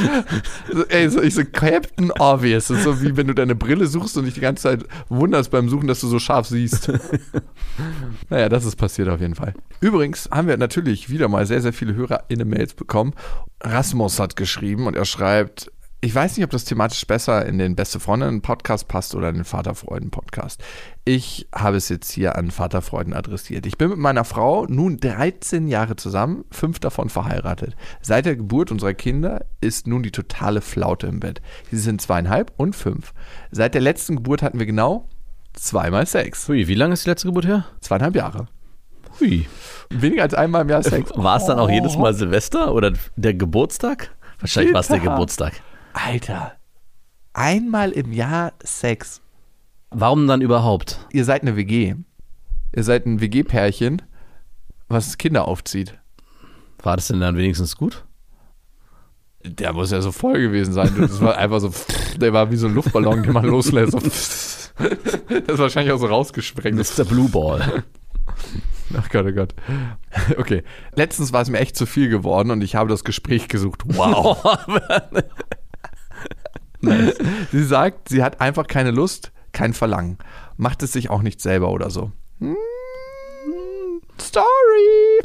So, 0.72 0.84
ey, 0.86 1.08
so, 1.10 1.20
ich 1.20 1.34
so, 1.34 1.42
Captain 1.44 2.10
Obvious. 2.12 2.68
Das 2.68 2.78
ist 2.78 2.84
so 2.84 3.02
wie 3.02 3.16
wenn 3.16 3.26
du 3.26 3.34
deine 3.34 3.54
Brille 3.54 3.86
suchst 3.96 4.16
und 4.16 4.24
dich 4.24 4.34
die 4.34 4.40
ganze 4.40 4.64
Zeit 4.64 4.84
wunderst 5.08 5.50
beim 5.50 5.68
Suchen, 5.68 5.88
dass 5.88 6.00
du 6.00 6.08
so 6.08 6.18
scharf 6.18 6.46
siehst. 6.46 6.92
naja, 8.30 8.48
das 8.48 8.64
ist 8.64 8.76
passiert 8.76 9.08
auf 9.08 9.20
jeden 9.20 9.34
Fall. 9.34 9.54
Übrigens 9.80 10.28
haben 10.30 10.48
wir 10.48 10.56
natürlich 10.56 11.10
wieder 11.10 11.28
mal 11.28 11.46
sehr, 11.46 11.62
sehr 11.62 11.72
viele 11.72 11.94
HörerInnen-Mails 11.94 12.74
bekommen. 12.74 13.14
Rasmus 13.60 14.20
hat 14.20 14.36
geschrieben 14.36 14.86
und 14.86 14.96
er 14.96 15.04
schreibt, 15.04 15.70
ich 16.02 16.14
weiß 16.14 16.36
nicht, 16.36 16.44
ob 16.44 16.50
das 16.50 16.64
thematisch 16.64 17.06
besser 17.06 17.46
in 17.46 17.58
den 17.58 17.74
Beste 17.74 17.98
Freundinnen-Podcast 17.98 18.86
passt 18.86 19.14
oder 19.14 19.30
in 19.30 19.36
den 19.36 19.44
Vaterfreuden-Podcast. 19.44 20.62
Ich 21.04 21.48
habe 21.54 21.78
es 21.78 21.88
jetzt 21.88 22.12
hier 22.12 22.36
an 22.36 22.50
Vaterfreuden 22.50 23.14
adressiert. 23.14 23.66
Ich 23.66 23.78
bin 23.78 23.88
mit 23.88 23.98
meiner 23.98 24.24
Frau 24.24 24.66
nun 24.66 24.98
13 24.98 25.68
Jahre 25.68 25.96
zusammen, 25.96 26.44
fünf 26.50 26.78
davon 26.80 27.08
verheiratet. 27.08 27.76
Seit 28.02 28.26
der 28.26 28.36
Geburt 28.36 28.70
unserer 28.70 28.92
Kinder 28.94 29.46
ist 29.60 29.86
nun 29.86 30.02
die 30.02 30.10
totale 30.10 30.60
Flaute 30.60 31.06
im 31.06 31.20
Bett. 31.20 31.40
Sie 31.70 31.78
sind 31.78 32.02
zweieinhalb 32.02 32.52
und 32.56 32.76
fünf. 32.76 33.14
Seit 33.50 33.74
der 33.74 33.80
letzten 33.80 34.16
Geburt 34.16 34.42
hatten 34.42 34.58
wir 34.58 34.66
genau 34.66 35.08
zweimal 35.54 36.06
Sex. 36.06 36.46
Hui, 36.46 36.68
wie 36.68 36.74
lange 36.74 36.92
ist 36.92 37.06
die 37.06 37.10
letzte 37.10 37.28
Geburt 37.28 37.46
her? 37.46 37.64
Zweieinhalb 37.80 38.14
Jahre. 38.14 38.48
Hui. 39.18 39.46
Weniger 39.88 40.22
als 40.22 40.34
einmal 40.34 40.62
im 40.62 40.68
Jahr 40.68 40.82
Sex. 40.82 41.10
War 41.14 41.38
es 41.38 41.46
dann 41.46 41.58
auch 41.58 41.70
jedes 41.70 41.96
Mal 41.96 42.12
Silvester 42.12 42.74
oder 42.74 42.92
der 43.16 43.32
Geburtstag? 43.32 44.10
Wahrscheinlich 44.40 44.74
war 44.74 44.80
es 44.80 44.88
der. 44.88 45.00
Geburtstag. 45.00 45.54
Alter. 45.96 46.52
Einmal 47.32 47.90
im 47.90 48.12
Jahr 48.12 48.52
Sex. 48.62 49.22
Warum 49.90 50.26
dann 50.26 50.42
überhaupt? 50.42 51.00
Ihr 51.10 51.24
seid 51.24 51.42
eine 51.42 51.56
WG. 51.56 51.94
Ihr 52.74 52.84
seid 52.84 53.06
ein 53.06 53.20
WG-Pärchen, 53.20 54.02
was 54.88 55.16
Kinder 55.16 55.48
aufzieht. 55.48 55.98
War 56.82 56.96
das 56.96 57.08
denn 57.08 57.20
dann 57.20 57.36
wenigstens 57.36 57.76
gut? 57.76 58.04
Der 59.42 59.72
muss 59.72 59.90
ja 59.90 60.02
so 60.02 60.12
voll 60.12 60.38
gewesen 60.40 60.74
sein. 60.74 60.94
Das 60.98 61.20
war 61.20 61.38
einfach 61.38 61.60
so, 61.60 61.72
der 62.16 62.32
war 62.32 62.50
wie 62.50 62.56
so 62.56 62.66
ein 62.66 62.74
Luftballon, 62.74 63.22
den 63.22 63.32
man 63.32 63.46
loslässt. 63.46 63.94
Das 63.94 64.72
ist 64.76 65.58
wahrscheinlich 65.58 65.92
auch 65.92 65.98
so 65.98 66.06
rausgesprengt. 66.06 66.78
Das 66.78 66.90
ist 66.90 66.98
der 66.98 67.04
Blue 67.04 67.30
Ball. 67.30 67.84
Ach 68.96 69.08
Gott, 69.08 69.26
oh 69.26 69.32
Gott. 69.32 69.54
Okay. 70.36 70.62
Letztens 70.94 71.32
war 71.32 71.42
es 71.42 71.48
mir 71.48 71.58
echt 71.58 71.76
zu 71.76 71.86
viel 71.86 72.08
geworden 72.08 72.50
und 72.50 72.62
ich 72.62 72.74
habe 72.74 72.90
das 72.90 73.04
Gespräch 73.04 73.48
gesucht. 73.48 73.82
Wow. 73.86 74.44
Sie 77.52 77.64
sagt, 77.64 78.08
sie 78.08 78.22
hat 78.22 78.40
einfach 78.40 78.66
keine 78.66 78.90
Lust, 78.90 79.32
kein 79.52 79.72
Verlangen. 79.72 80.18
Macht 80.56 80.82
es 80.82 80.92
sich 80.92 81.10
auch 81.10 81.22
nicht 81.22 81.40
selber 81.40 81.70
oder 81.70 81.90
so. 81.90 82.12
Hm. 82.38 82.56
Story. 84.20 85.22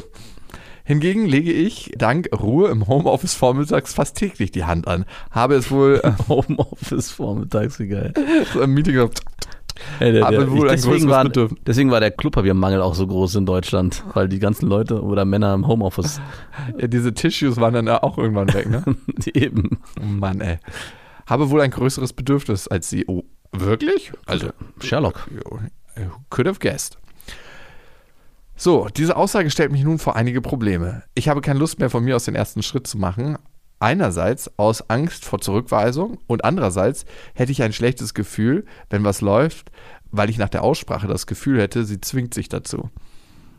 Hingegen 0.84 1.26
lege 1.26 1.52
ich 1.52 1.92
dank 1.96 2.28
Ruhe 2.32 2.68
im 2.70 2.88
Homeoffice 2.88 3.34
vormittags 3.34 3.94
fast 3.94 4.16
täglich 4.16 4.50
die 4.50 4.64
Hand 4.64 4.88
an. 4.88 5.04
Habe 5.30 5.54
es 5.54 5.70
wohl 5.70 6.00
äh, 6.02 6.12
Homeoffice 6.28 7.10
vormittags, 7.10 7.78
wie 7.78 7.88
geil. 7.88 8.12
so 8.52 8.62
im 8.62 8.74
Meeting 8.74 8.94
gesagt, 8.94 9.20
Hey, 9.98 10.12
der, 10.12 10.30
der, 10.30 10.50
wohl 10.50 10.68
deswegen, 10.68 11.08
war, 11.08 11.28
deswegen 11.66 11.90
war 11.90 12.00
der 12.00 12.10
Klopapiermangel 12.10 12.80
auch 12.80 12.94
so 12.94 13.06
groß 13.06 13.36
in 13.36 13.46
Deutschland, 13.46 14.04
weil 14.14 14.28
die 14.28 14.38
ganzen 14.38 14.66
Leute 14.66 15.02
oder 15.02 15.24
Männer 15.24 15.54
im 15.54 15.66
Homeoffice 15.66 16.20
ja, 16.78 16.86
diese 16.86 17.14
Tissues 17.14 17.56
waren 17.56 17.74
dann 17.74 17.88
auch 17.88 18.18
irgendwann 18.18 18.52
weg, 18.52 18.68
ne? 18.68 18.84
eben. 19.34 19.78
Oh 20.00 20.04
Mann, 20.04 20.40
ey. 20.40 20.58
Habe 21.26 21.50
wohl 21.50 21.60
ein 21.60 21.70
größeres 21.70 22.12
Bedürfnis 22.12 22.68
als 22.68 22.90
sie. 22.90 23.04
Oh, 23.06 23.22
wirklich? 23.52 24.12
Also, 24.26 24.50
Sherlock. 24.80 25.28
who 25.30 25.60
could 26.30 26.46
have 26.46 26.58
guessed. 26.58 26.98
So, 28.56 28.88
diese 28.96 29.16
Aussage 29.16 29.50
stellt 29.50 29.72
mich 29.72 29.82
nun 29.82 29.98
vor 29.98 30.14
einige 30.14 30.40
Probleme. 30.40 31.02
Ich 31.14 31.28
habe 31.28 31.40
keine 31.40 31.58
Lust 31.58 31.78
mehr 31.78 31.90
von 31.90 32.04
mir 32.04 32.16
aus 32.16 32.26
den 32.26 32.34
ersten 32.34 32.62
Schritt 32.62 32.86
zu 32.86 32.98
machen. 32.98 33.36
Einerseits 33.82 34.50
aus 34.58 34.88
Angst 34.88 35.24
vor 35.24 35.40
Zurückweisung 35.40 36.18
und 36.26 36.44
andererseits 36.44 37.04
hätte 37.34 37.52
ich 37.52 37.62
ein 37.62 37.72
schlechtes 37.72 38.14
Gefühl, 38.14 38.64
wenn 38.90 39.04
was 39.04 39.20
läuft, 39.20 39.70
weil 40.10 40.30
ich 40.30 40.38
nach 40.38 40.48
der 40.48 40.62
Aussprache 40.62 41.08
das 41.08 41.26
Gefühl 41.26 41.60
hätte, 41.60 41.84
sie 41.84 42.00
zwingt 42.00 42.32
sich 42.32 42.48
dazu. 42.48 42.90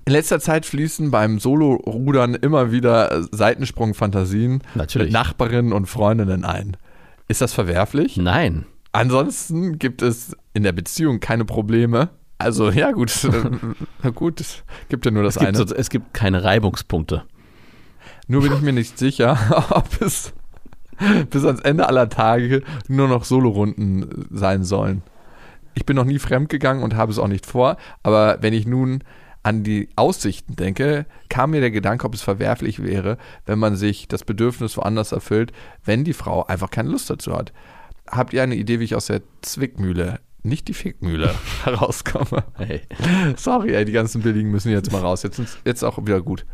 In 0.06 0.14
letzter 0.14 0.40
Zeit 0.40 0.66
fließen 0.66 1.12
beim 1.12 1.40
Solo-Rudern 1.40 2.36
immer 2.36 2.72
wieder 2.72 3.26
Seitensprung-Fantasien 3.32 4.62
Natürlich. 4.76 5.08
mit 5.08 5.14
Nachbarinnen 5.14 5.74
und 5.74 5.86
Freundinnen 5.88 6.46
ein. 6.46 6.78
Ist 7.28 7.42
das 7.42 7.54
verwerflich? 7.54 8.18
Nein. 8.18 8.66
Ansonsten 8.92 9.80
gibt 9.80 10.02
es 10.02 10.36
in 10.54 10.64
der 10.64 10.72
Beziehung 10.72 11.20
keine 11.20 11.46
Probleme. 11.46 12.10
Also 12.38 12.70
ja 12.70 12.92
gut, 12.92 13.12
äh, 14.04 14.12
gut, 14.12 14.42
es 14.42 14.64
gibt 14.90 15.06
ja 15.06 15.12
nur 15.12 15.24
das 15.24 15.38
Es 15.38 15.42
eine. 15.46 15.58
so, 15.58 15.64
es 15.74 15.90
gibt 15.90 16.14
keine 16.14 16.44
Reibungspunkte. 16.44 17.24
Nur 18.28 18.42
bin 18.42 18.54
ich 18.54 18.62
mir 18.62 18.74
nicht 18.74 18.98
sicher, 18.98 19.38
ob 19.70 20.02
es 20.02 20.34
bis 21.30 21.46
ans 21.46 21.62
Ende 21.62 21.88
aller 21.88 22.10
Tage 22.10 22.64
nur 22.88 23.08
noch 23.08 23.26
Solorunden 23.26 24.28
sein 24.32 24.64
sollen. 24.64 25.04
Ich 25.74 25.86
bin 25.86 25.96
noch 25.96 26.06
nie 26.06 26.20
fremdgegangen 26.20 26.84
und 26.84 26.96
habe 26.96 27.12
es 27.12 27.20
auch 27.20 27.28
nicht 27.28 27.46
vor, 27.46 27.78
aber 28.04 28.38
wenn 28.42 28.54
ich 28.54 28.68
nun 28.68 29.04
an 29.42 29.64
die 29.64 29.90
Aussichten 29.96 30.56
denke, 30.56 31.06
kam 31.30 31.52
mir 31.52 31.60
der 31.60 31.72
Gedanke, 31.72 32.06
ob 32.06 32.14
es 32.14 32.22
verwerflich 32.22 32.82
wäre, 32.82 33.18
wenn 33.46 33.60
man 33.60 33.76
sich 33.76 34.08
das 34.08 34.24
Bedürfnis 34.24 34.78
woanders 34.78 35.12
erfüllt, 35.12 35.52
wenn 35.84 36.06
die 36.06 36.14
Frau 36.14 36.46
einfach 36.46 36.70
keine 36.70 36.90
Lust 36.90 37.10
dazu 37.10 37.36
hat. 37.36 37.52
Habt 38.10 38.34
ihr 38.34 38.44
eine 38.44 38.56
Idee, 38.56 38.80
wie 38.80 38.86
ich 38.86 38.96
aus 38.96 39.08
der 39.08 39.22
Zwickmühle, 39.42 40.20
nicht 40.44 40.70
die 40.70 40.74
Fickmühle, 40.74 41.34
herauskomme? 41.64 42.46
Hey. 42.56 42.82
Sorry, 43.36 43.74
ey, 43.74 43.84
die 43.84 43.92
ganzen 43.92 44.22
billigen 44.22 44.52
müssen 44.52 44.72
jetzt 44.72 44.92
mal 44.92 45.02
raus. 45.02 45.24
Jetzt 45.24 45.40
ist 45.40 45.58
jetzt 45.66 45.84
auch 45.84 45.98
wieder 46.06 46.22
gut. 46.22 46.46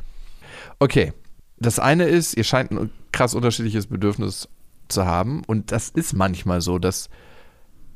Okay. 0.80 1.14
Das 1.60 1.80
eine 1.80 2.06
ist, 2.06 2.36
ihr 2.36 2.44
scheint 2.44 2.72
ein 2.72 2.90
krass 3.12 3.34
unterschiedliches 3.34 3.88
Bedürfnis 3.88 4.48
zu 4.88 5.06
haben. 5.06 5.44
Und 5.46 5.72
das 5.72 5.90
ist 5.90 6.14
manchmal 6.14 6.62
so, 6.62 6.80
dass 6.80 7.10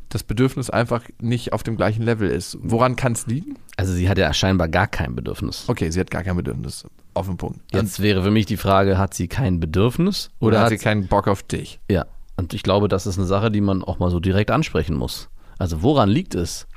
das 0.09 0.23
Bedürfnis 0.23 0.69
einfach 0.69 1.03
nicht 1.19 1.53
auf 1.53 1.63
dem 1.63 1.75
gleichen 1.75 2.03
Level 2.03 2.29
ist. 2.29 2.57
Woran 2.61 2.95
kann 2.95 3.13
es 3.13 3.25
liegen? 3.25 3.57
Also 3.77 3.93
sie 3.93 4.07
hat 4.09 4.17
ja 4.17 4.31
scheinbar 4.33 4.67
gar 4.67 4.87
kein 4.87 5.15
Bedürfnis. 5.15 5.65
Okay, 5.67 5.89
sie 5.89 5.99
hat 5.99 6.11
gar 6.11 6.23
kein 6.23 6.35
Bedürfnis. 6.35 6.85
Auf 7.15 7.27
den 7.27 7.37
Punkt. 7.37 7.59
Jetzt 7.73 8.01
wäre 8.01 8.23
für 8.23 8.31
mich 8.31 8.45
die 8.45 8.57
Frage, 8.57 8.97
hat 8.97 9.13
sie 9.13 9.27
kein 9.27 9.59
Bedürfnis 9.59 10.29
oder 10.39 10.61
hat 10.61 10.69
sie 10.69 10.77
keinen 10.77 11.07
Bock 11.07 11.27
auf 11.27 11.43
dich? 11.43 11.79
Ja, 11.89 12.05
und 12.35 12.53
ich 12.53 12.63
glaube, 12.63 12.87
das 12.87 13.07
ist 13.07 13.17
eine 13.17 13.27
Sache, 13.27 13.51
die 13.51 13.61
man 13.61 13.83
auch 13.83 13.99
mal 13.99 14.11
so 14.11 14.19
direkt 14.19 14.51
ansprechen 14.51 14.95
muss. 14.95 15.29
Also 15.57 15.81
woran 15.81 16.09
liegt 16.09 16.35
es, 16.35 16.67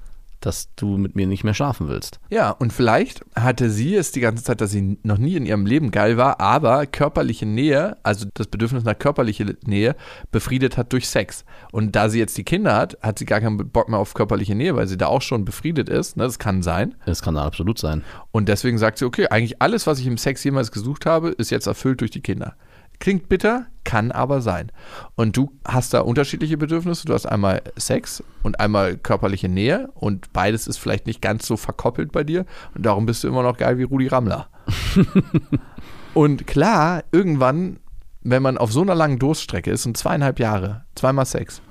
dass 0.46 0.68
du 0.76 0.96
mit 0.96 1.16
mir 1.16 1.26
nicht 1.26 1.42
mehr 1.42 1.54
schlafen 1.54 1.88
willst? 1.88 2.20
Ja, 2.30 2.50
und 2.50 2.72
vielleicht 2.72 3.24
hatte 3.34 3.68
sie 3.68 3.96
es 3.96 4.12
die 4.12 4.20
ganze 4.20 4.44
Zeit, 4.44 4.60
dass 4.60 4.70
sie 4.70 4.98
noch 5.02 5.18
nie 5.18 5.34
in 5.34 5.44
ihrem 5.44 5.66
Leben 5.66 5.90
geil 5.90 6.16
war, 6.16 6.40
aber 6.40 6.86
körperliche 6.86 7.46
Nähe, 7.46 7.96
also 8.04 8.26
das 8.32 8.46
Bedürfnis 8.46 8.84
nach 8.84 8.98
körperlicher 8.98 9.46
Nähe, 9.64 9.96
befriedet 10.30 10.76
hat 10.76 10.92
durch 10.92 11.08
Sex. 11.08 11.44
Und 11.72 11.96
da 11.96 12.08
sie 12.08 12.20
jetzt 12.20 12.38
die 12.38 12.44
Kinder 12.44 12.76
hat, 12.76 12.96
hat 13.02 13.18
sie 13.18 13.24
gar 13.24 13.40
keinen 13.40 13.56
Bock 13.56 13.88
mehr 13.88 13.98
auf 13.98 14.14
körperliche 14.14 14.54
Nähe, 14.54 14.76
weil 14.76 14.86
sie 14.86 14.96
da 14.96 15.06
auch 15.06 15.22
schon 15.22 15.44
befriedet 15.44 15.88
ist. 15.88 16.16
Ne? 16.16 16.22
Das 16.22 16.38
kann 16.38 16.62
sein. 16.62 16.94
Das 17.04 17.22
kann 17.22 17.36
absolut 17.36 17.78
sein. 17.78 18.04
Und 18.30 18.48
deswegen 18.48 18.78
sagt 18.78 18.98
sie, 18.98 19.04
okay, 19.04 19.26
eigentlich 19.28 19.60
alles, 19.60 19.86
was 19.86 19.98
ich 19.98 20.06
im 20.06 20.16
Sex 20.16 20.44
jemals 20.44 20.70
gesucht 20.70 21.06
habe, 21.06 21.30
ist 21.30 21.50
jetzt 21.50 21.66
erfüllt 21.66 22.00
durch 22.00 22.12
die 22.12 22.20
Kinder. 22.20 22.54
Klingt 22.98 23.28
bitter, 23.28 23.66
kann 23.84 24.10
aber 24.10 24.40
sein. 24.40 24.72
Und 25.14 25.36
du 25.36 25.52
hast 25.64 25.94
da 25.94 26.00
unterschiedliche 26.00 26.56
Bedürfnisse. 26.56 27.06
Du 27.06 27.14
hast 27.14 27.26
einmal 27.26 27.62
Sex 27.76 28.22
und 28.42 28.58
einmal 28.58 28.96
körperliche 28.96 29.48
Nähe 29.48 29.90
und 29.94 30.32
beides 30.32 30.66
ist 30.66 30.78
vielleicht 30.78 31.06
nicht 31.06 31.22
ganz 31.22 31.46
so 31.46 31.56
verkoppelt 31.56 32.12
bei 32.12 32.24
dir 32.24 32.46
und 32.74 32.84
darum 32.84 33.06
bist 33.06 33.22
du 33.22 33.28
immer 33.28 33.42
noch 33.42 33.56
geil 33.56 33.78
wie 33.78 33.84
Rudi 33.84 34.08
Rammler. 34.08 34.48
und 36.14 36.46
klar, 36.46 37.04
irgendwann, 37.12 37.78
wenn 38.22 38.42
man 38.42 38.58
auf 38.58 38.72
so 38.72 38.82
einer 38.82 38.94
langen 38.94 39.18
Durststrecke 39.18 39.70
ist 39.70 39.86
und 39.86 39.96
zweieinhalb 39.96 40.40
Jahre, 40.40 40.84
zweimal 40.94 41.26
Sex, 41.26 41.62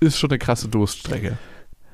ist 0.00 0.18
schon 0.18 0.30
eine 0.30 0.38
krasse 0.38 0.68
Durststrecke. 0.68 1.36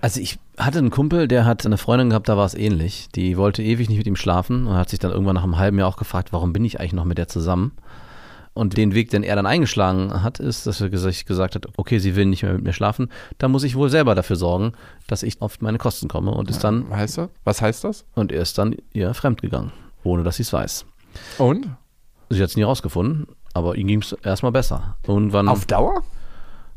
Also 0.00 0.20
ich 0.20 0.38
hatte 0.58 0.78
einen 0.78 0.90
Kumpel, 0.90 1.26
der 1.28 1.46
hat 1.46 1.64
eine 1.64 1.78
Freundin 1.78 2.10
gehabt, 2.10 2.28
da 2.28 2.36
war 2.36 2.44
es 2.44 2.54
ähnlich. 2.54 3.08
Die 3.14 3.38
wollte 3.38 3.62
ewig 3.62 3.88
nicht 3.88 3.98
mit 3.98 4.06
ihm 4.06 4.16
schlafen 4.16 4.66
und 4.66 4.76
hat 4.76 4.90
sich 4.90 4.98
dann 4.98 5.10
irgendwann 5.10 5.34
nach 5.34 5.44
einem 5.44 5.56
halben 5.56 5.78
Jahr 5.78 5.88
auch 5.88 5.96
gefragt, 5.96 6.32
warum 6.32 6.52
bin 6.52 6.64
ich 6.64 6.78
eigentlich 6.78 6.92
noch 6.92 7.06
mit 7.06 7.16
der 7.16 7.26
zusammen? 7.26 7.72
Und 8.54 8.76
den 8.76 8.94
Weg, 8.94 9.10
den 9.10 9.24
er 9.24 9.34
dann 9.34 9.46
eingeschlagen 9.46 10.22
hat, 10.22 10.38
ist, 10.38 10.66
dass 10.68 10.80
er 10.80 10.86
ges- 10.86 11.26
gesagt 11.26 11.56
hat, 11.56 11.66
okay, 11.76 11.98
sie 11.98 12.14
will 12.14 12.26
nicht 12.26 12.44
mehr 12.44 12.52
mit 12.52 12.62
mir 12.62 12.72
schlafen, 12.72 13.08
da 13.38 13.48
muss 13.48 13.64
ich 13.64 13.74
wohl 13.74 13.90
selber 13.90 14.14
dafür 14.14 14.36
sorgen, 14.36 14.74
dass 15.08 15.24
ich 15.24 15.42
auf 15.42 15.60
meine 15.60 15.78
Kosten 15.78 16.06
komme 16.06 16.30
und 16.30 16.48
ist 16.50 16.62
dann 16.62 16.88
Was 16.88 16.98
heißt 16.98 17.18
das? 17.18 17.28
Was 17.42 17.62
heißt 17.62 17.84
das? 17.84 18.04
und 18.14 18.30
er 18.30 18.42
ist 18.42 18.56
dann 18.56 18.76
ihr 18.92 19.12
fremdgegangen, 19.12 19.72
ohne 20.04 20.22
dass 20.22 20.36
sie 20.36 20.42
es 20.44 20.52
weiß. 20.52 20.86
Und? 21.38 21.68
Sie 22.30 22.40
hat 22.40 22.50
es 22.50 22.56
nie 22.56 22.62
rausgefunden, 22.62 23.26
aber 23.54 23.74
ihm 23.74 23.88
ging 23.88 24.00
es 24.02 24.12
erstmal 24.22 24.52
besser. 24.52 24.96
Irgendwann, 25.06 25.48
Auf 25.48 25.66
Dauer? 25.66 26.02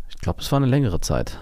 ich 0.10 0.18
glaube, 0.18 0.42
es 0.42 0.52
war 0.52 0.58
eine 0.58 0.66
längere 0.66 1.00
Zeit. 1.00 1.38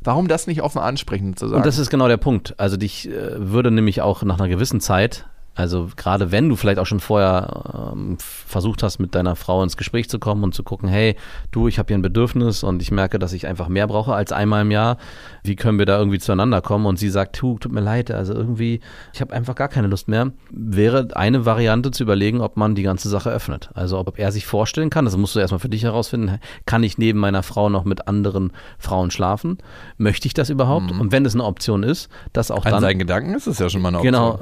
Warum 0.00 0.28
das 0.28 0.46
nicht 0.46 0.62
offen 0.62 0.78
ansprechen 0.80 1.36
zu 1.36 1.46
sagen? 1.48 1.58
Und 1.60 1.66
das 1.66 1.78
ist 1.78 1.90
genau 1.90 2.08
der 2.08 2.18
Punkt. 2.18 2.54
Also 2.60 2.76
dich 2.76 3.08
äh, 3.08 3.50
würde 3.52 3.70
nämlich 3.70 4.00
auch 4.00 4.22
nach 4.22 4.38
einer 4.38 4.48
gewissen 4.48 4.80
Zeit, 4.80 5.26
also 5.58 5.88
gerade 5.96 6.30
wenn 6.30 6.48
du 6.48 6.54
vielleicht 6.54 6.78
auch 6.78 6.86
schon 6.86 7.00
vorher 7.00 7.92
ähm, 7.92 8.16
versucht 8.20 8.84
hast, 8.84 9.00
mit 9.00 9.16
deiner 9.16 9.34
Frau 9.34 9.60
ins 9.64 9.76
Gespräch 9.76 10.08
zu 10.08 10.20
kommen 10.20 10.44
und 10.44 10.54
zu 10.54 10.62
gucken, 10.62 10.88
hey, 10.88 11.16
du, 11.50 11.66
ich 11.66 11.80
habe 11.80 11.88
hier 11.88 11.98
ein 11.98 12.02
Bedürfnis 12.02 12.62
und 12.62 12.80
ich 12.80 12.92
merke, 12.92 13.18
dass 13.18 13.32
ich 13.32 13.48
einfach 13.48 13.66
mehr 13.66 13.88
brauche 13.88 14.14
als 14.14 14.30
einmal 14.30 14.62
im 14.62 14.70
Jahr. 14.70 14.98
Wie 15.42 15.56
können 15.56 15.80
wir 15.80 15.86
da 15.86 15.98
irgendwie 15.98 16.20
zueinander 16.20 16.60
kommen? 16.60 16.86
Und 16.86 17.00
sie 17.00 17.08
sagt, 17.08 17.34
tu, 17.34 17.58
tut 17.58 17.72
mir 17.72 17.80
leid, 17.80 18.12
also 18.12 18.34
irgendwie, 18.34 18.78
ich 19.12 19.20
habe 19.20 19.34
einfach 19.34 19.56
gar 19.56 19.66
keine 19.66 19.88
Lust 19.88 20.06
mehr. 20.06 20.30
Wäre 20.50 21.08
eine 21.16 21.44
Variante 21.44 21.90
zu 21.90 22.04
überlegen, 22.04 22.40
ob 22.40 22.56
man 22.56 22.76
die 22.76 22.84
ganze 22.84 23.08
Sache 23.08 23.30
öffnet. 23.30 23.70
Also 23.74 23.98
ob 23.98 24.16
er 24.16 24.30
sich 24.30 24.46
vorstellen 24.46 24.90
kann, 24.90 25.06
das 25.06 25.16
musst 25.16 25.34
du 25.34 25.40
erstmal 25.40 25.58
für 25.58 25.68
dich 25.68 25.82
herausfinden, 25.82 26.38
kann 26.66 26.84
ich 26.84 26.98
neben 26.98 27.18
meiner 27.18 27.42
Frau 27.42 27.68
noch 27.68 27.84
mit 27.84 28.06
anderen 28.06 28.52
Frauen 28.78 29.10
schlafen? 29.10 29.58
Möchte 29.96 30.28
ich 30.28 30.34
das 30.34 30.50
überhaupt? 30.50 30.92
Und 30.92 31.10
wenn 31.10 31.26
es 31.26 31.34
eine 31.34 31.42
Option 31.42 31.82
ist, 31.82 32.08
das 32.32 32.52
auch 32.52 32.64
An 32.64 32.70
dann 32.70 32.80
seinen 32.82 33.00
Gedanken 33.00 33.34
ist 33.34 33.48
es 33.48 33.58
ja 33.58 33.68
schon 33.68 33.82
mal 33.82 33.88
eine 33.88 33.98
Option. 33.98 34.12
Genau. 34.12 34.38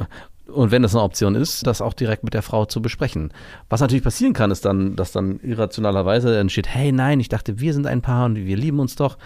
Und 0.47 0.71
wenn 0.71 0.83
das 0.83 0.95
eine 0.95 1.03
Option 1.03 1.35
ist, 1.35 1.67
das 1.67 1.83
auch 1.83 1.93
direkt 1.93 2.23
mit 2.23 2.33
der 2.33 2.43
Frau 2.43 2.67
zu 2.67 2.81
besprechen. 2.81 3.33
Was 3.69 3.81
natürlich 3.81 4.05
passieren 4.05 4.33
kann, 4.33 4.53
ist 4.53 4.65
dann, 4.65 4.95
dass 4.95 5.11
dann 5.11 5.41
irrationalerweise 5.41 6.39
entsteht, 6.39 6.69
hey, 6.69 6.93
nein, 6.93 7.19
ich 7.19 7.29
dachte, 7.29 7.59
wir 7.59 7.75
sind 7.75 7.87
ein 7.87 8.01
Paar 8.01 8.27
und 8.27 8.37
wir 8.37 8.57
lieben 8.57 8.79
uns 8.79 8.95
doch. 8.95 9.19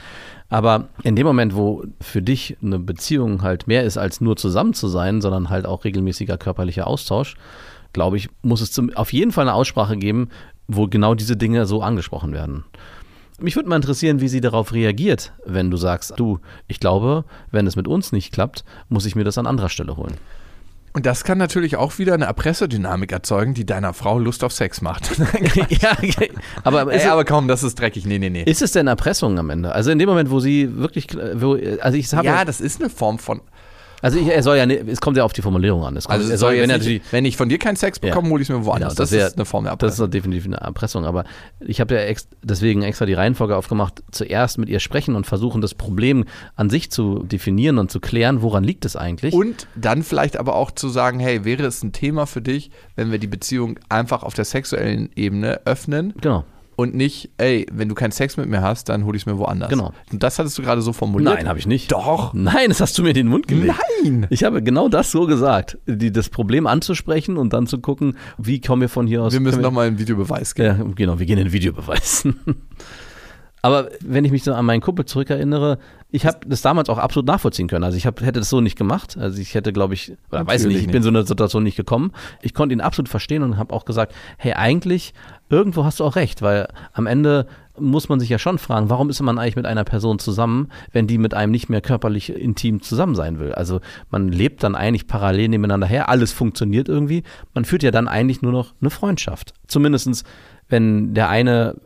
Aber 0.48 0.88
in 1.02 1.16
dem 1.16 1.26
Moment, 1.26 1.54
wo 1.54 1.84
für 2.00 2.22
dich 2.22 2.56
eine 2.62 2.78
Beziehung 2.78 3.42
halt 3.42 3.66
mehr 3.66 3.84
ist, 3.84 3.98
als 3.98 4.20
nur 4.20 4.36
zusammen 4.36 4.72
zu 4.72 4.88
sein, 4.88 5.20
sondern 5.20 5.50
halt 5.50 5.66
auch 5.66 5.84
regelmäßiger 5.84 6.38
körperlicher 6.38 6.86
Austausch, 6.86 7.36
glaube 7.92 8.16
ich, 8.16 8.28
muss 8.42 8.60
es 8.60 8.72
zum, 8.72 8.94
auf 8.94 9.12
jeden 9.12 9.32
Fall 9.32 9.44
eine 9.46 9.54
Aussprache 9.54 9.96
geben, 9.96 10.30
wo 10.68 10.86
genau 10.86 11.14
diese 11.14 11.36
Dinge 11.36 11.66
so 11.66 11.82
angesprochen 11.82 12.32
werden. 12.32 12.64
Mich 13.40 13.56
würde 13.56 13.68
mal 13.68 13.76
interessieren, 13.76 14.20
wie 14.20 14.28
sie 14.28 14.40
darauf 14.40 14.72
reagiert, 14.72 15.32
wenn 15.46 15.70
du 15.70 15.76
sagst, 15.76 16.12
du, 16.16 16.40
ich 16.68 16.78
glaube, 16.78 17.24
wenn 17.50 17.66
es 17.66 17.74
mit 17.74 17.88
uns 17.88 18.12
nicht 18.12 18.32
klappt, 18.32 18.64
muss 18.88 19.06
ich 19.06 19.16
mir 19.16 19.24
das 19.24 19.38
an 19.38 19.46
anderer 19.46 19.70
Stelle 19.70 19.96
holen. 19.96 20.16
Und 20.92 21.06
das 21.06 21.22
kann 21.22 21.38
natürlich 21.38 21.76
auch 21.76 21.98
wieder 21.98 22.14
eine 22.14 22.24
Erpresserdynamik 22.24 23.12
erzeugen, 23.12 23.54
die 23.54 23.64
deiner 23.64 23.94
Frau 23.94 24.18
Lust 24.18 24.42
auf 24.42 24.52
Sex 24.52 24.80
macht. 24.80 25.10
ja, 25.68 25.92
okay. 25.92 26.32
aber, 26.64 26.82
Ey, 26.92 26.98
ist, 26.98 27.06
aber 27.06 27.24
komm, 27.24 27.46
das 27.46 27.62
ist 27.62 27.78
dreckig. 27.78 28.06
Nee, 28.06 28.18
nee, 28.18 28.30
nee. 28.30 28.42
ist 28.42 28.60
es 28.60 28.72
denn 28.72 28.88
Erpressung 28.88 29.38
am 29.38 29.50
Ende? 29.50 29.72
Also 29.72 29.92
in 29.92 30.00
dem 30.00 30.08
Moment, 30.08 30.30
wo 30.30 30.40
sie 30.40 30.78
wirklich, 30.78 31.06
wo, 31.34 31.56
also 31.80 31.96
ich 31.96 32.12
habe, 32.12 32.26
Ja, 32.26 32.44
das 32.44 32.60
ist 32.60 32.80
eine 32.80 32.90
Form 32.90 33.18
von. 33.18 33.40
Also 34.02 34.18
ich, 34.18 34.26
er 34.28 34.42
soll 34.42 34.56
ja, 34.56 34.66
ne- 34.66 34.80
es 34.88 35.00
kommt 35.00 35.16
ja 35.16 35.24
auf 35.24 35.32
die 35.32 35.42
Formulierung 35.42 35.82
an. 35.84 35.94
Kommt, 35.94 36.08
Also 36.10 36.28
er 36.28 36.34
es 36.34 36.40
soll 36.40 36.56
wenn 36.58 36.68
nicht, 36.80 37.02
wenn 37.12 37.24
ich 37.24 37.36
von 37.36 37.48
dir 37.48 37.58
keinen 37.58 37.76
Sex 37.76 37.98
bekomme, 37.98 38.30
hole 38.30 38.42
ich 38.42 38.48
es 38.48 38.54
mir 38.56 38.64
woanders. 38.64 38.94
Genau, 38.94 39.02
das, 39.02 39.12
wär- 39.12 39.26
ist 39.26 39.36
eine 39.36 39.44
Form 39.44 39.64
der 39.64 39.76
Das 39.76 39.92
ist 39.94 39.98
Erpressung. 39.98 40.10
definitiv 40.10 40.44
eine 40.46 40.56
Erpressung. 40.56 41.04
Aber 41.04 41.24
ich 41.60 41.80
habe 41.80 41.94
ja 41.94 42.00
ex 42.02 42.28
deswegen 42.42 42.82
extra 42.82 43.06
die 43.06 43.14
Reihenfolge 43.14 43.56
aufgemacht, 43.56 44.02
zuerst 44.10 44.58
mit 44.58 44.68
ihr 44.68 44.80
sprechen 44.80 45.14
und 45.16 45.26
versuchen, 45.26 45.60
das 45.60 45.74
Problem 45.74 46.24
an 46.56 46.70
sich 46.70 46.90
zu 46.90 47.20
definieren 47.24 47.78
und 47.78 47.90
zu 47.90 48.00
klären, 48.00 48.42
woran 48.42 48.64
liegt 48.64 48.84
es 48.84 48.96
eigentlich. 48.96 49.34
Und 49.34 49.66
dann 49.74 50.02
vielleicht 50.02 50.36
aber 50.38 50.54
auch 50.56 50.70
zu 50.70 50.88
sagen, 50.88 51.20
hey, 51.20 51.44
wäre 51.44 51.64
es 51.64 51.82
ein 51.82 51.92
Thema 51.92 52.26
für 52.26 52.42
dich, 52.42 52.70
wenn 52.96 53.10
wir 53.12 53.18
die 53.18 53.26
Beziehung 53.26 53.78
einfach 53.88 54.22
auf 54.22 54.34
der 54.34 54.44
sexuellen 54.44 55.10
Ebene 55.16 55.60
öffnen 55.66 56.14
genau. 56.20 56.44
Und 56.80 56.94
nicht, 56.94 57.30
ey, 57.36 57.66
wenn 57.70 57.90
du 57.90 57.94
keinen 57.94 58.10
Sex 58.10 58.38
mit 58.38 58.48
mir 58.48 58.62
hast, 58.62 58.88
dann 58.88 59.04
hol 59.04 59.14
ich 59.14 59.22
es 59.22 59.26
mir 59.26 59.36
woanders. 59.36 59.68
Genau. 59.68 59.92
Und 60.10 60.22
das 60.22 60.38
hattest 60.38 60.56
du 60.56 60.62
gerade 60.62 60.80
so 60.80 60.94
formuliert. 60.94 61.34
Nein, 61.34 61.46
habe 61.46 61.58
ich 61.58 61.66
nicht. 61.66 61.92
Doch. 61.92 62.32
Nein, 62.32 62.68
das 62.68 62.80
hast 62.80 62.96
du 62.96 63.02
mir 63.02 63.10
in 63.10 63.16
den 63.16 63.28
Mund 63.28 63.46
gelegt. 63.46 63.74
Nein. 64.02 64.26
Ich 64.30 64.44
habe 64.44 64.62
genau 64.62 64.88
das 64.88 65.10
so 65.10 65.26
gesagt, 65.26 65.76
die, 65.86 66.10
das 66.10 66.30
Problem 66.30 66.66
anzusprechen 66.66 67.36
und 67.36 67.52
dann 67.52 67.66
zu 67.66 67.80
gucken, 67.80 68.16
wie 68.38 68.62
kommen 68.62 68.80
wir 68.80 68.88
von 68.88 69.06
hier 69.06 69.22
aus. 69.22 69.34
Wir 69.34 69.40
müssen 69.40 69.60
nochmal 69.60 69.88
einen 69.88 69.98
Videobeweis 69.98 70.54
geben. 70.54 70.78
Ja, 70.78 70.94
genau, 70.94 71.18
wir 71.18 71.26
gehen 71.26 71.36
in 71.36 71.44
den 71.44 71.52
Videobeweis. 71.52 72.26
Aber 73.62 73.90
wenn 74.00 74.24
ich 74.24 74.32
mich 74.32 74.42
so 74.42 74.54
an 74.54 74.64
meinen 74.64 74.80
Kumpel 74.80 75.04
zurückerinnere, 75.04 75.78
ich 76.12 76.26
habe 76.26 76.38
das 76.46 76.62
damals 76.62 76.88
auch 76.88 76.98
absolut 76.98 77.26
nachvollziehen 77.26 77.68
können. 77.68 77.84
Also 77.84 77.96
ich 77.96 78.06
hab, 78.06 78.20
hätte 78.20 78.40
das 78.40 78.48
so 78.48 78.60
nicht 78.60 78.76
gemacht. 78.76 79.16
Also 79.18 79.40
ich 79.40 79.54
hätte, 79.54 79.72
glaube 79.72 79.94
ich, 79.94 80.12
oder 80.30 80.46
weiß 80.46 80.62
ich 80.62 80.66
Natürlich 80.66 80.76
nicht, 80.76 80.86
ich 80.86 80.92
bin 80.92 81.02
so 81.02 81.08
in 81.08 81.16
eine 81.16 81.26
Situation 81.26 81.62
nicht 81.62 81.76
gekommen. 81.76 82.12
Ich 82.42 82.54
konnte 82.54 82.72
ihn 82.72 82.80
absolut 82.80 83.08
verstehen 83.08 83.42
und 83.42 83.56
habe 83.56 83.72
auch 83.72 83.84
gesagt, 83.84 84.14
hey, 84.36 84.54
eigentlich, 84.54 85.14
irgendwo 85.48 85.84
hast 85.84 86.00
du 86.00 86.04
auch 86.04 86.16
recht, 86.16 86.42
weil 86.42 86.68
am 86.92 87.06
Ende 87.06 87.46
muss 87.78 88.08
man 88.08 88.20
sich 88.20 88.28
ja 88.28 88.38
schon 88.38 88.58
fragen, 88.58 88.90
warum 88.90 89.08
ist 89.08 89.20
man 89.22 89.38
eigentlich 89.38 89.56
mit 89.56 89.66
einer 89.66 89.84
Person 89.84 90.18
zusammen, 90.18 90.70
wenn 90.92 91.06
die 91.06 91.16
mit 91.16 91.32
einem 91.32 91.52
nicht 91.52 91.68
mehr 91.68 91.80
körperlich 91.80 92.34
intim 92.34 92.82
zusammen 92.82 93.14
sein 93.14 93.38
will? 93.38 93.52
Also 93.52 93.80
man 94.10 94.28
lebt 94.28 94.62
dann 94.62 94.74
eigentlich 94.74 95.06
parallel 95.06 95.48
nebeneinander 95.48 95.86
her, 95.86 96.08
alles 96.08 96.32
funktioniert 96.32 96.88
irgendwie. 96.88 97.22
Man 97.54 97.64
führt 97.64 97.82
ja 97.82 97.90
dann 97.90 98.08
eigentlich 98.08 98.42
nur 98.42 98.52
noch 98.52 98.74
eine 98.80 98.90
Freundschaft. 98.90 99.54
Zumindestens, 99.66 100.24
wenn 100.68 101.14
der 101.14 101.28
eine 101.28 101.76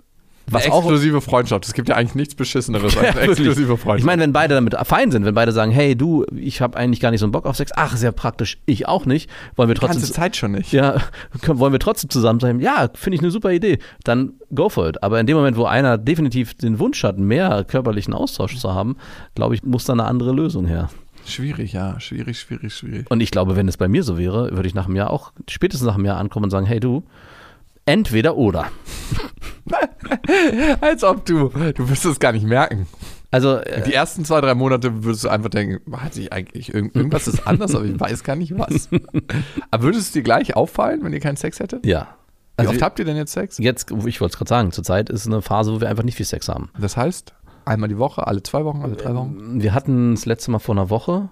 was 0.51 0.64
eine 0.64 0.72
auch 0.72 0.80
exklusive 0.80 1.20
Freundschaft. 1.20 1.66
Es 1.66 1.72
gibt 1.72 1.88
ja 1.88 1.97
eigentlich 1.97 2.14
nichts 2.14 2.34
Beschisseneres 2.34 2.97
als 2.97 3.16
eine 3.16 3.20
exklusive 3.28 3.76
Freundschaft. 3.76 3.99
Ich 3.99 4.05
meine, 4.05 4.22
wenn 4.22 4.32
beide 4.32 4.55
damit 4.55 4.74
fein 4.84 5.11
sind, 5.11 5.24
wenn 5.24 5.34
beide 5.34 5.53
sagen, 5.53 5.70
hey 5.70 5.97
du, 5.97 6.24
ich 6.34 6.61
habe 6.61 6.76
eigentlich 6.76 7.01
gar 7.01 7.11
nicht 7.11 7.20
so 7.20 7.26
einen 7.26 7.32
Bock 7.32 7.47
auf 7.47 7.57
Sex, 7.57 7.72
ach, 7.74 7.97
sehr 7.97 8.12
praktisch, 8.12 8.59
ich 8.66 8.86
auch 8.86 9.07
nicht, 9.07 9.30
wollen 9.57 9.68
wir 9.68 9.74
die 9.74 9.80
trotzdem 9.80 10.01
ganze 10.01 10.12
Zeit 10.12 10.36
schon 10.36 10.53
nicht. 10.53 10.72
ja, 10.72 11.01
wollen 11.47 11.72
wir 11.72 11.80
trotzdem 11.80 12.11
zusammen 12.11 12.40
sein? 12.40 12.61
Ja, 12.61 12.88
finde 12.95 13.16
ich 13.16 13.22
eine 13.22 13.30
super 13.30 13.53
Idee. 13.53 13.78
Dann 14.05 14.34
go 14.55 14.68
for 14.68 14.88
it. 14.88 15.03
Aber 15.03 15.18
in 15.20 15.26
dem 15.26 15.36
Moment, 15.36 15.57
wo 15.57 15.64
einer 15.64 15.99
definitiv 15.99 16.55
den 16.55 16.78
Wunsch 16.78 17.03
hat, 17.05 17.18
mehr 17.18 17.64
körperlichen 17.64 18.14
Austausch 18.14 18.57
zu 18.57 18.74
haben, 18.74 18.97
glaube 19.34 19.55
ich, 19.55 19.62
muss 19.62 19.84
da 19.84 19.92
eine 19.92 20.05
andere 20.05 20.32
Lösung 20.32 20.66
her. 20.66 20.90
Schwierig, 21.26 21.72
ja. 21.72 21.99
Schwierig, 22.01 22.38
schwierig, 22.38 22.74
schwierig. 22.74 23.11
Und 23.11 23.20
ich 23.20 23.30
glaube, 23.30 23.57
wenn 23.57 23.68
es 23.68 23.76
bei 23.76 23.88
mir 23.88 24.03
so 24.03 24.18
wäre, 24.18 24.51
würde 24.53 24.68
ich 24.68 24.74
nach 24.74 24.86
einem 24.86 24.97
Jahr 24.97 25.11
auch, 25.11 25.32
spätestens 25.49 25.86
nach 25.86 25.95
einem 25.95 26.05
Jahr 26.05 26.18
ankommen 26.18 26.45
und 26.45 26.51
sagen, 26.51 26.66
hey 26.66 26.80
du, 26.80 27.05
entweder 27.87 28.37
oder. 28.37 28.66
Als 30.80 31.05
ob 31.05 31.24
du, 31.24 31.49
du 31.49 31.89
wirst 31.89 32.05
es 32.05 32.18
gar 32.20 32.32
nicht 32.32 32.47
merken. 32.47 32.87
Also, 33.30 33.57
äh, 33.57 33.82
Die 33.82 33.93
ersten 33.95 34.24
zwei, 34.24 34.41
drei 34.41 34.55
Monate 34.55 35.03
würdest 35.05 35.24
du 35.24 35.28
einfach 35.28 35.49
denken, 35.51 35.80
hat 35.97 36.14
sich 36.14 36.32
eigentlich 36.32 36.72
irgend, 36.72 36.95
irgendwas 36.95 37.26
ist 37.26 37.47
anders, 37.47 37.74
aber 37.74 37.85
ich 37.85 37.99
weiß 37.99 38.22
gar 38.22 38.37
nicht 38.37 38.57
was. 38.57 38.89
Aber 39.72 39.82
würde 39.82 39.99
es 39.99 40.12
dir 40.12 40.22
gleich 40.22 40.55
auffallen, 40.55 41.03
wenn 41.03 41.12
ihr 41.12 41.20
keinen 41.20 41.37
Sex 41.37 41.59
hättet? 41.61 41.85
ja. 41.87 42.09
Wie 42.57 42.61
Also 42.61 42.70
oft 42.70 42.82
habt 42.82 42.99
ihr 43.01 43.05
denn 43.05 43.16
jetzt 43.16 43.32
Sex? 43.32 43.59
jetzt, 43.59 43.91
ich 43.91 44.20
wollte 44.20 44.35
es 44.35 44.39
gerade 44.39 44.49
sagen, 44.49 44.70
zurzeit 44.70 45.11
ist 45.11 45.26
eine 45.26 45.43
Phase, 45.43 45.72
wo 45.74 45.80
wir 45.80 45.89
einfach 45.89 46.05
nicht 46.05 46.14
viel 46.16 46.24
Sex 46.26 46.49
haben. 46.49 46.70
Das 46.78 46.97
heißt, 46.97 47.35
einmal 47.64 47.89
die 47.89 47.99
Woche, 47.99 48.24
alle 48.28 48.45
zwei 48.45 48.64
Wochen, 48.64 48.82
alle 48.82 48.95
drei 48.95 49.12
Wochen? 49.12 49.61
Wir 49.61 49.74
hatten 49.74 50.14
das 50.14 50.24
letzte 50.24 50.53
Mal 50.53 50.61
vor 50.61 50.76
einer 50.76 50.89
Woche 50.89 51.30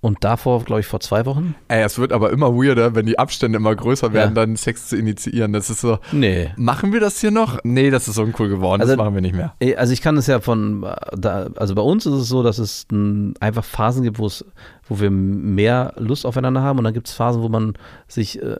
und 0.00 0.24
davor, 0.24 0.64
glaube 0.64 0.80
ich, 0.80 0.86
vor 0.86 1.00
zwei 1.00 1.26
Wochen. 1.26 1.54
Ey, 1.68 1.82
es 1.82 1.98
wird 1.98 2.12
aber 2.12 2.30
immer 2.30 2.54
weirder, 2.54 2.94
wenn 2.94 3.04
die 3.06 3.18
Abstände 3.18 3.56
immer 3.56 3.74
größer 3.74 4.12
werden, 4.12 4.34
Ja. 4.36 4.46
dann 4.46 4.56
Sex 4.56 4.88
zu 4.88 4.96
initiieren. 4.96 5.52
Das 5.52 5.68
ist 5.70 5.80
so, 5.82 5.98
Nee. 6.12 6.50
machen 6.56 6.92
wir 6.92 7.00
das 7.00 7.20
hier 7.20 7.30
noch? 7.30 7.58
Nee, 7.64 7.90
das 7.90 8.08
ist 8.08 8.18
uncool 8.18 8.48
geworden, 8.48 8.80
Also- 8.80 8.94
das 8.94 8.98
machen 8.98 9.14
wir 9.14 9.20
nicht 9.20 9.34
mehr. 9.34 9.54
Eh, 9.60 9.76
Also 9.76 9.92
ich 9.92 10.00
kann 10.02 10.16
es 10.16 10.26
ja 10.26 10.40
von, 10.40 10.82
äh, 10.84 10.94
da, 11.16 11.48
also 11.56 11.74
bei 11.74 11.82
uns 11.82 12.06
ist 12.06 12.14
es 12.14 12.28
so, 12.28 12.42
dass 12.42 12.58
es 12.58 12.86
einfach 13.40 13.64
Phasen 13.64 14.02
gibt, 14.02 14.18
wo 14.18 14.26
es, 14.26 14.44
wo 14.90 14.98
wir 14.98 15.10
mehr 15.10 15.94
Lust 15.96 16.26
aufeinander 16.26 16.62
haben 16.62 16.78
und 16.78 16.84
dann 16.84 16.92
gibt 16.92 17.06
es 17.06 17.14
Phasen, 17.14 17.42
wo 17.42 17.48
man 17.48 17.74
sich 18.08 18.42
äh, 18.42 18.56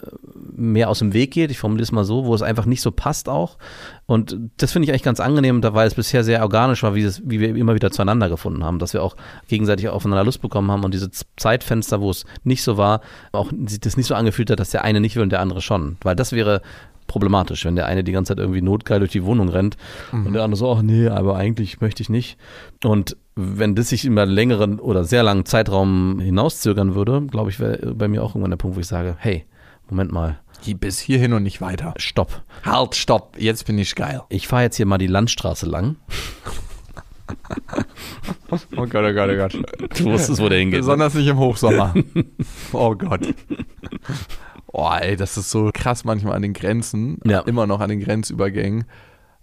mehr 0.53 0.89
aus 0.89 1.01
dem 1.01 1.12
Weg 1.12 1.33
geht. 1.33 1.51
Ich 1.51 1.59
formuliere 1.59 1.83
es 1.83 1.91
mal 1.91 2.05
so, 2.05 2.24
wo 2.24 2.35
es 2.35 2.41
einfach 2.41 2.66
nicht 2.66 2.83
so 2.83 2.93
passt 2.93 3.28
auch. 3.28 3.59
Und 4.07 4.39
das 4.57 4.70
finde 4.70 4.85
ich 4.85 4.91
eigentlich 4.91 5.03
ganz 5.03 5.18
angenehm, 5.18 5.61
da 5.61 5.74
weil 5.74 5.89
es 5.89 5.95
bisher 5.95 6.22
sehr 6.22 6.43
organisch 6.43 6.85
war, 6.85 6.95
wie, 6.95 7.03
es, 7.03 7.20
wie 7.28 7.41
wir 7.41 7.55
immer 7.57 7.74
wieder 7.74 7.91
zueinander 7.91 8.28
gefunden 8.28 8.64
haben, 8.64 8.78
dass 8.78 8.93
wir 8.93 9.03
auch 9.03 9.16
gegenseitig 9.49 9.89
aufeinander 9.89 10.24
Lust 10.24 10.41
bekommen 10.41 10.70
haben 10.70 10.85
und 10.85 10.95
diese 10.95 11.11
Zeitfenster, 11.37 12.01
wo 12.01 12.11
es 12.11 12.24
nicht 12.45 12.62
so 12.62 12.76
war, 12.76 13.01
auch 13.33 13.51
das 13.53 13.97
nicht 13.97 14.07
so 14.07 14.14
angefühlt 14.14 14.51
hat, 14.51 14.61
dass 14.61 14.70
der 14.70 14.85
eine 14.85 15.01
nicht 15.01 15.16
will 15.16 15.24
und 15.24 15.33
der 15.33 15.41
andere 15.41 15.61
schon. 15.61 15.97
Weil 16.03 16.14
das 16.14 16.31
wäre 16.31 16.62
problematisch, 17.11 17.64
wenn 17.64 17.76
der 17.76 17.86
eine 17.86 18.02
die 18.04 18.12
ganze 18.12 18.30
Zeit 18.30 18.38
irgendwie 18.38 18.62
notgeil 18.62 19.00
durch 19.00 19.11
die 19.12 19.24
Wohnung 19.24 19.48
rennt 19.48 19.76
und 20.12 20.32
der 20.32 20.42
andere 20.44 20.58
so, 20.58 20.72
ach 20.72 20.80
nee, 20.82 21.08
aber 21.08 21.36
eigentlich 21.36 21.80
möchte 21.80 22.02
ich 22.02 22.08
nicht. 22.08 22.38
Und 22.84 23.16
wenn 23.34 23.74
das 23.74 23.88
sich 23.90 24.04
über 24.04 24.22
einen 24.22 24.30
längeren 24.32 24.78
oder 24.78 25.04
sehr 25.04 25.22
langen 25.22 25.44
Zeitraum 25.44 26.20
hinauszögern 26.20 26.94
würde, 26.94 27.22
glaube 27.26 27.50
ich, 27.50 27.58
wäre 27.61 27.94
bei 27.94 28.06
mir 28.08 28.22
auch 28.22 28.30
irgendwann 28.30 28.50
der 28.50 28.56
Punkt, 28.58 28.76
wo 28.76 28.80
ich 28.80 28.86
sage, 28.86 29.16
hey, 29.18 29.44
Moment 29.88 30.12
mal, 30.12 30.38
Hier- 30.62 30.76
Bis 30.76 30.98
hierhin 31.00 31.32
und 31.32 31.42
nicht 31.42 31.61
weiter. 31.61 31.94
stopp. 31.96 32.42
Halt, 32.64 32.94
stopp, 32.94 33.36
jetzt 33.38 33.66
bin 33.66 33.76
ich 33.78 33.94
geil. 33.96 34.20
Ich 34.28 34.46
fahre 34.46 34.62
jetzt 34.64 34.76
hier 34.76 34.86
mal 34.86 34.98
die 34.98 35.06
Landstraße 35.08 35.66
lang. 35.66 35.96
Oh 38.76 38.86
Gott, 38.86 39.04
oh 39.04 39.12
Gott, 39.14 39.30
oh 39.30 39.36
Gott. 39.36 39.98
Du 39.98 40.04
wusstest, 40.06 40.40
wo 40.40 40.48
der 40.48 40.58
hingeht. 40.58 40.78
ne? 40.80 40.80
Besonders 40.80 41.14
nicht 41.14 41.26
im 41.28 41.38
Hochsommer. 41.38 41.94
oh 42.72 42.94
Gott. 42.94 43.20
Oh, 44.73 44.91
ey, 45.01 45.16
das 45.16 45.37
ist 45.37 45.51
so 45.51 45.71
krass 45.75 46.05
manchmal 46.05 46.35
an 46.37 46.43
den 46.43 46.53
Grenzen. 46.53 47.18
Ja. 47.25 47.41
Immer 47.41 47.66
noch 47.66 47.81
an 47.81 47.89
den 47.91 48.01
Grenzübergängen. 48.01 48.85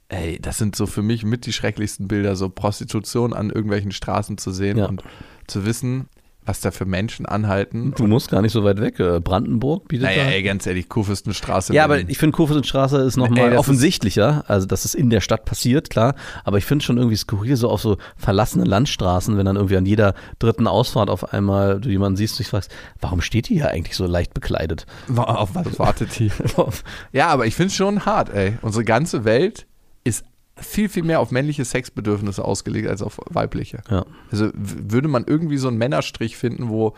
Ey, 0.10 0.40
das 0.40 0.58
sind 0.58 0.76
so 0.76 0.86
für 0.86 1.02
mich 1.02 1.26
mit 1.26 1.46
die 1.46 1.52
schrecklichsten 1.52 2.08
Bilder, 2.08 2.38
so 2.38 2.48
Prostitution 2.50 3.34
an 3.34 3.50
irgendwelchen 3.50 3.92
Straßen 3.92 4.38
zu 4.38 4.52
sehen 4.52 4.78
Ja. 4.78 4.86
und 4.86 5.04
zu 5.48 5.66
wissen, 5.66 6.08
was 6.48 6.62
da 6.62 6.72
für 6.72 6.86
Menschen 6.86 7.26
anhalten. 7.26 7.93
Du 7.98 8.08
musst 8.08 8.32
gar 8.32 8.41
nicht 8.41 8.54
so 8.54 8.64
weit 8.64 8.80
weg. 8.80 9.00
Äh, 9.00 9.20
Brandenburg 9.20 9.88
bietet 9.89 10.06
Naja, 10.06 10.24
da. 10.24 10.30
ey, 10.32 10.43
ganz 10.43 10.66
ehrlich, 10.66 10.88
Kurfürstenstraße. 10.88 11.74
Ja, 11.74 11.84
aber 11.84 12.00
ich 12.00 12.18
finde, 12.18 12.36
Kurfürstenstraße 12.36 12.98
ist 13.00 13.18
nochmal 13.18 13.58
offensichtlicher, 13.58 14.45
also 14.48 14.66
dass 14.66 14.86
es 14.86 14.95
in 14.95 15.10
der 15.10 15.20
Stadt 15.22 15.45
passiert, 15.45 15.89
klar. 15.89 16.16
Aber 16.45 16.58
ich 16.58 16.66
finde 16.66 16.86
schon 16.86 16.98
irgendwie 16.98 17.18
skurril, 17.18 17.58
so 17.58 17.70
auf 17.70 17.82
so 17.82 17.98
verlassenen 18.16 18.66
Landstraßen, 18.66 19.38
wenn 19.38 19.45
dann 19.45 19.58
irgendwie 19.58 19.78
an 19.78 19.86
jeder 19.86 20.14
dritten 20.39 20.68
Ausfahrt 20.68 21.10
auf 21.10 21.34
einmal 21.34 21.82
du 21.82 21.89
jemanden 21.89 22.16
siehst, 22.16 22.36
du 22.36 22.43
dich 22.43 22.50
fragst, 22.50 22.72
warum 23.02 23.22
steht 23.22 23.50
die 23.50 23.56
hier 23.56 23.70
eigentlich 23.70 23.95
so 23.98 24.06
leicht 24.06 24.34
bekleidet? 24.34 24.86
Auf 25.16 25.54
was 25.54 25.78
wartet 25.80 26.18
die? 26.18 26.32
Ja, 27.12 27.28
aber 27.28 27.45
ich 27.45 27.56
finde 27.56 27.68
es 27.68 27.76
schon 27.76 28.06
hart, 28.06 28.30
ey. 28.30 28.58
Unsere 28.62 28.84
ganze 28.84 29.26
Welt 29.26 29.66
viel, 30.60 30.89
viel 30.89 31.03
mehr 31.03 31.20
auf 31.20 31.32
männliche 31.32 31.66
Sexbedürfnisse 31.66 32.43
ausgelegt 32.43 32.88
als 32.88 33.01
auf 33.01 33.20
weibliche. 33.30 33.82
Ja. 33.89 34.05
Also 34.32 34.49
würde 34.53 35.08
man 35.08 35.26
irgendwie 35.26 35.58
so 35.58 35.68
einen 35.68 35.78
Männerstrich 35.78 36.38
finden, 36.38 36.70
wo 36.70 36.93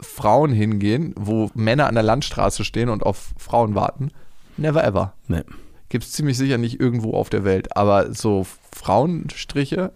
Frauen 0.00 0.52
hingehen, 0.52 1.14
wo 1.16 1.50
Männer 1.54 1.86
an 1.86 1.94
der 1.94 2.02
Landstraße 2.02 2.64
stehen 2.64 2.88
und 2.88 3.04
auf 3.04 3.34
Frauen 3.38 3.74
warten? 3.74 4.10
Never 4.56 4.84
ever. 4.84 5.14
Nee. 5.28 5.42
Gibt 5.88 6.04
es 6.04 6.12
ziemlich 6.12 6.36
sicher 6.36 6.58
nicht 6.58 6.80
irgendwo 6.80 7.12
auf 7.12 7.30
der 7.30 7.44
Welt. 7.44 7.76
Aber 7.76 8.12
so 8.12 8.46
Frauenstriche, 8.72 9.92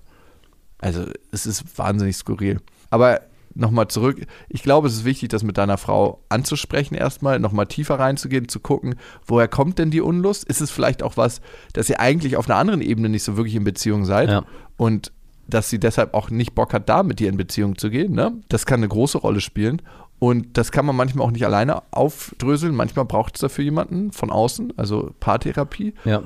also 0.78 1.06
es 1.32 1.46
ist 1.46 1.78
wahnsinnig 1.78 2.16
skurril. 2.16 2.60
Aber 2.90 3.20
nochmal 3.58 3.88
zurück, 3.88 4.26
ich 4.48 4.62
glaube, 4.62 4.88
es 4.88 4.94
ist 4.94 5.04
wichtig, 5.04 5.28
das 5.28 5.42
mit 5.42 5.58
deiner 5.58 5.76
Frau 5.78 6.22
anzusprechen 6.28 6.94
erstmal, 6.94 7.38
nochmal 7.40 7.66
tiefer 7.66 7.98
reinzugehen, 7.98 8.48
zu 8.48 8.60
gucken, 8.60 8.94
woher 9.26 9.48
kommt 9.48 9.78
denn 9.78 9.90
die 9.90 10.00
Unlust? 10.00 10.44
Ist 10.44 10.60
es 10.60 10.70
vielleicht 10.70 11.02
auch 11.02 11.16
was, 11.16 11.40
dass 11.72 11.90
ihr 11.90 12.00
eigentlich 12.00 12.36
auf 12.36 12.48
einer 12.48 12.58
anderen 12.58 12.80
Ebene 12.80 13.08
nicht 13.08 13.22
so 13.24 13.36
wirklich 13.36 13.54
in 13.56 13.64
Beziehung 13.64 14.04
seid 14.04 14.30
Ja. 14.30 14.44
und 14.76 15.12
dass 15.48 15.70
sie 15.70 15.80
deshalb 15.80 16.14
auch 16.14 16.30
nicht 16.30 16.54
Bock 16.54 16.72
hat, 16.74 16.88
da 16.88 17.02
mit 17.02 17.20
dir 17.20 17.28
in 17.28 17.36
Beziehung 17.36 17.78
zu 17.78 17.90
gehen? 17.90 18.12
Ne? 18.12 18.32
Das 18.48 18.66
kann 18.66 18.80
eine 18.80 18.88
große 18.88 19.18
Rolle 19.18 19.40
spielen. 19.40 19.80
Und 20.20 20.58
das 20.58 20.72
kann 20.72 20.84
man 20.84 20.96
manchmal 20.96 21.24
auch 21.26 21.30
nicht 21.30 21.46
alleine 21.46 21.82
aufdröseln. 21.92 22.74
Manchmal 22.74 23.04
braucht 23.04 23.36
es 23.36 23.40
dafür 23.40 23.62
jemanden 23.64 24.10
von 24.12 24.30
außen, 24.30 24.72
also 24.76 25.12
Paartherapie. 25.20 25.94
Ja. 26.04 26.22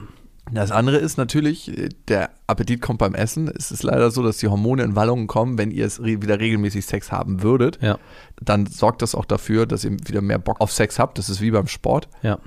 Das 0.51 0.71
andere 0.71 0.97
ist 0.97 1.19
natürlich, 1.19 1.77
äh, 1.77 1.89
der 2.09 2.31
Appetit 2.47 2.83
kommt 2.83 2.99
beim 2.99 3.15
Essen. 3.15 3.49
Es 3.49 3.71
ist 3.71 3.83
leider 3.83 4.11
so, 4.11 4.23
dass 4.23 4.39
die 4.39 4.49
Hormone 4.49 4.83
in 4.83 4.97
Wallungen 4.97 5.27
kommen, 5.27 5.57
wenn 5.57 5.71
ihr 5.71 5.87
es 5.87 6.01
re 6.01 6.21
wieder 6.21 6.41
regelmäßig 6.41 6.85
Sex 6.85 7.13
haben 7.13 7.43
würdet. 7.43 7.79
Ja. 7.81 7.99
Dann 8.41 8.67
sorgt 8.67 9.03
das 9.03 9.15
auch 9.15 9.25
dafür, 9.25 9.67
dass 9.67 9.85
ihr 9.85 9.93
wieder 9.93 10.21
mehr 10.21 10.39
Bock 10.39 10.61
auf 10.61 10.73
Sex 10.73 10.99
habt. 10.99 11.19
Das 11.19 11.29
ist 11.29 11.41
wie 11.41 11.51
beim 11.51 11.69
Sport. 11.69 12.09
Ja. 12.23 12.39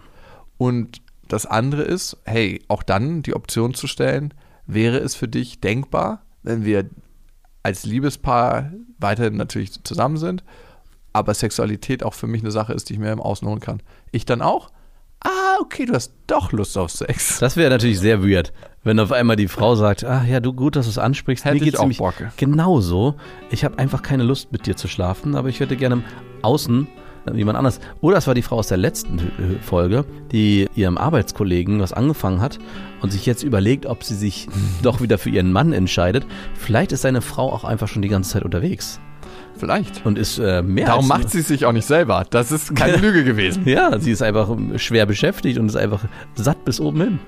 Und 0.58 1.02
das 1.28 1.46
andere 1.46 1.84
ist, 1.84 2.18
hey, 2.26 2.62
auch 2.68 2.84
dann 2.84 3.24
die 3.24 3.36
Option 3.36 3.74
zu 3.74 3.88
stellen, 3.88 4.34
wäre 4.68 4.98
es 4.98 5.16
für 5.16 5.28
dich 5.28 5.60
denkbar, 5.62 6.24
wenn 6.44 6.66
wir 6.66 6.90
als 7.64 7.86
Liebespaar 7.86 8.72
weiterhin 9.00 9.38
natürlich 9.38 9.84
zusammen 9.84 10.18
sind, 10.18 10.44
aber 11.14 11.34
Sexualität 11.34 12.04
auch 12.04 12.14
für 12.14 12.28
mich 12.28 12.42
eine 12.42 12.52
Sache 12.52 12.74
ist, 12.74 12.90
die 12.90 12.94
ich 12.94 13.00
mir 13.00 13.12
im 13.12 13.22
Außen 13.22 13.48
holen 13.48 13.60
kann. 13.60 13.82
Ich 14.12 14.26
dann 14.26 14.42
auch? 14.42 14.70
Ah, 15.26 15.58
okay, 15.60 15.86
du 15.86 15.94
hast 15.94 16.14
doch 16.28 16.52
Lust 16.52 16.78
auf 16.78 16.92
Sex. 16.92 17.40
Das 17.40 17.58
wäre 17.58 17.72
natürlich 17.72 18.00
sehr 18.00 18.24
weird, 18.24 18.54
wenn 18.84 19.00
auf 19.00 19.12
einmal 19.12 19.36
die 19.36 19.48
Frau 19.48 19.76
sagt, 19.76 20.04
ach 20.06 20.24
ja, 20.26 20.40
du 20.40 20.54
gut, 20.54 20.76
dass 20.76 20.86
du 20.86 20.92
es 20.92 20.98
ansprichst. 21.00 21.46
Hätte 21.46 21.56
Mir 21.56 21.62
ich 21.62 21.66
geht's 21.66 21.78
auch 21.80 21.84
nämlich 21.84 21.98
Bock. 21.98 22.14
genauso. 22.38 23.16
Ich 23.50 23.66
habe 23.66 23.80
einfach 23.80 24.04
keine 24.04 24.24
Lust 24.24 24.52
mit 24.52 24.68
dir 24.68 24.76
zu 24.76 24.88
schlafen, 24.88 25.36
aber 25.36 25.50
ich 25.50 25.60
hätte 25.60 25.76
gerne 25.78 26.04
außen 26.44 26.88
äh, 27.26 27.36
jemand 27.36 27.58
anders. 27.58 27.80
Oder 28.02 28.18
es 28.18 28.28
war 28.28 28.36
die 28.36 28.44
Frau 28.44 28.58
aus 28.58 28.68
der 28.68 28.78
letzten 28.78 29.32
Folge, 29.64 30.06
die 30.32 30.68
ihrem 30.76 30.98
Arbeitskollegen 31.00 31.80
was 31.80 31.92
angefangen 31.92 32.40
hat 32.42 32.60
und 33.02 33.12
sich 33.12 33.26
jetzt 33.26 33.42
überlegt, 33.42 33.88
ob 33.88 34.04
sie 34.04 34.16
sich 34.16 34.48
doch 34.84 35.02
wieder 35.02 35.18
für 35.18 35.32
ihren 35.32 35.52
Mann 35.52 35.74
entscheidet. 35.74 36.28
Vielleicht 36.54 36.92
ist 36.92 37.02
seine 37.02 37.22
Frau 37.22 37.52
auch 37.52 37.64
einfach 37.64 37.88
schon 37.88 38.04
die 38.04 38.10
ganze 38.10 38.32
Zeit 38.34 38.44
unterwegs 38.44 39.00
Vielleicht. 39.58 40.06
und 40.06 40.18
ist 40.18 40.38
äh, 40.40 40.62
mehr 40.62 40.86
Darum 40.88 41.10
als 41.12 41.20
macht 41.22 41.30
sie 41.32 41.40
es 41.40 41.48
sich 41.48 41.66
auch 41.66 41.72
nicht 41.72 41.86
selber. 41.88 42.26
Das 42.30 42.52
ist 42.52 42.76
keine 42.76 42.98
Lüge 42.98 43.24
gewesen. 43.24 43.64
Ja, 43.66 43.98
sie 44.00 44.12
ist 44.12 44.22
einfach 44.22 44.50
schwer 44.78 45.06
beschäftigt 45.06 45.58
und 45.60 45.68
ist 45.68 45.76
einfach 45.76 46.02
satt 46.36 46.64
bis 46.66 46.80
oben 46.80 47.02
hin. 47.02 47.20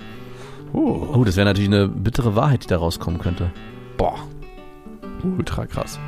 Oh, 0.72 1.06
Oh, 1.14 1.24
das 1.24 1.36
wäre 1.36 1.46
natürlich 1.46 1.70
eine 1.70 1.88
bittere 1.88 2.36
Wahrheit, 2.36 2.64
die 2.64 2.68
da 2.68 2.76
rauskommen 2.76 3.20
könnte. 3.20 3.50
boah. 3.96 4.14
Ultra 5.36 5.66
krass. 5.66 5.98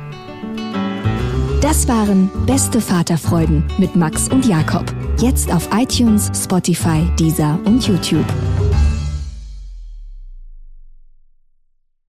Das 1.61 1.87
waren 1.89 2.29
Beste 2.45 2.79
Vaterfreuden 2.79 3.63
mit 3.77 3.95
Max 3.95 4.29
und 4.29 4.45
Jakob. 4.45 4.85
Jetzt 5.19 5.53
auf 5.53 5.67
iTunes, 5.75 6.31
Spotify, 6.33 7.05
Deezer 7.19 7.59
und 7.65 7.85
YouTube. 7.85 8.25